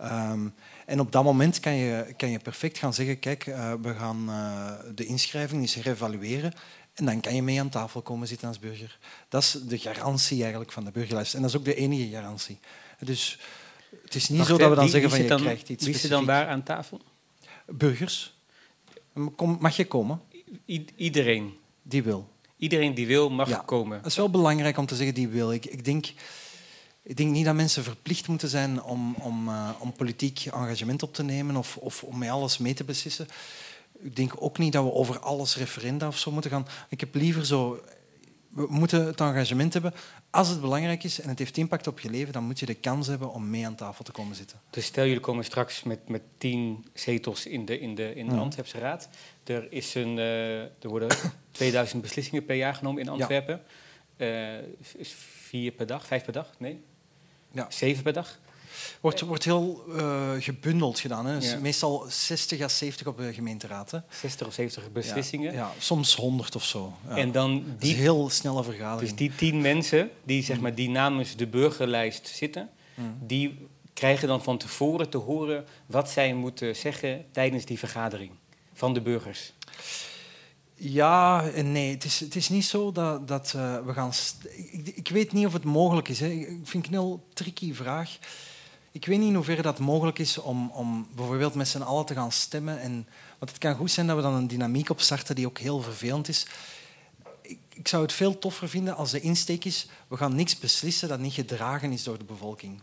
Ehm, 0.00 0.48
en 0.86 1.00
op 1.00 1.12
dat 1.12 1.24
moment 1.24 1.60
kan 1.60 1.74
je, 1.74 2.14
kan 2.16 2.30
je 2.30 2.38
perfect 2.38 2.78
gaan 2.78 2.94
zeggen, 2.94 3.18
kijk, 3.18 3.46
eh, 3.46 3.72
we 3.82 3.94
gaan 3.94 4.28
eh, 4.28 4.72
de 4.94 5.04
inschrijving 5.06 5.60
eens 5.60 5.74
herevalueren. 5.74 6.52
En 6.94 7.04
dan 7.04 7.20
kan 7.20 7.34
je 7.34 7.42
mee 7.42 7.60
aan 7.60 7.68
tafel 7.68 8.02
komen 8.02 8.28
zitten 8.28 8.48
als 8.48 8.58
burger. 8.58 8.98
Dat 9.28 9.42
is 9.42 9.56
de 9.66 9.78
garantie 9.78 10.40
eigenlijk 10.40 10.72
van 10.72 10.84
de 10.84 10.90
burgerlijst. 10.90 11.34
En 11.34 11.40
dat 11.40 11.50
is 11.50 11.56
ook 11.56 11.64
de 11.64 11.74
enige 11.74 12.08
garantie. 12.10 12.58
Dus 12.98 13.38
het 14.02 14.14
is 14.14 14.28
niet 14.28 14.38
Wacht, 14.38 14.50
zo 14.50 14.56
dat 14.58 14.68
we 14.68 14.74
dan 14.74 14.84
wie- 14.84 14.92
zeggen 14.92 15.10
van 15.10 15.22
je 15.22 15.28
dan- 15.28 15.40
krijgt 15.40 15.68
iets 15.68 15.84
Wie 15.84 15.96
zit 15.98 16.10
dan 16.10 16.24
waar 16.24 16.46
aan 16.46 16.62
tafel? 16.62 17.00
Burgers. 17.66 18.38
Kom, 19.36 19.56
mag 19.60 19.76
je 19.76 19.86
komen? 19.86 20.20
I- 20.66 20.84
iedereen. 20.96 21.54
Die 21.82 22.02
wil. 22.02 22.28
Iedereen 22.56 22.94
die 22.94 23.06
wil 23.06 23.30
mag 23.30 23.48
Ja. 23.48 23.62
komen. 23.66 23.96
Het 23.96 24.06
is 24.06 24.16
wel 24.16 24.30
belangrijk 24.30 24.76
om 24.78 24.86
te 24.86 24.96
zeggen 24.96 25.14
die 25.14 25.28
wil. 25.28 25.52
Ik, 25.52 25.64
ik, 25.66 25.84
denk, 25.84 26.06
ik 27.10 27.16
denk 27.16 27.30
niet 27.30 27.44
dat 27.44 27.54
mensen 27.54 27.84
verplicht 27.84 28.28
moeten 28.28 28.48
zijn 28.48 28.82
om, 28.82 29.14
om, 29.14 29.48
eh, 29.48 29.70
om 29.78 29.92
politiek 29.92 30.44
engagement 30.44 31.02
op 31.02 31.14
te 31.14 31.22
nemen 31.22 31.56
of, 31.56 31.76
of 31.76 32.02
om 32.02 32.18
met 32.18 32.28
alles 32.28 32.58
mee 32.58 32.74
te 32.74 32.84
beslissen. 32.84 33.26
Ik 34.02 34.16
denk 34.16 34.32
ook 34.38 34.58
niet 34.58 34.72
dat 34.72 34.84
we 34.84 34.92
over 34.92 35.18
alles 35.18 35.56
referenda 35.56 36.06
of 36.06 36.18
zo 36.18 36.30
moeten 36.30 36.50
gaan. 36.50 36.66
Ik 36.88 37.00
heb 37.00 37.14
liever 37.14 37.46
zo... 37.46 37.82
We 38.48 38.66
moeten 38.68 39.06
het 39.06 39.20
engagement 39.20 39.72
hebben. 39.72 39.94
Als 40.30 40.48
het 40.48 40.60
belangrijk 40.60 41.04
is 41.04 41.20
en 41.20 41.28
het 41.28 41.38
heeft 41.38 41.56
impact 41.56 41.86
op 41.86 42.00
je 42.00 42.10
leven, 42.10 42.32
dan 42.32 42.44
moet 42.44 42.58
je 42.58 42.66
de 42.66 42.74
kans 42.74 43.06
hebben 43.06 43.32
om 43.32 43.50
mee 43.50 43.66
aan 43.66 43.74
tafel 43.74 44.04
te 44.04 44.12
komen 44.12 44.36
zitten. 44.36 44.60
Dus 44.70 44.84
stel 44.84 45.04
jullie 45.04 45.20
komen 45.20 45.44
straks 45.44 45.82
met, 45.82 46.08
met 46.08 46.22
tien 46.38 46.86
zetels 46.94 47.46
in 47.46 47.64
de, 47.64 47.80
in 47.80 47.94
de, 47.94 48.14
in 48.14 48.28
de 48.28 48.34
Ja. 48.34 48.40
Antwerpse 48.40 48.78
Raad. 48.78 49.08
Er, 49.44 49.72
is 49.72 49.94
een, 49.94 50.18
eh, 50.18 50.60
er 50.60 50.88
worden 50.88 51.08
2000 51.50 52.02
beslissingen 52.02 52.44
per 52.44 52.56
jaar 52.56 52.74
genomen 52.74 53.02
in 53.02 53.08
Antwerpen. 53.08 53.62
Eh, 54.16 54.58
is 54.96 55.14
vier 55.16 55.72
per 55.72 55.86
dag, 55.86 56.06
vijf 56.06 56.24
per 56.24 56.32
dag? 56.32 56.50
Nee? 56.58 56.80
Ja. 57.52 57.66
Zeven 57.70 58.02
per 58.02 58.12
dag? 58.12 58.38
Wordt, 59.00 59.20
wordt 59.20 59.44
heel 59.44 59.84
eh, 59.96 60.30
gebundeld 60.38 60.98
gedaan. 61.00 61.26
Hè. 61.26 61.38
Dus 61.38 61.50
Ja. 61.50 61.58
Meestal 61.58 62.04
60 62.08 62.60
à 62.60 62.68
70 62.68 63.06
op 63.06 63.16
de 63.16 63.32
gemeenteraad. 63.34 63.90
Hè. 63.90 63.98
60 64.10 64.46
of 64.46 64.52
70 64.54 64.92
beslissingen. 64.92 65.52
Ja, 65.52 65.58
ja, 65.58 65.72
soms 65.78 66.14
100 66.14 66.54
of 66.56 66.64
zo. 66.64 66.92
En 67.08 67.32
dan 67.32 67.64
die, 67.78 67.94
heel 67.94 68.30
snelle 68.30 68.64
vergadering. 68.64 69.08
dus 69.08 69.18
die 69.18 69.34
tien 69.34 69.60
mensen 69.60 70.10
die, 70.24 70.42
zeg 70.44 70.60
maar, 70.60 70.74
die 70.74 70.88
namens 70.90 71.36
de 71.36 71.46
burgerlijst 71.46 72.28
zitten, 72.28 72.70
Mm. 72.94 73.16
die 73.26 73.68
krijgen 73.94 74.28
dan 74.28 74.42
van 74.42 74.58
tevoren 74.58 75.08
te 75.08 75.16
horen 75.18 75.64
wat 75.86 76.10
zij 76.10 76.34
moeten 76.34 76.76
zeggen 76.76 77.24
tijdens 77.32 77.64
die 77.64 77.78
vergadering 77.78 78.30
van 78.72 78.94
de 78.94 79.00
burgers. 79.00 79.52
Ja 80.82 81.48
en 81.50 81.72
nee. 81.72 81.90
Het 81.90 82.04
is, 82.04 82.20
het 82.20 82.36
is 82.36 82.48
niet 82.48 82.64
zo 82.64 82.92
dat, 82.92 83.28
dat 83.28 83.52
eh, 83.56 83.78
we 83.84 83.92
gaan... 83.92 84.12
Ik, 84.72 84.88
ik 84.88 85.08
weet 85.08 85.32
niet 85.32 85.46
of 85.46 85.52
het 85.52 85.64
mogelijk 85.64 86.08
is. 86.08 86.20
Hè. 86.20 86.26
Ik 86.26 86.46
vind 86.46 86.86
het 86.86 86.94
een 86.94 87.00
heel 87.00 87.26
tricky 87.32 87.74
vraag. 87.74 88.18
Ik 88.92 89.06
weet 89.06 89.18
niet 89.18 89.28
in 89.28 89.34
hoeverre 89.34 89.62
dat 89.62 89.78
mogelijk 89.78 90.18
is 90.18 90.38
om, 90.38 90.70
om 90.70 91.08
bijvoorbeeld 91.14 91.54
met 91.54 91.68
z'n 91.68 91.80
allen 91.80 92.06
te 92.06 92.14
gaan 92.14 92.32
stemmen. 92.32 92.80
En, 92.80 93.06
want 93.38 93.50
het 93.50 93.58
kan 93.58 93.74
goed 93.74 93.90
zijn 93.90 94.06
dat 94.06 94.16
we 94.16 94.22
dan 94.22 94.34
een 94.34 94.46
dynamiek 94.46 94.90
opstarten 94.90 95.34
die 95.34 95.46
ook 95.46 95.58
heel 95.58 95.80
vervelend 95.80 96.28
is. 96.28 96.46
Ik, 97.42 97.58
ik 97.74 97.88
zou 97.88 98.02
het 98.02 98.12
veel 98.12 98.38
toffer 98.38 98.68
vinden 98.68 98.96
als 98.96 99.10
de 99.10 99.20
insteek 99.20 99.64
is... 99.64 99.88
We 100.08 100.16
gaan 100.16 100.34
niks 100.34 100.58
beslissen 100.58 101.08
dat 101.08 101.18
niet 101.18 101.32
gedragen 101.32 101.92
is 101.92 102.02
door 102.02 102.18
de 102.18 102.24
bevolking. 102.24 102.80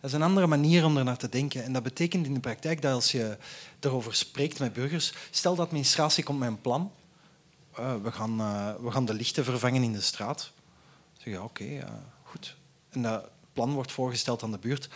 Dat 0.00 0.10
is 0.10 0.16
een 0.16 0.22
andere 0.22 0.46
manier 0.46 0.84
om 0.84 0.96
er 0.96 1.04
naar 1.04 1.16
te 1.16 1.28
denken. 1.28 1.64
En 1.64 1.72
dat 1.72 1.82
betekent 1.82 2.26
in 2.26 2.34
de 2.34 2.40
praktijk 2.40 2.82
dat 2.82 2.94
als 2.94 3.12
je 3.12 3.36
erover 3.80 4.14
spreekt 4.14 4.58
met 4.58 4.72
burgers... 4.72 5.12
Stel 5.30 5.54
de 5.54 5.62
administratie 5.62 6.24
komt 6.24 6.38
met 6.38 6.48
een 6.48 6.60
plan... 6.60 6.90
Eh, 7.74 7.94
we, 8.02 8.12
gaan, 8.12 8.40
eh, 8.40 8.74
we 8.80 8.90
gaan 8.90 9.04
de 9.04 9.14
lichten 9.14 9.44
vervangen 9.44 9.82
in 9.82 9.92
de 9.92 10.00
straat. 10.00 10.52
Zeg, 11.18 11.32
ja, 11.32 11.42
oké, 11.42 11.64
eh, 11.64 11.88
goed. 12.22 12.56
En 12.90 13.02
dat 13.02 13.28
plan 13.52 13.72
wordt 13.72 13.92
voorgesteld 13.92 14.42
aan 14.42 14.50
de 14.50 14.58
buurt. 14.58 14.88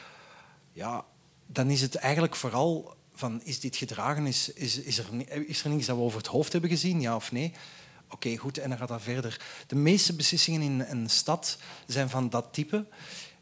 Ja, 0.73 1.05
dan 1.47 1.71
is 1.71 1.81
het 1.81 1.95
eigenlijk 1.95 2.37
vooral 2.37 2.97
van, 3.15 3.43
is 3.43 3.61
dit 3.61 3.77
gedragen? 3.77 4.27
Is, 4.27 4.53
is, 4.53 4.79
is, 4.79 4.99
er, 4.99 5.07
is 5.49 5.65
er 5.65 5.71
niets 5.71 5.87
dat 5.87 5.97
we 5.97 6.03
over 6.03 6.19
het 6.19 6.27
hoofd 6.27 6.53
hebben 6.53 6.71
gezien, 6.71 7.01
ja 7.01 7.17
of 7.17 7.33
nee? 7.33 7.53
Oké, 8.11 8.37
goed, 8.37 8.59
en 8.59 8.69
dan 8.69 8.79
gaat 8.79 8.89
dat 8.89 9.03
verder. 9.03 9.41
De 9.67 9.75
meeste 9.75 10.13
beslissingen 10.13 10.63
in 10.63 10.81
een 10.81 11.11
stad 11.11 11.59
zijn 11.87 12.09
van 12.09 12.29
dat 12.29 12.49
type. 12.51 12.87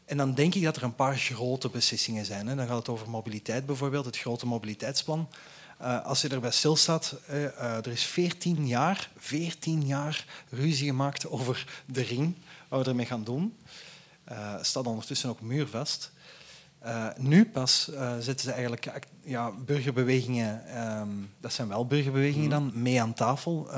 En 0.05 0.17
dan 0.17 0.33
denk 0.33 0.55
ik 0.55 0.63
dat 0.63 0.75
er 0.75 0.83
een 0.83 0.95
paar 0.95 1.17
grote 1.17 1.69
beslissingen 1.69 2.25
zijn. 2.25 2.47
Hè. 2.47 2.55
Dan 2.55 2.67
gaat 2.67 2.77
het 2.77 2.89
over 2.89 3.09
mobiliteit 3.09 3.65
bijvoorbeeld, 3.65 4.05
het 4.05 4.17
grote 4.17 4.45
mobiliteitsplan. 4.45 5.27
Eh, 5.77 6.05
als 6.05 6.21
je 6.21 6.27
erbij 6.27 6.51
stilstaat, 6.51 7.15
eh, 7.27 7.45
eh, 7.45 7.77
er 7.77 7.87
is 7.87 8.03
14 8.03 8.67
jaar, 8.67 9.09
14 9.17 9.85
jaar 9.85 10.25
ruzie 10.49 10.87
gemaakt 10.87 11.29
over 11.29 11.83
de 11.85 12.01
ring, 12.01 12.35
wat 12.67 12.83
we 12.83 12.89
ermee 12.89 13.05
gaan 13.05 13.23
doen. 13.23 13.57
Staat 14.61 14.87
ondertussen 14.87 15.29
ook 15.29 15.41
muurvast. 15.41 16.11
Nu 17.17 17.45
pas 17.45 17.89
zetten 18.19 18.45
ze 18.45 18.51
eigenlijk 18.51 18.89
ja, 19.23 19.51
burgerbewegingen, 19.51 20.67
ehm, 20.67 21.09
dat 21.39 21.53
zijn 21.53 21.67
wel 21.67 21.85
burgerbewegingen 21.85 22.49
dan, 22.49 22.71
mee 22.73 23.01
aan 23.01 23.13
tafel. 23.13 23.69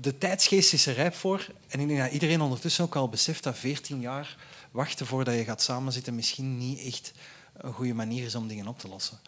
De 0.00 0.18
tijdsgeest 0.18 0.72
is 0.72 0.86
er 0.86 0.94
rijp 0.94 1.14
voor. 1.14 1.46
En 1.68 1.80
ik 1.80 1.88
denk 1.88 2.00
dat 2.00 2.12
iedereen 2.12 2.40
ondertussen 2.40 2.84
ook 2.84 2.96
al 2.96 3.08
beseft 3.08 3.42
dat 3.42 3.58
14 3.58 4.00
jaar 4.00 4.36
wachten 4.70 5.06
voordat 5.06 5.34
je 5.34 5.44
gaat 5.44 5.62
samenzitten 5.62 6.14
misschien 6.14 6.58
niet 6.58 6.80
echt 6.80 7.12
een 7.56 7.72
goede 7.72 7.94
manier 7.94 8.24
is 8.24 8.34
om 8.34 8.48
dingen 8.48 8.68
op 8.68 8.78
te 8.78 8.88
lossen. 8.88 9.18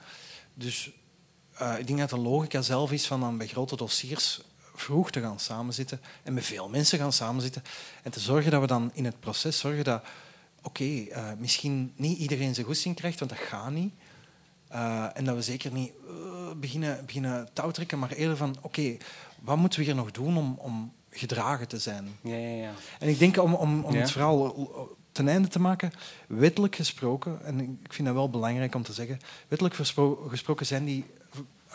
Dus 0.55 0.91
eh, 1.63 1.79
ik 1.79 1.87
denk 1.87 1.99
dat 1.99 2.11
de 2.11 2.19
logica 2.19 2.63
zelf 2.63 2.93
is 2.93 3.07
van 3.07 3.21
dan 3.21 3.39
bij 3.39 3.47
grote 3.47 3.77
dossiers 3.77 4.41
vroeg 4.75 5.11
te 5.11 5.21
gaan 5.21 5.39
samenzitten 5.41 6.01
en 6.23 6.35
met 6.35 6.45
veel 6.45 6.69
mensen 6.69 6.99
gaan 6.99 7.13
samenzitten 7.13 7.63
en 8.03 8.11
te 8.11 8.21
zorgen 8.21 8.51
dat 8.51 8.61
we 8.61 8.67
dan 8.67 8.91
in 8.95 9.05
het 9.05 9.21
proces 9.21 9.59
zorgen 9.59 9.85
dat 9.85 10.03
oké, 10.63 10.85
eh, 10.85 11.25
misschien 11.39 11.93
niet 11.97 12.19
iedereen 12.19 12.55
zijn 12.55 12.67
goesting 12.67 12.97
krijgt, 12.97 13.19
want 13.19 13.31
dat 13.31 13.41
gaat 13.41 13.71
niet. 13.71 13.93
Eh, 14.69 15.07
en 15.15 15.25
dat 15.25 15.35
we 15.35 15.43
zeker 15.43 15.73
niet 15.73 15.93
beginnen, 16.57 17.07
beginnen 17.07 17.49
touwtrekken, 17.53 17.99
maar 17.99 18.11
eerder 18.13 18.37
van 18.37 18.57
oké, 18.61 18.97
wat 19.41 19.57
moeten 19.57 19.79
we 19.79 19.85
hier 19.85 19.95
nog 19.95 20.11
doen 20.11 20.37
om, 20.37 20.55
om 20.59 20.93
gedragen 21.11 21.69
te 21.69 21.79
zijn? 21.79 22.19
Ja, 22.23 22.37
ja, 22.37 22.57
ja. 22.63 22.73
En 22.99 23.09
ik 23.09 23.19
denk 23.19 23.37
om, 23.43 23.55
om, 23.55 23.85
om 23.85 23.95
Ja. 23.95 24.01
het 24.01 24.11
verhaal 24.11 24.55
ten 25.13 25.29
einde 25.29 25.49
te 25.49 25.61
maken, 25.61 25.93
wettelijk 26.29 26.77
gesproken, 26.77 27.45
en 27.45 27.79
ik 27.85 27.93
vind 27.93 28.07
dat 28.07 28.17
wel 28.17 28.31
belangrijk 28.31 28.75
om 28.75 28.83
te 28.83 28.93
zeggen, 28.93 29.21
wettelijk 29.49 29.75
gesproken 30.29 30.67
zijn 30.67 30.85
die 30.85 31.05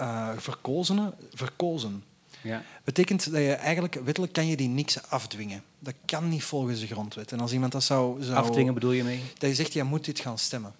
uh, 0.01 0.29
verkozenen, 0.37 1.13
verkozen. 1.33 2.03
Ja. 2.41 2.63
Betekent 2.83 3.31
dat 3.31 3.41
je 3.41 3.53
eigenlijk, 3.53 3.93
wettelijk 4.03 4.33
kan 4.33 4.47
je 4.47 4.57
die 4.57 4.67
niks 4.67 5.09
afdwingen. 5.09 5.63
Dat 5.79 5.93
kan 6.05 6.29
niet 6.29 6.43
volgens 6.43 6.79
de 6.79 6.87
grondwet. 6.87 7.31
En 7.31 7.39
als 7.39 7.51
iemand 7.51 7.71
dat 7.71 7.83
zou... 7.83 8.23
zou 8.23 8.37
Afdwingen 8.37 8.73
bedoel 8.73 8.91
je 8.91 9.03
mee? 9.03 9.21
Dat 9.37 9.49
je 9.49 9.55
zegt, 9.55 9.73
jij 9.73 9.83
moet 9.83 10.05
dit 10.05 10.19
gaan 10.19 10.37
stemmen. 10.37 10.73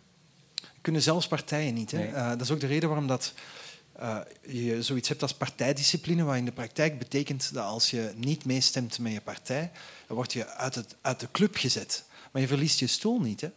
Kunnen 0.81 1.01
zelfs 1.01 1.27
partijen 1.27 1.73
niet. 1.73 1.91
Hè? 1.91 1.97
Nee. 1.97 2.09
Uh, 2.09 2.29
dat 2.29 2.41
is 2.41 2.51
ook 2.51 2.59
de 2.59 2.67
reden 2.67 2.89
waarom 2.89 3.07
dat, 3.07 3.33
uh, 3.99 4.17
je 4.47 4.83
zoiets 4.83 5.09
hebt 5.09 5.21
als 5.21 5.33
partijdiscipline, 5.33 6.23
wat 6.23 6.35
in 6.35 6.45
de 6.45 6.51
praktijk 6.51 6.99
betekent 6.99 7.53
dat 7.53 7.65
als 7.65 7.89
je 7.89 8.11
niet 8.15 8.45
meestemt 8.45 8.99
met 8.99 9.11
je 9.11 9.21
partij, 9.21 9.71
dan 10.07 10.15
word 10.15 10.33
je 10.33 10.47
uit, 10.47 10.75
het, 10.75 10.95
uit 11.01 11.19
de 11.19 11.27
club 11.31 11.55
gezet. 11.55 12.03
Maar 12.31 12.41
je 12.41 12.47
verliest 12.47 12.79
je 12.79 12.87
stoel 12.87 13.19
niet. 13.19 13.41
Hè? 13.41 13.49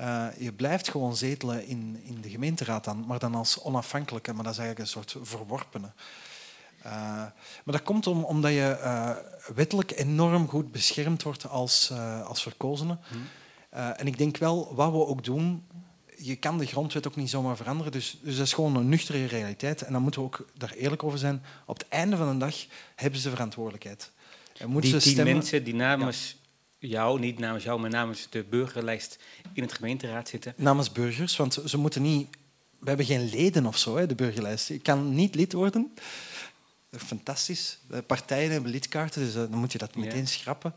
Uh, 0.00 0.26
je 0.38 0.52
blijft 0.52 0.88
gewoon 0.88 1.16
zetelen 1.16 1.66
in, 1.66 2.00
in 2.02 2.20
de 2.20 2.30
gemeenteraad, 2.30 2.84
dan, 2.84 3.04
maar 3.06 3.18
dan 3.18 3.34
als 3.34 3.62
onafhankelijke, 3.62 4.32
maar 4.32 4.44
dat 4.44 4.52
is 4.52 4.58
eigenlijk 4.58 4.88
een 4.88 5.02
soort 5.02 5.26
verworpene. 5.28 5.92
Uh, 6.86 6.92
maar 6.92 7.62
dat 7.64 7.82
komt 7.82 8.06
om, 8.06 8.24
omdat 8.24 8.50
je 8.50 8.78
uh, 8.80 9.10
wettelijk 9.54 9.90
enorm 9.90 10.48
goed 10.48 10.72
beschermd 10.72 11.22
wordt 11.22 11.48
als, 11.48 11.92
als 12.24 12.42
verkozene. 12.42 12.98
Hmm. 13.08 13.26
en 13.70 14.06
ik 14.06 14.18
denk 14.18 14.36
wel, 14.36 14.74
wat 14.74 14.90
we 14.90 15.06
ook 15.06 15.24
doen, 15.24 15.66
je 16.16 16.36
kan 16.36 16.58
de 16.58 16.66
grondwet 16.66 17.06
ook 17.06 17.16
niet 17.16 17.30
zomaar 17.30 17.56
veranderen. 17.56 17.92
Dus, 17.92 18.18
dus 18.22 18.36
dat 18.36 18.46
is 18.46 18.52
gewoon 18.52 18.76
een 18.76 18.88
nuchtere 18.88 19.26
realiteit. 19.26 19.82
En 19.82 19.92
dan 19.92 20.02
moeten 20.02 20.20
we 20.20 20.26
ook 20.26 20.46
daar 20.56 20.72
eerlijk 20.72 21.02
over 21.02 21.18
zijn. 21.18 21.42
Op 21.66 21.78
het 21.78 21.88
einde 21.88 22.16
van 22.16 22.32
de 22.32 22.38
dag 22.38 22.56
hebben 22.94 23.20
ze 23.20 23.30
verantwoordelijkheid. 23.30 24.10
En 24.58 24.68
moeten 24.70 24.90
die, 24.90 25.00
ze 25.00 25.08
stemmen... 25.08 25.24
die 25.24 25.34
mensen 25.34 25.64
die 25.64 25.74
namens 25.74 26.36
ja. 26.38 26.43
Jou, 26.88 27.20
niet 27.20 27.38
namens 27.38 27.64
jou, 27.64 27.80
maar 27.80 27.90
namens 27.90 28.26
de 28.30 28.44
burgerlijst 28.44 29.18
in 29.52 29.62
het 29.62 29.72
gemeenteraad 29.72 30.28
zitten. 30.28 30.54
Namens 30.56 30.92
burgers, 30.92 31.36
want 31.36 31.58
ze 31.64 31.78
moeten 31.78 32.02
niet. 32.02 32.28
We 32.78 32.88
hebben 32.88 33.06
geen 33.06 33.28
leden 33.28 33.66
of 33.66 33.78
zo, 33.78 33.96
hè, 33.96 34.06
de 34.06 34.14
burgerlijst. 34.14 34.68
Je 34.68 34.78
kan 34.78 35.14
niet 35.14 35.34
lid 35.34 35.52
worden. 35.52 35.94
Fantastisch. 36.90 37.78
De 37.88 38.02
partijen 38.02 38.50
hebben 38.50 38.70
lidkaarten, 38.70 39.22
dus 39.22 39.34
dan 39.34 39.50
moet 39.50 39.72
je 39.72 39.78
dat 39.78 39.96
meteen 39.96 40.18
ja. 40.18 40.26
schrappen. 40.26 40.74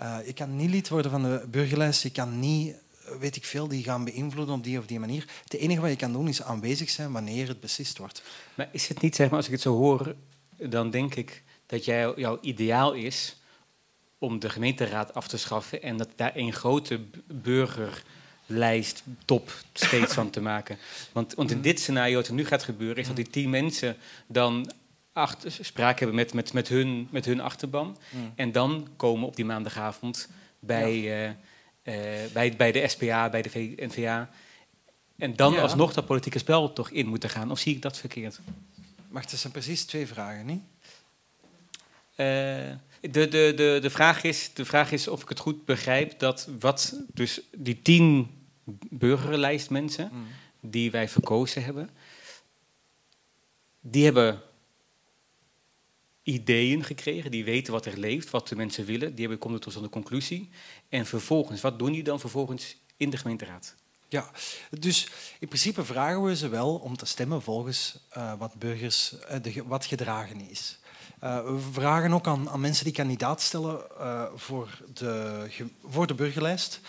Uh, 0.00 0.18
je 0.26 0.32
kan 0.32 0.56
niet 0.56 0.70
lid 0.70 0.88
worden 0.88 1.10
van 1.10 1.22
de 1.22 1.46
burgerlijst. 1.50 2.02
Je 2.02 2.10
kan 2.10 2.40
niet 2.40 2.74
weet 3.20 3.36
ik 3.36 3.44
veel, 3.44 3.68
die 3.68 3.82
gaan 3.82 4.04
beïnvloeden 4.04 4.54
op 4.54 4.64
die 4.64 4.78
of 4.78 4.86
die 4.86 5.00
manier. 5.00 5.28
Het 5.42 5.54
enige 5.54 5.80
wat 5.80 5.90
je 5.90 5.96
kan 5.96 6.12
doen 6.12 6.28
is 6.28 6.42
aanwezig 6.42 6.90
zijn 6.90 7.12
wanneer 7.12 7.48
het 7.48 7.60
beslist 7.60 7.98
wordt. 7.98 8.22
Maar 8.54 8.68
is 8.72 8.88
het 8.88 9.00
niet, 9.00 9.16
zeg 9.16 9.28
maar, 9.28 9.36
als 9.36 9.46
ik 9.46 9.52
het 9.52 9.60
zo 9.60 9.76
hoor, 9.76 10.14
dan 10.56 10.90
denk 10.90 11.14
ik 11.14 11.42
dat 11.66 11.84
jij, 11.84 12.12
jouw 12.16 12.38
ideaal 12.40 12.92
is 12.92 13.36
om 14.18 14.38
de 14.38 14.50
gemeenteraad 14.50 15.14
af 15.14 15.28
te 15.28 15.36
schaffen 15.36 15.82
en 15.82 15.96
dat 15.96 16.08
daar 16.16 16.32
een 16.34 16.52
grote 16.52 17.00
burgerlijst 17.26 19.02
top 19.24 19.52
steeds 19.72 20.14
van 20.14 20.30
te 20.30 20.40
maken. 20.40 20.78
Want, 21.12 21.34
want 21.34 21.50
in 21.50 21.60
dit 21.60 21.80
scenario 21.80 22.16
wat 22.16 22.26
er 22.26 22.34
nu 22.34 22.44
gaat 22.44 22.62
gebeuren, 22.62 22.96
is 22.96 23.06
dat 23.06 23.16
die 23.16 23.30
tien 23.30 23.50
mensen 23.50 23.96
dan 24.26 24.72
achter, 25.12 25.52
sprake 25.60 25.98
hebben 25.98 26.16
met, 26.16 26.34
met, 26.34 26.52
met, 26.52 26.68
hun, 26.68 27.08
met 27.10 27.24
hun 27.24 27.40
achterban. 27.40 27.96
Mm. 28.10 28.32
En 28.34 28.52
dan 28.52 28.88
komen 28.96 29.26
op 29.26 29.36
die 29.36 29.44
maandagavond 29.44 30.28
bij, 30.58 30.96
ja. 30.96 31.36
uh, 31.82 32.24
uh, 32.24 32.32
bij, 32.32 32.56
bij 32.56 32.72
de 32.72 32.88
SPA, 32.88 33.30
bij 33.30 33.42
de 33.42 33.74
NVA. 33.76 34.30
En 35.16 35.36
dan 35.36 35.52
ja. 35.52 35.60
alsnog 35.60 35.92
dat 35.92 36.06
politieke 36.06 36.38
spel 36.38 36.72
toch 36.72 36.90
in 36.90 37.06
moeten 37.06 37.30
gaan. 37.30 37.50
Of 37.50 37.58
zie 37.58 37.74
ik 37.74 37.82
dat 37.82 37.98
verkeerd? 37.98 38.40
Maar 39.08 39.22
het 39.22 39.30
zijn 39.30 39.52
precies 39.52 39.84
twee 39.84 40.06
vragen, 40.06 40.46
niet? 40.46 40.62
Uh, 42.16 42.70
de, 43.00 43.08
de, 43.10 43.52
de, 43.56 43.78
de, 43.82 43.90
vraag 43.90 44.22
is, 44.22 44.50
de 44.54 44.64
vraag 44.64 44.92
is 44.92 45.08
of 45.08 45.22
ik 45.22 45.28
het 45.28 45.38
goed 45.38 45.64
begrijp 45.64 46.18
dat 46.18 46.48
wat 46.60 47.00
dus 47.12 47.40
die 47.56 47.82
tien 47.82 48.30
burgerlijstmensen 48.90 50.10
mm. 50.12 50.26
die 50.60 50.90
wij 50.90 51.08
verkozen 51.08 51.64
hebben, 51.64 51.90
die 53.80 54.04
hebben 54.04 54.42
ideeën 56.22 56.84
gekregen, 56.84 57.30
die 57.30 57.44
weten 57.44 57.72
wat 57.72 57.86
er 57.86 57.98
leeft, 57.98 58.30
wat 58.30 58.48
de 58.48 58.56
mensen 58.56 58.84
willen, 58.84 59.10
die 59.10 59.20
hebben, 59.20 59.38
komen 59.38 59.60
tot 59.60 59.74
een 59.74 59.88
conclusie. 59.88 60.48
En 60.88 61.06
vervolgens, 61.06 61.60
wat 61.60 61.78
doen 61.78 61.92
die 61.92 62.02
dan 62.02 62.20
vervolgens 62.20 62.76
in 62.96 63.10
de 63.10 63.16
gemeenteraad? 63.16 63.74
Ja, 64.08 64.30
dus 64.70 65.08
in 65.38 65.48
principe 65.48 65.84
vragen 65.84 66.22
we 66.22 66.36
ze 66.36 66.48
wel 66.48 66.74
om 66.74 66.96
te 66.96 67.06
stemmen 67.06 67.42
volgens 67.42 67.98
uh, 68.16 68.32
wat 68.38 68.54
burgers, 68.54 69.14
uh, 69.30 69.36
de, 69.42 69.62
wat 69.66 69.86
gedragen 69.86 70.40
is. 70.50 70.78
Uh, 71.22 71.44
we 71.44 71.58
vragen 71.72 72.12
ook 72.12 72.26
aan, 72.26 72.50
aan, 72.50 72.60
mensen 72.60 72.84
die 72.84 72.92
kandidaat 72.92 73.40
stellen 73.40 73.80
voor, 74.34 74.82
de, 74.94 75.46
voor 75.84 76.06
de 76.06 76.14
burgerlijst 76.14 76.80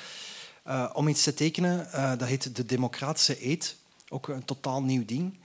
om 0.94 1.08
iets 1.08 1.24
te 1.24 1.34
tekenen. 1.34 1.88
dat 2.18 2.28
heet 2.28 2.56
de 2.56 2.66
democratische 2.66 3.48
eed, 3.48 3.76
ook 4.10 4.28
een 4.28 4.46
totaal 4.46 4.84
nieuw 4.84 5.06
ding. 5.06 5.40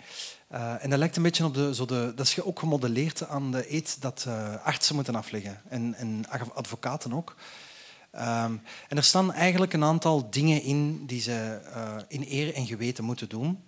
En 0.48 0.90
dat 0.90 0.98
lijkt 0.98 1.16
een 1.16 1.22
beetje 1.22 1.44
op 1.44 1.54
de, 1.54 1.74
zo 1.74 1.84
de... 1.84 2.12
Dat 2.16 2.26
is 2.26 2.42
ook 2.42 2.58
gemodelleerd 2.58 3.28
aan 3.28 3.50
de 3.50 3.74
eet 3.74 3.96
dat 4.00 4.26
artsen 4.64 4.94
moeten 4.94 5.14
afleggen. 5.14 5.60
En, 5.68 5.94
en 5.94 6.24
advocaten 6.54 7.12
ook. 7.12 7.36
Um, 8.14 8.62
en 8.88 8.96
er 8.96 9.04
staan 9.04 9.32
eigenlijk 9.32 9.72
een 9.72 9.84
aantal 9.84 10.30
dingen 10.30 10.62
in 10.62 11.06
die 11.06 11.20
ze 11.20 11.60
in 12.08 12.24
eer 12.28 12.54
en 12.54 12.66
geweten 12.66 13.04
moeten 13.04 13.28
doen. 13.28 13.62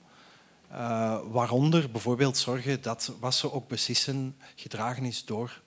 Waaronder 1.30 1.90
bijvoorbeeld 1.90 2.36
zorgen 2.36 2.82
dat 2.82 3.12
wat 3.20 3.34
ze 3.34 3.52
ook 3.52 3.68
beslissen 3.68 4.36
gedragen 4.54 5.04
is 5.04 5.24
door 5.24 5.62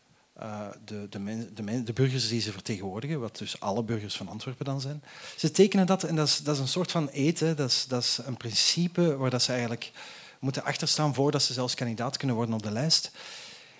de, 0.85 1.07
de, 1.09 1.53
de, 1.53 1.83
de, 1.83 1.93
burgers 1.93 2.27
die 2.27 2.41
ze 2.41 2.51
vertegenwoordigen, 2.51 3.19
wat 3.19 3.37
dus 3.37 3.59
alle 3.59 3.83
burgers 3.83 4.15
van 4.15 4.27
Antwerpen 4.27 4.65
dan 4.65 4.81
zijn. 4.81 5.03
Ze 5.37 5.51
tekenen 5.51 5.85
dat 5.85 6.03
en 6.03 6.15
dat 6.15 6.27
is, 6.27 6.37
dat 6.37 6.55
is 6.55 6.61
een 6.61 6.67
soort 6.67 6.91
van 6.91 7.09
eten, 7.09 7.55
dat 7.55 7.69
is, 7.69 7.85
dat 7.87 8.03
is 8.03 8.19
een 8.25 8.37
principe 8.37 9.17
waar 9.17 9.29
dat 9.29 9.41
ze 9.41 9.51
eigenlijk 9.51 9.91
moeten 10.39 10.63
achterstaan 10.63 11.13
voordat 11.13 11.43
ze 11.43 11.53
zelfs 11.53 11.73
kandidaat 11.73 12.17
kunnen 12.17 12.35
worden 12.35 12.55
op 12.55 12.63
de 12.63 12.71
lijst. 12.71 13.11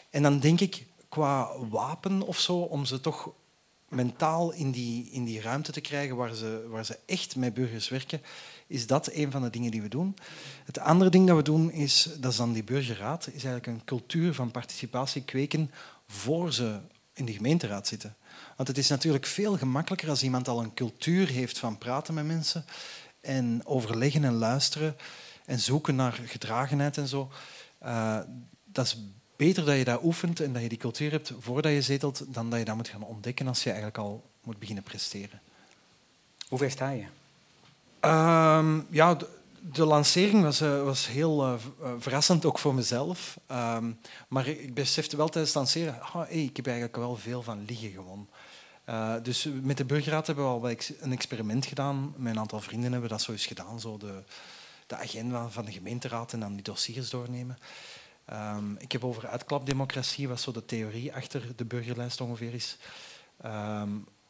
En 0.09 0.23
dan 0.23 0.39
denk 0.39 0.59
ik, 0.59 0.85
qua 1.09 1.49
wapen 1.69 2.21
of 2.21 2.39
zo, 2.39 2.57
om 2.57 2.85
ze 2.85 2.99
toch 2.99 3.29
mentaal 3.89 4.51
in 4.51 4.71
die, 4.71 5.09
in 5.11 5.23
die 5.23 5.41
ruimte 5.41 5.71
te 5.71 5.81
krijgen 5.81 6.15
waar 6.15 6.33
ze, 6.33 6.67
waar 6.69 6.85
ze 6.85 6.97
echt 7.05 7.35
met 7.35 7.53
burgers 7.53 7.89
werken, 7.89 8.21
is 8.67 8.87
dat 8.87 9.09
een 9.13 9.31
van 9.31 9.41
de 9.41 9.49
dingen 9.49 9.71
die 9.71 9.81
we 9.81 9.87
doen. 9.87 10.15
Het 10.65 10.79
andere 10.79 11.09
ding 11.09 11.27
dat 11.27 11.35
we 11.35 11.43
doen, 11.43 11.71
is, 11.71 12.09
dat 12.19 12.31
is 12.31 12.37
dan 12.37 12.53
die 12.53 12.63
burgerraad, 12.63 13.27
is 13.27 13.43
eigenlijk 13.43 13.67
een 13.67 13.85
cultuur 13.85 14.33
van 14.33 14.51
participatie 14.51 15.21
kweken 15.21 15.71
voor 16.07 16.53
ze 16.53 16.79
in 17.13 17.25
de 17.25 17.33
gemeenteraad 17.33 17.87
zitten. 17.87 18.15
Want 18.55 18.67
het 18.67 18.77
is 18.77 18.87
natuurlijk 18.87 19.25
veel 19.25 19.57
gemakkelijker 19.57 20.09
als 20.09 20.23
iemand 20.23 20.47
al 20.47 20.63
een 20.63 20.73
cultuur 20.73 21.27
heeft 21.27 21.59
van 21.59 21.77
praten 21.77 22.13
met 22.13 22.25
mensen 22.25 22.65
en 23.21 23.61
overleggen 23.65 24.23
en 24.23 24.33
luisteren 24.33 24.95
en 25.45 25.59
zoeken 25.59 25.95
naar 25.95 26.13
gedragenheid 26.25 26.97
en 26.97 27.07
zo. 27.07 27.31
Uh, 27.83 28.19
dat 28.65 28.85
is 28.85 28.97
beter 29.35 29.65
dat 29.65 29.77
je 29.77 29.83
dat 29.83 30.03
oefent 30.03 30.39
en 30.39 30.53
dat 30.53 30.61
je 30.61 30.69
die 30.69 30.77
cultuur 30.77 31.11
hebt 31.11 31.31
voordat 31.39 31.71
je 31.71 31.81
zetelt, 31.81 32.25
dan 32.27 32.49
dat 32.49 32.59
je 32.59 32.65
dat 32.65 32.75
moet 32.75 32.87
gaan 32.87 33.03
ontdekken 33.03 33.47
als 33.47 33.63
je 33.63 33.69
eigenlijk 33.69 33.97
al 33.97 34.29
moet 34.43 34.59
beginnen 34.59 34.83
presteren. 34.83 35.41
Hoe 36.47 36.57
ver 36.57 36.71
sta 36.71 36.89
je? 36.89 37.05
Um, 38.01 38.87
ja, 38.89 39.17
de, 39.59 39.85
lancering 39.85 40.43
was, 40.43 40.61
uh, 40.61 40.83
was 40.83 41.07
heel 41.07 41.45
uh, 41.45 41.53
verrassend, 41.99 42.45
ook 42.45 42.59
voor 42.59 42.75
mezelf. 42.75 43.39
Um, 43.51 43.99
maar 44.27 44.47
ik 44.47 44.73
besefte 44.73 45.17
wel 45.17 45.27
tijdens 45.27 45.53
het 45.53 45.63
lanceren, 45.63 45.99
oh, 46.13 46.31
ik 46.31 46.55
heb 46.55 46.65
eigenlijk 46.65 46.95
wel 46.95 47.15
veel 47.15 47.41
van 47.41 47.65
liggen 47.65 47.91
gewoon. 47.91 48.27
Dus 49.23 49.49
met 49.61 49.77
de 49.77 49.85
burgerraad 49.85 50.27
hebben 50.27 50.45
we 50.45 50.51
al 50.51 50.69
een 50.99 51.11
experiment 51.11 51.65
gedaan. 51.65 52.13
Een 52.23 52.39
aantal 52.39 52.59
vrienden 52.59 52.91
hebben 52.91 53.09
dat 53.09 53.21
zo 53.21 53.31
eens 53.31 53.45
gedaan. 53.45 53.79
Zo 53.79 53.97
de, 53.97 54.23
de 54.87 54.95
agenda 54.95 55.49
van 55.49 55.65
de 55.65 55.71
gemeenteraad 55.71 56.33
en 56.33 56.39
dan 56.39 56.53
die 56.53 56.63
dossiers 56.63 57.09
doornemen. 57.09 57.57
Um, 58.33 58.75
ik 58.79 58.91
heb 58.91 59.03
over 59.03 59.27
uitklapdemocratie, 59.27 60.27
wat 60.27 60.41
zo 60.41 60.51
de 60.51 60.65
theorie 60.65 61.13
achter 61.13 61.43
de 61.55 61.65
burgerlijst 61.65 62.21
ongeveer 62.21 62.53
is, 62.53 62.77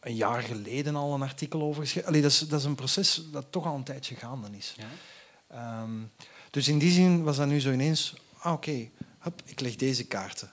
een 0.07 0.15
jaar 0.15 0.41
geleden 0.41 0.95
al 0.95 1.13
een 1.13 1.21
artikel 1.21 1.61
over 1.61 1.81
geschreven. 1.81 2.09
Allee, 2.09 2.21
dat, 2.21 2.31
is, 2.31 2.39
dat 2.39 2.59
is 2.59 2.65
een 2.65 2.75
proces 2.75 3.21
dat 3.31 3.45
toch 3.49 3.65
al 3.65 3.75
een 3.75 3.83
tijdje 3.83 4.15
gaande 4.15 4.47
is. 4.57 4.75
Ja? 4.77 5.81
Um, 5.81 6.11
dus 6.51 6.67
in 6.67 6.79
die 6.79 6.91
zin 6.91 7.23
was 7.23 7.37
dat 7.37 7.47
nu 7.47 7.59
zo 7.59 7.71
ineens, 7.71 8.13
ah, 8.37 8.53
oké, 8.53 8.69
okay, 9.23 9.35
ik 9.45 9.59
leg 9.59 9.75
deze 9.75 10.05
kaarten. 10.05 10.51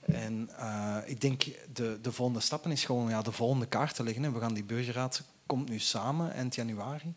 En 0.00 0.50
uh, 0.58 0.96
ik 1.04 1.20
denk, 1.20 1.44
de, 1.72 1.98
de 2.02 2.12
volgende 2.12 2.40
stappen 2.40 2.70
is 2.70 2.84
gewoon 2.84 3.08
ja, 3.08 3.22
de 3.22 3.32
volgende 3.32 3.66
kaarten 3.66 4.04
leggen. 4.04 4.24
En 4.24 4.32
we 4.32 4.40
gaan 4.40 4.54
die 4.54 4.64
burgerraad, 4.64 5.22
komt 5.46 5.68
nu 5.68 5.78
samen 5.78 6.32
eind 6.32 6.54
januari. 6.54 7.14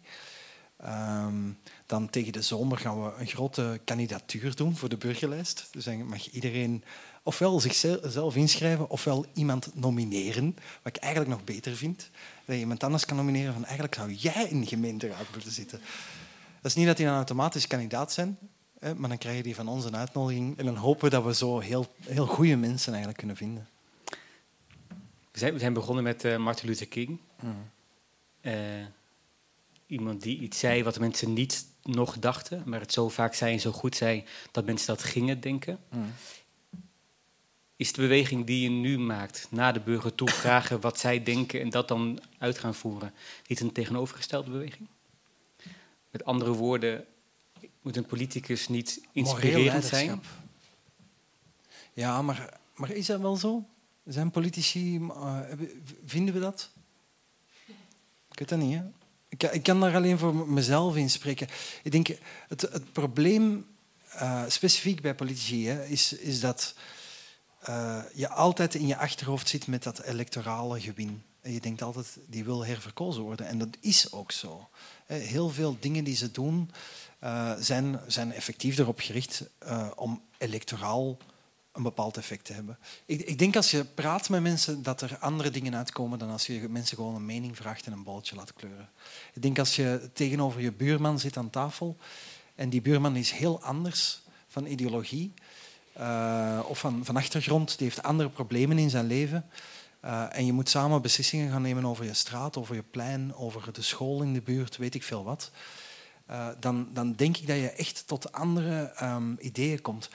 Um, 0.85 1.59
dan 1.85 2.09
tegen 2.09 2.33
de 2.33 2.41
zomer 2.41 2.77
gaan 2.77 3.03
we 3.03 3.13
een 3.17 3.27
grote 3.27 3.81
kandidatuur 3.85 4.55
doen 4.55 4.75
voor 4.75 4.89
de 4.89 4.97
burgerlijst. 4.97 5.67
Dus 5.71 5.83
dan 5.83 6.07
mag 6.07 6.29
iedereen 6.29 6.83
ofwel 7.23 7.59
zichzelf 7.59 8.35
inschrijven 8.35 8.89
ofwel 8.89 9.25
iemand 9.33 9.75
nomineren. 9.75 10.55
Wat 10.81 10.95
ik 10.95 11.01
eigenlijk 11.01 11.33
nog 11.33 11.43
beter 11.43 11.75
vind. 11.75 12.09
Dat 12.45 12.55
je 12.55 12.61
iemand 12.61 12.83
anders 12.83 13.05
kan 13.05 13.17
nomineren 13.17 13.53
van 13.53 13.65
eigenlijk 13.65 13.95
zou 13.95 14.13
jij 14.13 14.47
in 14.49 14.61
de 14.61 14.67
gemeenteraad 14.67 15.31
moeten 15.31 15.51
zitten. 15.51 15.79
Dat 16.61 16.71
is 16.71 16.77
niet 16.77 16.87
dat 16.87 16.97
die 16.97 17.05
dan 17.05 17.15
automatisch 17.15 17.67
kandidaat 17.67 18.11
zijn, 18.11 18.37
hè, 18.79 18.95
maar 18.95 19.09
dan 19.09 19.17
krijg 19.17 19.37
je 19.37 19.43
die 19.43 19.55
van 19.55 19.67
ons 19.67 19.85
een 19.85 19.95
uitnodiging. 19.95 20.57
En 20.57 20.65
dan 20.65 20.75
hopen 20.75 21.03
we 21.03 21.09
dat 21.09 21.23
we 21.23 21.33
zo 21.33 21.59
heel, 21.59 21.95
heel 22.01 22.25
goede 22.25 22.55
mensen 22.55 22.89
eigenlijk 22.89 23.17
kunnen 23.17 23.37
vinden. 23.37 23.67
We 25.31 25.39
zijn, 25.39 25.53
we 25.53 25.59
zijn 25.59 25.73
begonnen 25.73 26.03
met 26.03 26.23
uh, 26.23 26.37
Martin 26.37 26.67
Luther 26.67 26.87
King. 26.87 27.19
Mm. 27.39 27.69
Uh, 28.41 28.53
iemand 29.85 30.21
die 30.21 30.39
iets 30.39 30.59
zei 30.59 30.83
wat 30.83 30.93
de 30.93 30.99
mensen 30.99 31.33
niet 31.33 31.65
nog 31.83 32.19
dachten, 32.19 32.63
maar 32.65 32.79
het 32.79 32.93
zo 32.93 33.09
vaak 33.09 33.33
zei 33.33 33.53
en 33.53 33.59
zo 33.59 33.71
goed 33.71 33.95
zei 33.95 34.23
dat 34.51 34.65
mensen 34.65 34.87
dat 34.87 35.03
gingen 35.03 35.39
denken. 35.39 35.79
Mm. 35.89 36.13
Is 37.81 37.93
de 37.93 38.01
beweging 38.01 38.45
die 38.45 38.61
je 38.61 38.69
nu 38.69 38.99
maakt, 38.99 39.47
naar 39.49 39.73
de 39.73 39.79
burger 39.79 40.15
toe 40.15 40.29
vragen 40.29 40.79
wat 40.79 40.99
zij 40.99 41.23
denken 41.23 41.61
en 41.61 41.69
dat 41.69 41.87
dan 41.87 42.19
uit 42.37 42.57
gaan 42.57 42.75
voeren, 42.75 43.13
niet 43.47 43.59
een 43.59 43.71
tegenovergestelde 43.71 44.49
beweging? 44.51 44.87
Met 46.11 46.25
andere 46.25 46.51
woorden, 46.51 47.05
moet 47.81 47.97
een 47.97 48.05
politicus 48.05 48.67
niet 48.67 49.01
inspirerend 49.11 49.83
zijn? 49.83 50.21
Ja, 51.93 52.21
maar, 52.21 52.59
maar 52.75 52.91
is 52.91 53.05
dat 53.05 53.19
wel 53.21 53.35
zo? 53.35 53.65
Zijn 54.05 54.31
politici, 54.31 54.95
eh, 54.97 55.39
vinden 56.05 56.33
we 56.33 56.39
dat? 56.39 56.69
Ik 58.31 58.39
weet 58.39 58.49
dat 58.49 58.59
niet. 58.59 58.77
Hè? 58.77 58.83
Ik, 59.29 59.37
kan- 59.37 59.53
ik 59.53 59.63
kan 59.63 59.79
daar 59.79 59.95
alleen 59.95 60.17
voor 60.17 60.35
mezelf 60.35 60.95
in 60.95 61.09
spreken. 61.09 61.47
Ik 61.83 61.91
denk, 61.91 62.07
het, 62.47 62.61
het 62.61 62.91
probleem, 62.91 63.65
eh, 64.09 64.43
specifiek 64.47 65.01
bij 65.01 65.15
politici, 65.15 65.67
hè, 65.67 65.85
is, 65.85 66.13
is 66.13 66.39
dat 66.39 66.75
eh, 67.61 67.99
je 68.13 68.29
altijd 68.29 68.75
in 68.75 68.87
je 68.87 68.97
achterhoofd 68.97 69.49
zit 69.49 69.67
met 69.67 69.83
dat 69.83 70.01
electorale 70.01 70.81
gewin. 70.81 71.23
En 71.41 71.53
je 71.53 71.59
denkt 71.59 71.81
altijd, 71.81 72.17
die 72.27 72.43
wil 72.43 72.65
herverkozen 72.65 73.23
worden. 73.23 73.47
En 73.47 73.57
dat 73.57 73.77
is 73.79 74.11
ook 74.11 74.31
zo. 74.31 74.69
Hè, 75.05 75.15
Heel 75.15 75.49
veel 75.49 75.77
dingen 75.79 76.03
die 76.03 76.15
ze 76.15 76.31
doen, 76.31 76.71
eh, 77.19 77.53
zijn, 77.59 77.99
zijn 78.07 78.31
effectief 78.31 78.77
erop 78.77 78.99
gericht 78.99 79.49
eh, 79.57 79.91
om 79.95 80.21
electoraal 80.37 81.17
een 81.71 81.83
bepaald 81.83 82.17
effect 82.17 82.45
te 82.45 82.53
hebben. 82.53 82.77
Ik, 83.05 83.21
ik 83.21 83.39
denk 83.39 83.55
als 83.55 83.71
je 83.71 83.85
praat 83.85 84.29
met 84.29 84.41
mensen 84.41 84.83
dat 84.83 85.01
er 85.01 85.17
andere 85.19 85.49
dingen 85.49 85.75
uitkomen 85.75 86.19
dan 86.19 86.29
als 86.29 86.47
je 86.47 86.69
mensen 86.69 86.97
gewoon 86.97 87.15
een 87.15 87.25
mening 87.25 87.57
vraagt 87.57 87.85
en 87.85 87.91
een 87.91 88.03
bolletje 88.03 88.35
laat 88.35 88.53
kleuren. 88.53 88.89
Ik 89.33 89.41
denk 89.41 89.59
als 89.59 89.75
je 89.75 90.09
tegenover 90.13 90.61
je 90.61 90.71
buurman 90.71 91.19
zit 91.19 91.37
aan 91.37 91.49
tafel 91.49 91.97
en 92.55 92.69
die 92.69 92.81
buurman 92.81 93.15
is 93.15 93.31
heel 93.31 93.61
anders 93.61 94.21
van 94.47 94.65
ideologie 94.65 95.33
eh, 95.93 96.59
of 96.67 96.79
van, 96.79 97.05
van 97.05 97.15
achtergrond, 97.15 97.77
die 97.77 97.87
heeft 97.87 98.03
andere 98.03 98.29
problemen 98.29 98.77
in 98.77 98.89
zijn 98.89 99.07
leven. 99.07 99.45
eh, 99.99 100.37
en 100.37 100.45
je 100.45 100.53
moet 100.53 100.69
samen 100.69 101.01
beslissingen 101.01 101.51
gaan 101.51 101.61
nemen 101.61 101.85
over 101.85 102.05
je 102.05 102.13
straat, 102.13 102.57
over 102.57 102.75
je 102.75 102.83
plein, 102.83 103.35
over 103.35 103.73
de 103.73 103.81
school 103.81 104.21
in 104.21 104.33
de 104.33 104.41
buurt, 104.41 104.77
weet 104.77 104.95
ik 104.95 105.03
veel 105.03 105.23
wat. 105.23 105.51
Eh, 106.25 106.47
dan, 106.59 106.87
dan 106.93 107.13
denk 107.13 107.37
ik 107.37 107.47
dat 107.47 107.57
je 107.57 107.69
echt 107.69 108.07
tot 108.07 108.31
andere 108.31 108.91
ehm, 108.95 109.33
ideeën 109.39 109.81
komt. 109.81 110.09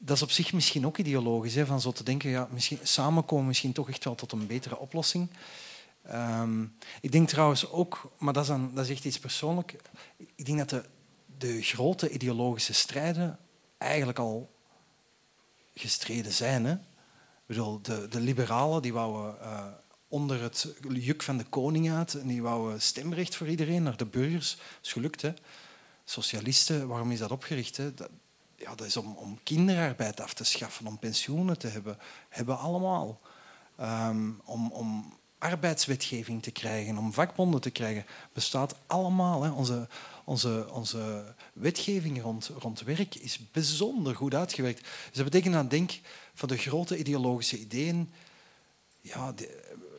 Dat 0.00 0.16
is 0.16 0.22
op 0.22 0.30
zich 0.30 0.52
misschien 0.52 0.86
ook 0.86 0.98
ideologisch, 0.98 1.54
hè, 1.54 1.66
van 1.66 1.80
zo 1.80 1.92
te 1.92 2.04
denken, 2.04 2.30
ja, 2.30 2.48
misschien, 2.50 2.78
samen 2.82 3.24
komen 3.24 3.42
we 3.42 3.48
misschien 3.48 3.72
toch 3.72 3.88
echt 3.88 4.04
wel 4.04 4.14
tot 4.14 4.32
een 4.32 4.46
betere 4.46 4.78
oplossing. 4.78 5.30
Ehm, 6.02 6.62
ik 7.00 7.12
denk 7.12 7.28
trouwens 7.28 7.70
ook, 7.70 8.12
maar 8.18 8.32
dat 8.32 8.42
is, 8.42 8.48
dan, 8.48 8.70
dat 8.74 8.84
is 8.84 8.90
echt 8.90 9.04
iets 9.04 9.18
persoonlijk, 9.18 9.76
ik 10.34 10.44
denk 10.44 10.58
dat 10.58 10.70
de, 10.70 10.84
de 11.38 11.62
grote 11.62 12.10
ideologische 12.10 12.72
strijden 12.72 13.38
eigenlijk 13.78 14.18
al 14.18 14.50
gestreden 15.74 16.32
zijn. 16.32 16.64
Hè? 16.64 16.76
Bedoel, 17.46 17.82
de, 17.82 18.08
de 18.08 18.20
liberalen 18.20 18.82
die 18.82 18.92
wouden 18.92 19.40
eh, 19.40 19.64
onder 20.08 20.42
het 20.42 20.74
juk 20.88 21.22
van 21.22 21.36
de 21.36 21.44
koning 21.44 21.92
uit 21.92 22.14
en 22.14 22.26
die 22.26 22.42
wouden 22.42 22.82
stemrecht 22.82 23.36
voor 23.36 23.48
iedereen, 23.48 23.82
naar 23.82 23.96
de 23.96 24.06
burgers. 24.06 24.56
Dat 24.56 24.66
is 24.82 24.92
gelukt, 24.92 25.22
hè? 25.22 25.32
Socialisten, 26.04 26.88
waarom 26.88 27.10
is 27.10 27.18
dat 27.18 27.30
opgericht? 27.30 27.76
Hè? 27.76 27.94
Dat, 27.94 28.10
ja, 28.56 28.74
dat 28.74 28.86
is 28.86 28.96
om, 28.96 29.14
om 29.16 29.38
kinderarbeid 29.42 30.20
af 30.20 30.34
te 30.34 30.44
schaffen, 30.44 30.86
om 30.86 30.98
pensioenen 30.98 31.58
te 31.58 31.66
hebben. 31.66 31.98
Hebben 32.28 32.58
allemaal. 32.58 33.20
Ehm, 33.76 34.30
om, 34.44 34.72
om 34.72 35.18
arbeidswetgeving 35.38 36.42
te 36.42 36.50
krijgen, 36.50 36.98
om 36.98 37.12
vakbonden 37.12 37.60
te 37.60 37.70
krijgen. 37.70 38.06
Bestaat 38.32 38.74
allemaal. 38.86 39.42
Hè. 39.42 39.50
Onze, 39.50 39.88
onze, 40.24 40.66
onze 40.70 41.34
wetgeving 41.52 42.22
rond, 42.22 42.50
rond 42.58 42.80
werk 42.80 43.14
is 43.14 43.38
bijzonder 43.52 44.16
goed 44.16 44.34
uitgewerkt. 44.34 44.80
Dus 44.80 45.16
dat 45.16 45.24
betekent 45.24 45.54
dat, 45.54 45.70
denk 45.70 46.00
van 46.34 46.48
de 46.48 46.58
grote 46.58 46.98
ideologische 46.98 47.58
ideeën, 47.58 48.12
ja, 49.00 49.34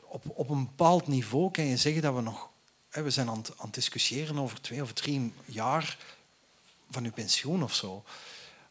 op, 0.03 0.23
op 0.27 0.49
een 0.49 0.65
bepaald 0.65 1.07
niveau 1.07 1.51
kan 1.51 1.65
je 1.65 1.77
zeggen 1.77 2.01
dat 2.01 2.15
we 2.15 2.21
nog... 2.21 2.49
Hè, 2.89 3.01
we 3.01 3.09
zijn 3.09 3.29
aan 3.29 3.37
het, 3.37 3.51
aan 3.57 3.65
het 3.65 3.73
discussiëren 3.73 4.37
over 4.39 4.61
twee 4.61 4.81
of 4.81 4.93
drie 4.93 5.33
jaar 5.45 5.97
van 6.89 7.03
uw 7.03 7.11
pensioen 7.11 7.63
of 7.63 7.73
zo. 7.73 8.03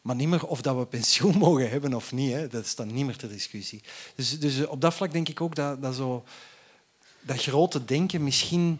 Maar 0.01 0.15
niet 0.15 0.27
meer 0.27 0.47
of 0.47 0.61
dat 0.61 0.77
we 0.77 0.85
pensioen 0.85 1.37
mogen 1.45 1.69
hebben 1.69 1.93
of 1.93 2.11
niet, 2.11 2.31
hè, 2.31 2.47
dat 2.47 2.65
is 2.65 2.75
dan 2.75 2.93
niet 2.93 3.05
meer 3.05 3.17
ter 3.17 3.29
discussie. 3.29 3.81
Dus, 4.15 4.39
dus 4.39 4.65
op 4.65 4.81
dat 4.81 4.93
vlak 4.93 5.11
denk 5.11 5.29
ik 5.29 5.41
ook 5.41 5.55
dat, 5.55 5.81
dat, 5.81 5.95
zo, 5.95 6.23
dat 7.21 7.41
grote 7.41 7.85
denken, 7.85 8.23
misschien, 8.23 8.79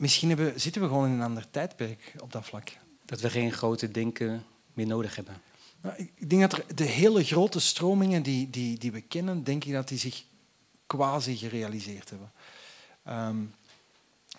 misschien 0.00 0.28
hebben, 0.28 0.60
zitten 0.60 0.82
we 0.82 0.88
gewoon 0.88 1.06
in 1.06 1.12
een 1.12 1.22
ander 1.22 1.50
tijdperk 1.50 2.14
op 2.18 2.32
dat 2.32 2.44
vlak. 2.44 2.68
Dat 3.04 3.20
we 3.20 3.30
geen 3.30 3.52
grote 3.52 3.90
denken 3.90 4.44
meer 4.72 4.86
nodig 4.86 5.16
hebben. 5.16 5.34
Nou, 5.80 5.94
ik 6.14 6.30
denk 6.30 6.40
dat 6.42 6.52
er 6.52 6.76
de 6.76 6.84
hele 6.84 7.24
grote 7.24 7.60
stromingen 7.60 8.22
die, 8.22 8.50
die, 8.50 8.78
die 8.78 8.92
we 8.92 9.00
kennen, 9.00 9.44
denk 9.44 9.64
ik 9.64 9.72
dat 9.72 9.88
die 9.88 9.98
zich 9.98 10.24
quasi 10.86 11.36
gerealiseerd 11.36 12.10
hebben. 12.10 12.32
Ehm, 13.02 13.36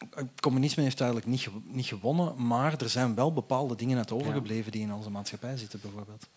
het 0.09 0.41
communisme 0.41 0.83
heeft 0.83 1.01
eigenlijk 1.01 1.29
niet, 1.29 1.47
niet 1.63 1.85
gewonnen, 1.85 2.47
maar 2.47 2.81
er 2.81 2.89
zijn 2.89 3.15
wel 3.15 3.33
bepaalde 3.33 3.75
dingen 3.75 3.97
uit 3.97 4.11
overgebleven 4.11 4.71
die 4.71 4.81
in 4.81 4.93
onze 4.93 5.09
maatschappij 5.09 5.57
zitten, 5.57 5.79
bijvoorbeeld. 5.81 6.27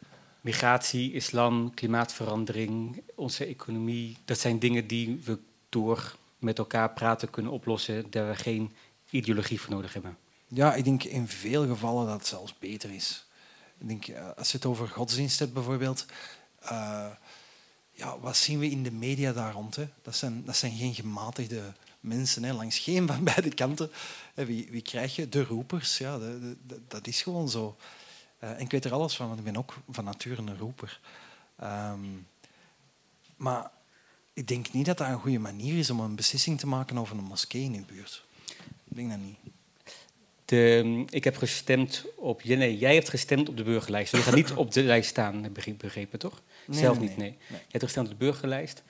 Migratie, 0.40 1.12
islam, 1.12 1.74
klimaatverandering, 1.74 3.02
onze 3.14 3.44
economie. 3.44 4.16
Dat 4.24 4.38
zijn 4.38 4.58
dingen 4.58 4.86
die 4.86 5.20
we 5.24 5.38
door 5.68 6.16
met 6.38 6.58
elkaar 6.58 6.90
praten 6.90 7.30
kunnen 7.30 7.52
oplossen. 7.52 8.10
Daar 8.10 8.28
we 8.28 8.34
geen 8.34 8.72
ideologie 9.14 9.60
voor 9.60 9.70
nodig 9.74 9.92
hebben. 9.92 10.16
Ja, 10.48 10.74
ik 10.74 10.84
denk 10.84 11.04
in 11.04 11.28
veel 11.28 11.66
gevallen 11.66 12.06
dat 12.06 12.18
het 12.18 12.26
zelfs 12.26 12.58
beter 12.58 12.90
is. 12.90 13.26
Ik 13.78 13.88
denk, 13.88 14.06
eh, 14.06 14.28
als 14.36 14.50
je 14.50 14.56
het 14.56 14.66
over 14.66 14.88
godsdienst 14.88 15.38
hebt 15.38 15.52
bijvoorbeeld, 15.52 16.06
eh, 16.60 17.06
ja, 17.90 18.18
wat 18.18 18.36
zien 18.36 18.58
we 18.58 18.70
in 18.70 18.82
de 18.82 18.92
media 18.92 19.32
daar 19.32 19.52
rond? 19.52 19.76
Hè? 19.76 19.88
Dat, 20.02 20.16
zijn, 20.16 20.44
dat 20.44 20.56
zijn 20.56 20.76
geen 20.76 20.94
gematigde 20.94 21.72
mensen, 22.00 22.44
hè? 22.44 22.52
langs 22.52 22.78
geen 22.78 23.06
van 23.06 23.24
beide 23.24 23.54
kanten. 23.54 23.90
Wie, 24.34 24.68
wie 24.70 24.82
krijg 24.82 25.16
je? 25.16 25.28
De 25.28 25.44
roepers, 25.44 25.98
ja, 25.98 26.18
de- 26.18 26.40
de- 26.40 26.56
de- 26.66 26.80
dat 26.88 27.06
is 27.06 27.22
gewoon 27.22 27.48
zo. 27.48 27.76
Eh, 28.38 28.50
en 28.50 28.58
ik 28.60 28.70
weet 28.70 28.84
er 28.84 28.92
alles 28.92 29.16
van, 29.16 29.26
want 29.26 29.38
ik 29.38 29.44
ben 29.44 29.56
ook 29.56 29.74
van 29.90 30.04
nature 30.04 30.42
een 30.42 30.58
roeper. 30.58 31.00
Ehm, 31.56 32.04
maar 33.36 33.70
ik 34.32 34.48
denk 34.48 34.72
niet 34.72 34.86
dat 34.86 34.98
dat 34.98 35.08
een 35.08 35.20
goede 35.20 35.38
manier 35.38 35.78
is 35.78 35.90
om 35.90 36.00
een 36.00 36.14
beslissing 36.16 36.58
te 36.58 36.66
maken 36.66 36.98
over 36.98 37.18
een 37.18 37.24
moskee 37.24 37.62
in 37.62 37.72
je 37.74 37.80
buurt. 37.80 38.24
Ik 38.94 39.00
denk 39.00 39.10
dat 39.10 39.18
niet. 39.18 39.36
De, 40.44 41.04
ik 41.08 41.24
heb 41.24 41.36
gestemd 41.36 42.04
op... 42.16 42.44
Nee, 42.44 42.78
jij 42.78 42.94
hebt 42.94 43.08
gestemd 43.08 43.48
op 43.48 43.56
de 43.56 43.62
burgerlijst. 43.62 44.16
Je 44.16 44.22
gaat 44.22 44.34
niet 44.34 44.52
op 44.52 44.72
de 44.72 44.82
lijst 44.82 45.08
staan, 45.08 45.42
heb 45.42 45.58
ik 45.58 45.78
begrepen, 45.78 46.18
toch? 46.18 46.42
Nee, 46.66 46.78
Zelf 46.78 46.98
nee, 46.98 47.08
niet, 47.08 47.16
nee. 47.16 47.28
nee. 47.28 47.58
Je 47.60 47.70
hebt 47.70 47.84
gestemd 47.84 48.06
op 48.06 48.18
de 48.18 48.24
burgerlijst. 48.24 48.82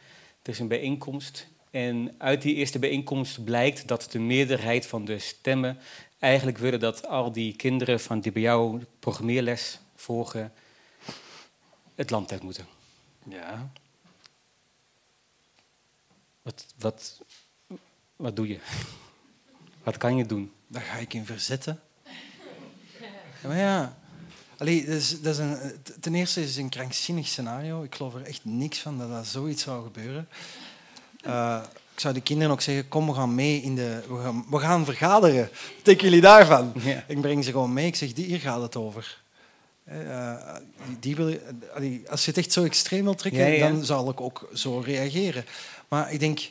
Er 0.43 0.51
is 0.51 0.59
een 0.59 0.69
bijeenkomst. 0.69 1.47
En 1.71 2.15
uit 2.19 2.43
die 2.43 2.55
eerste 2.55 2.79
bijeenkomst 2.79 3.45
blijkt 3.45 3.89
dat 3.89 4.09
de 4.11 4.19
meerderheid 4.19 4.87
van 4.87 5.05
de 5.05 5.19
stemmen 5.19 5.79
eigenlijk 6.19 6.59
willen 6.59 6.81
dat 6.81 7.07
al 7.07 7.33
die 7.33 7.57
kinderen 7.57 8.01
van 8.01 8.21
die 8.21 8.33
bij 8.33 8.43
jou 8.43 8.83
programmeerles 8.99 9.79
volgen 9.97 10.53
het 11.95 12.11
land 12.11 12.33
uit 12.33 12.43
moeten. 12.43 12.67
Ja. 13.29 13.71
Wat, 16.43 16.67
wat, 16.79 17.21
wat 18.17 18.37
doe 18.37 18.49
je? 18.49 18.59
Wat 19.85 19.97
kan 19.97 20.17
je 20.17 20.27
doen? 20.27 20.53
Daar 20.67 20.83
ga 20.83 20.97
ik 20.97 21.15
in 21.15 21.27
verzetten. 21.27 21.81
Ja, 23.43 23.49
maar 23.49 23.57
ja. 23.57 23.97
Allee, 24.59 24.85
dat 24.85 24.95
is, 24.95 25.21
dat 25.21 25.33
is 25.35 25.39
een, 25.39 25.59
ten 26.01 26.15
eerste 26.15 26.43
is 26.43 26.49
het 26.49 26.57
een 26.57 26.69
krankzinnig 26.69 27.27
scenario. 27.27 27.83
Ik 27.83 27.95
geloof 27.95 28.15
er 28.15 28.23
echt 28.23 28.45
niks 28.45 28.79
van 28.79 28.99
dat 28.99 29.11
dat 29.11 29.27
zoiets 29.27 29.63
zou 29.63 29.83
gebeuren. 29.83 30.29
Eh, 31.23 31.63
ik 31.95 32.01
zou 32.01 32.15
de 32.15 32.21
kinderen 32.21 32.53
ook 32.53 32.61
zeggen, 32.61 32.89
kom, 32.89 33.07
we 33.07 33.15
gaan 33.15 33.35
mee 33.35 33.63
in 33.63 33.75
de... 33.75 34.03
We 34.09 34.23
gaan, 34.23 34.47
we 34.51 34.59
gaan 34.59 34.85
vergaderen. 34.85 35.49
Wat 35.85 36.01
jullie 36.01 36.21
daarvan? 36.21 36.73
Ja. 36.75 37.05
Ik 37.09 37.21
breng 37.21 37.45
ze 37.45 37.51
gewoon 37.51 37.73
mee. 37.73 37.87
Ik 37.87 37.97
zeg, 37.97 38.15
hier 38.15 38.41
gaat 38.41 38.63
het 38.63 38.77
over. 38.77 39.23
Eh, 39.85 40.55
die, 40.87 40.99
die 40.99 41.17
wil, 41.17 41.39
allee, 41.75 42.03
als 42.11 42.25
je 42.25 42.31
het 42.31 42.39
echt 42.39 42.53
zo 42.53 42.65
extreem 42.65 43.05
wil 43.05 43.15
trekken, 43.15 43.53
ja. 43.53 43.69
dan 43.69 43.85
zal 43.85 44.11
ik 44.11 44.21
ook 44.21 44.49
zo 44.55 44.79
reageren. 44.79 45.45
Maar 45.89 46.13
ik 46.13 46.21
denk... 46.21 46.51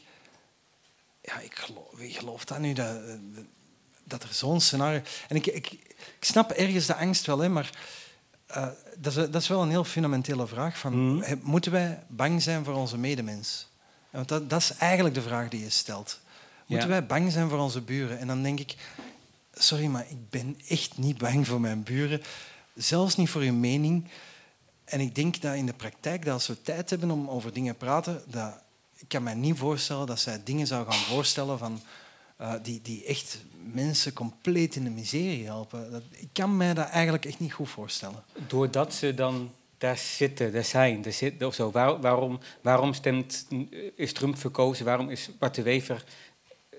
Ja, 1.24 1.39
ik 1.39 1.65
geloof, 1.97 2.45
dat 2.45 2.59
nu? 2.59 2.74
Dat, 2.74 2.97
dat 4.03 4.24
er 4.24 4.34
zo'n 4.34 4.61
scenario... 4.61 5.01
En 5.28 5.36
ik, 5.36 5.45
ik, 5.47 5.71
ik 5.71 6.26
snap 6.26 6.51
ergens 6.51 6.86
de 6.86 6.95
angst 6.95 7.26
wel, 7.26 7.39
hè, 7.39 7.49
maar 7.49 7.69
eh, 8.45 8.67
dat, 8.97 9.15
is, 9.17 9.30
dat 9.32 9.41
is 9.41 9.47
wel 9.47 9.61
een 9.61 9.69
heel 9.69 9.84
fundamentele 9.84 10.47
vraag. 10.47 10.78
Van, 10.78 11.24
he- 11.24 11.36
Moeten 11.41 11.71
wij 11.71 12.03
bang 12.07 12.41
zijn 12.41 12.63
voor 12.63 12.74
onze 12.74 12.97
medemens? 12.97 13.67
Want 14.09 14.28
dat, 14.28 14.49
dat 14.49 14.61
is 14.61 14.74
eigenlijk 14.78 15.15
de 15.15 15.21
vraag 15.21 15.49
die 15.49 15.63
je 15.63 15.69
stelt. 15.69 16.19
Moeten 16.67 16.88
Ja. 16.88 16.93
wij 16.93 17.05
bang 17.05 17.32
zijn 17.32 17.49
voor 17.49 17.59
onze 17.59 17.82
buren? 17.82 18.19
En 18.19 18.28
dan 18.28 18.43
denk 18.43 18.59
ik, 18.59 18.76
sorry, 19.53 19.86
maar 19.86 20.05
ik 20.09 20.30
ben 20.30 20.59
echt 20.67 20.97
niet 20.97 21.17
bang 21.17 21.47
voor 21.47 21.61
mijn 21.61 21.84
buren. 21.84 22.21
Zelfs 22.76 23.15
niet 23.15 23.30
voor 23.30 23.41
hun 23.41 23.59
mening. 23.59 24.07
En 24.86 24.99
ik 24.99 25.15
denk 25.15 25.41
dat 25.41 25.55
in 25.55 25.65
de 25.65 25.74
praktijk, 25.74 26.26
dat 26.26 26.34
als 26.34 26.47
we 26.47 26.61
tijd 26.61 26.89
hebben 26.89 27.11
om 27.11 27.30
over 27.30 27.53
dingen 27.53 27.74
te 27.74 27.86
praten, 27.86 28.24
dat, 28.28 28.61
ik 29.04 29.10
kan 29.10 29.24
me 29.24 29.34
niet 29.34 29.58
voorstellen 29.58 30.08
dat 30.08 30.20
zij 30.20 30.41
dingen 30.43 30.68
zou 30.68 30.86
gaan 30.91 30.99
voorstellen 30.99 31.58
van, 31.58 31.82
eh, 32.38 32.54
die, 32.62 32.82
die 32.82 33.06
echt 33.06 33.38
mensen 33.74 34.14
compleet 34.14 34.76
in 34.76 34.84
de 34.84 34.89
miserie 34.89 35.45
helpen. 35.45 35.91
Dat, 35.91 36.01
ik 36.12 36.30
kan 36.34 36.58
mij 36.58 36.74
dat 36.74 36.88
eigenlijk 36.89 37.26
echt 37.26 37.39
niet 37.39 37.54
goed 37.54 37.70
voorstellen. 37.70 38.24
Doordat 38.47 38.93
ze 38.93 39.14
dan 39.14 39.51
daar 39.78 39.97
zitten, 39.97 40.54
daar 40.54 40.64
zijn, 40.64 41.01
daar 41.01 41.12
zitten, 41.14 41.47
of 41.47 41.54
zo. 41.54 41.72
Waar- 41.72 42.01
waarom, 42.01 42.39
waarom 42.62 42.93
stemt, 42.93 43.47
is 43.95 44.14
Trump 44.14 44.38
verkozen? 44.38 44.86
Waarom 44.86 45.10
is 45.10 45.30
Bart 45.39 45.56
de 45.56 45.62
Wever 45.62 46.04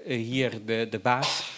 eh, 0.06 0.16
hier 0.16 0.64
de, 0.66 0.86
de 0.90 0.98
baas? 0.98 1.50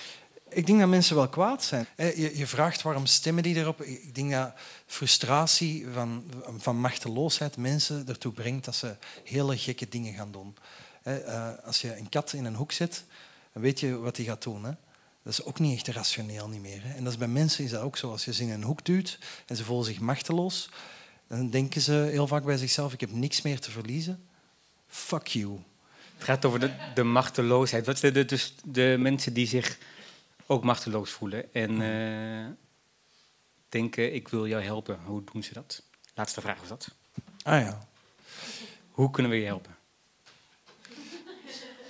Ik 0.49 0.66
denk 0.66 0.78
dat 0.78 0.88
mensen 0.88 1.16
wel 1.16 1.28
kwaad 1.28 1.64
zijn. 1.64 1.86
Je, 2.16 2.47
vraagt 2.47 2.82
waarom 2.82 3.07
stemmen 3.07 3.42
die 3.42 3.57
erop. 3.57 3.82
Ik 3.82 4.14
denk 4.14 4.30
dat 4.30 4.53
frustratie 4.86 5.86
van, 5.92 6.24
van 6.57 6.76
machteloosheid 6.80 7.57
mensen 7.57 8.09
ertoe 8.09 8.32
brengt 8.32 8.64
dat 8.64 8.74
ze 8.74 8.97
hele 9.24 9.59
gekke 9.59 9.88
dingen 9.88 10.14
gaan 10.14 10.32
doen. 10.32 10.57
Eh, 11.03 11.53
Als 11.64 11.80
je 11.80 11.97
een 11.97 12.09
kat 12.09 12.32
in 12.32 12.44
een 12.44 12.55
hoek 12.55 12.72
zet, 12.72 13.05
dan 13.53 13.62
weet 13.62 13.80
je 13.80 13.99
wat 13.99 14.16
hij 14.16 14.26
gaat 14.26 14.42
doen. 14.42 14.64
Hè? 14.64 14.70
Dat 15.22 15.32
is 15.32 15.44
ook 15.44 15.59
niet 15.59 15.76
echt 15.76 15.97
rationeel 15.97 16.49
niet 16.49 16.61
meer. 16.61 16.82
Hè? 16.82 16.94
En 16.94 17.05
dat 17.05 17.12
is 17.12 17.18
bij 17.18 17.28
mensen 17.28 17.64
is 17.64 17.70
dat 17.70 17.82
ook 17.82 17.97
zo. 17.97 18.11
Als 18.11 18.24
je 18.24 18.32
ze 18.32 18.42
in 18.42 18.51
een 18.51 18.62
hoek 18.62 18.84
duwt 18.84 19.18
en 19.47 19.57
ze 19.57 19.64
voelen 19.64 19.86
zich 19.86 20.01
machteloos, 20.01 20.68
dan 21.28 21.51
denken 21.51 21.80
ze 21.80 21.92
heel 21.92 22.26
vaak 22.26 22.44
bij 22.44 22.57
zichzelf: 22.57 22.92
ik 22.92 23.01
heb 23.01 23.12
niks 23.12 23.42
meer 23.42 23.61
te 23.61 23.70
verliezen. 23.70 24.26
Fuck 24.86 25.26
you. 25.26 25.59
Het 26.16 26.24
gaat 26.24 26.44
over 26.44 26.61
de, 26.61 26.70
de 26.94 27.03
machteloosheid. 27.03 27.86
Wat 27.86 27.99
zijn 27.99 28.26
dus 28.26 28.55
de 28.64 28.97
mensen 28.99 29.32
die 29.32 29.47
zich 29.47 29.78
ook 30.47 30.64
machteloos 30.64 31.11
voelen 31.11 31.53
en 31.55 31.80
eh, 31.82 32.53
denken: 33.68 34.14
ik 34.14 34.28
wil 34.28 34.47
jou 34.47 34.62
helpen. 34.62 34.99
Hoe 35.05 35.24
doen 35.32 35.42
ze 35.42 35.53
dat? 35.53 35.82
Laatste 36.14 36.40
vraag 36.40 36.59
was 36.59 36.68
dat. 36.68 36.88
Ah 37.42 37.61
ja. 37.61 37.88
Hoe 38.90 39.11
kunnen 39.11 39.32
we 39.32 39.38
je 39.38 39.47
helpen? 39.47 39.76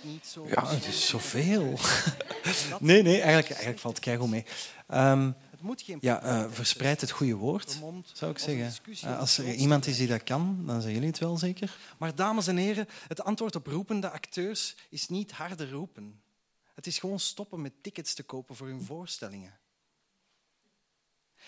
Niet 0.02 0.26
zo. 0.26 0.46
Ja, 0.48 0.68
het 0.68 0.86
is 0.86 1.06
zoveel. 1.06 1.78
nee, 2.80 3.02
nee, 3.02 3.14
eigenlijk, 3.14 3.48
eigenlijk 3.48 3.78
valt 3.78 3.96
het 3.96 4.04
keigoed 4.04 4.30
mee. 4.30 4.44
Ehm, 4.86 5.32
Het 5.50 5.60
moet 5.60 5.82
geen 5.82 5.98
ja, 6.00 6.22
eh, 6.22 6.44
verspreid 6.50 7.00
het 7.00 7.10
goede 7.10 7.34
woord, 7.34 7.80
zou 8.12 8.30
ik 8.30 8.38
zeggen. 8.38 8.72
Eh, 9.00 9.18
als 9.18 9.38
er 9.38 9.54
iemand 9.54 9.86
is 9.86 9.96
die 9.96 10.06
dat 10.06 10.22
kan, 10.22 10.62
dan 10.66 10.80
zijn 10.80 10.92
jullie 10.94 11.08
het 11.08 11.18
wel 11.18 11.36
zeker. 11.36 11.76
Maar 11.98 12.14
dames 12.14 12.46
en 12.46 12.56
heren, 12.56 12.88
het 13.08 13.22
antwoord 13.22 13.56
op 13.56 13.66
roepende 13.66 14.10
acteurs 14.10 14.76
is 14.90 15.08
niet 15.08 15.32
harder 15.32 15.70
roepen. 15.70 16.20
Het 16.76 16.86
is 16.86 16.98
gewoon 16.98 17.20
stoppen 17.20 17.60
met 17.62 17.72
tickets 17.82 18.14
te 18.14 18.22
kopen 18.22 18.56
voor 18.56 18.66
hun 18.66 18.82
voorstellingen. 18.82 19.58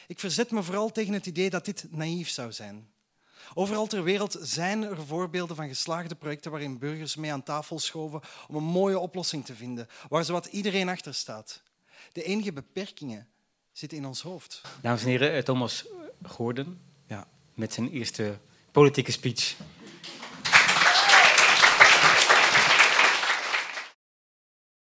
Ik 0.07 0.19
verzet 0.19 0.51
me 0.51 0.63
vooral 0.63 0.91
tegen 0.93 1.13
het 1.13 1.27
idee 1.27 1.51
dat 1.51 1.65
dit 1.65 1.87
naïef 1.91 2.29
zou 2.29 2.53
zijn. 2.53 2.91
Overal 3.55 3.87
ter 3.87 4.03
wereld 4.03 4.37
zijn 4.41 4.83
er 4.83 5.07
voorbeelden 5.07 5.57
van 5.57 5.69
geslaagde 5.69 6.15
projecten 6.15 6.51
waarin 6.51 6.79
burgers 6.79 7.17
mee 7.17 7.33
aan 7.33 7.43
tafel 7.43 7.79
schoven 7.79 8.21
om 8.49 8.55
een 8.57 8.63
mooie 8.63 8.99
oplossing 8.99 9.45
te 9.45 9.55
vinden, 9.55 9.89
waar 10.09 10.25
zowat 10.25 10.47
iedereen 10.47 10.89
achter 10.89 11.15
staat. 11.15 11.63
De 12.13 12.23
enige 12.23 12.53
beperkingen 12.53 13.29
zitten 13.73 13.99
in 13.99 14.07
ons 14.07 14.23
hoofd. 14.23 14.63
Dames 14.83 15.03
en 15.03 15.09
heren, 15.09 15.33
eh, 15.33 15.43
Thomas 15.43 15.85
Gordon 16.23 16.81
Ja. 17.07 17.29
met 17.55 17.73
zijn 17.73 17.91
eerste 17.91 18.39
politieke 18.73 19.13
speech 19.13 19.57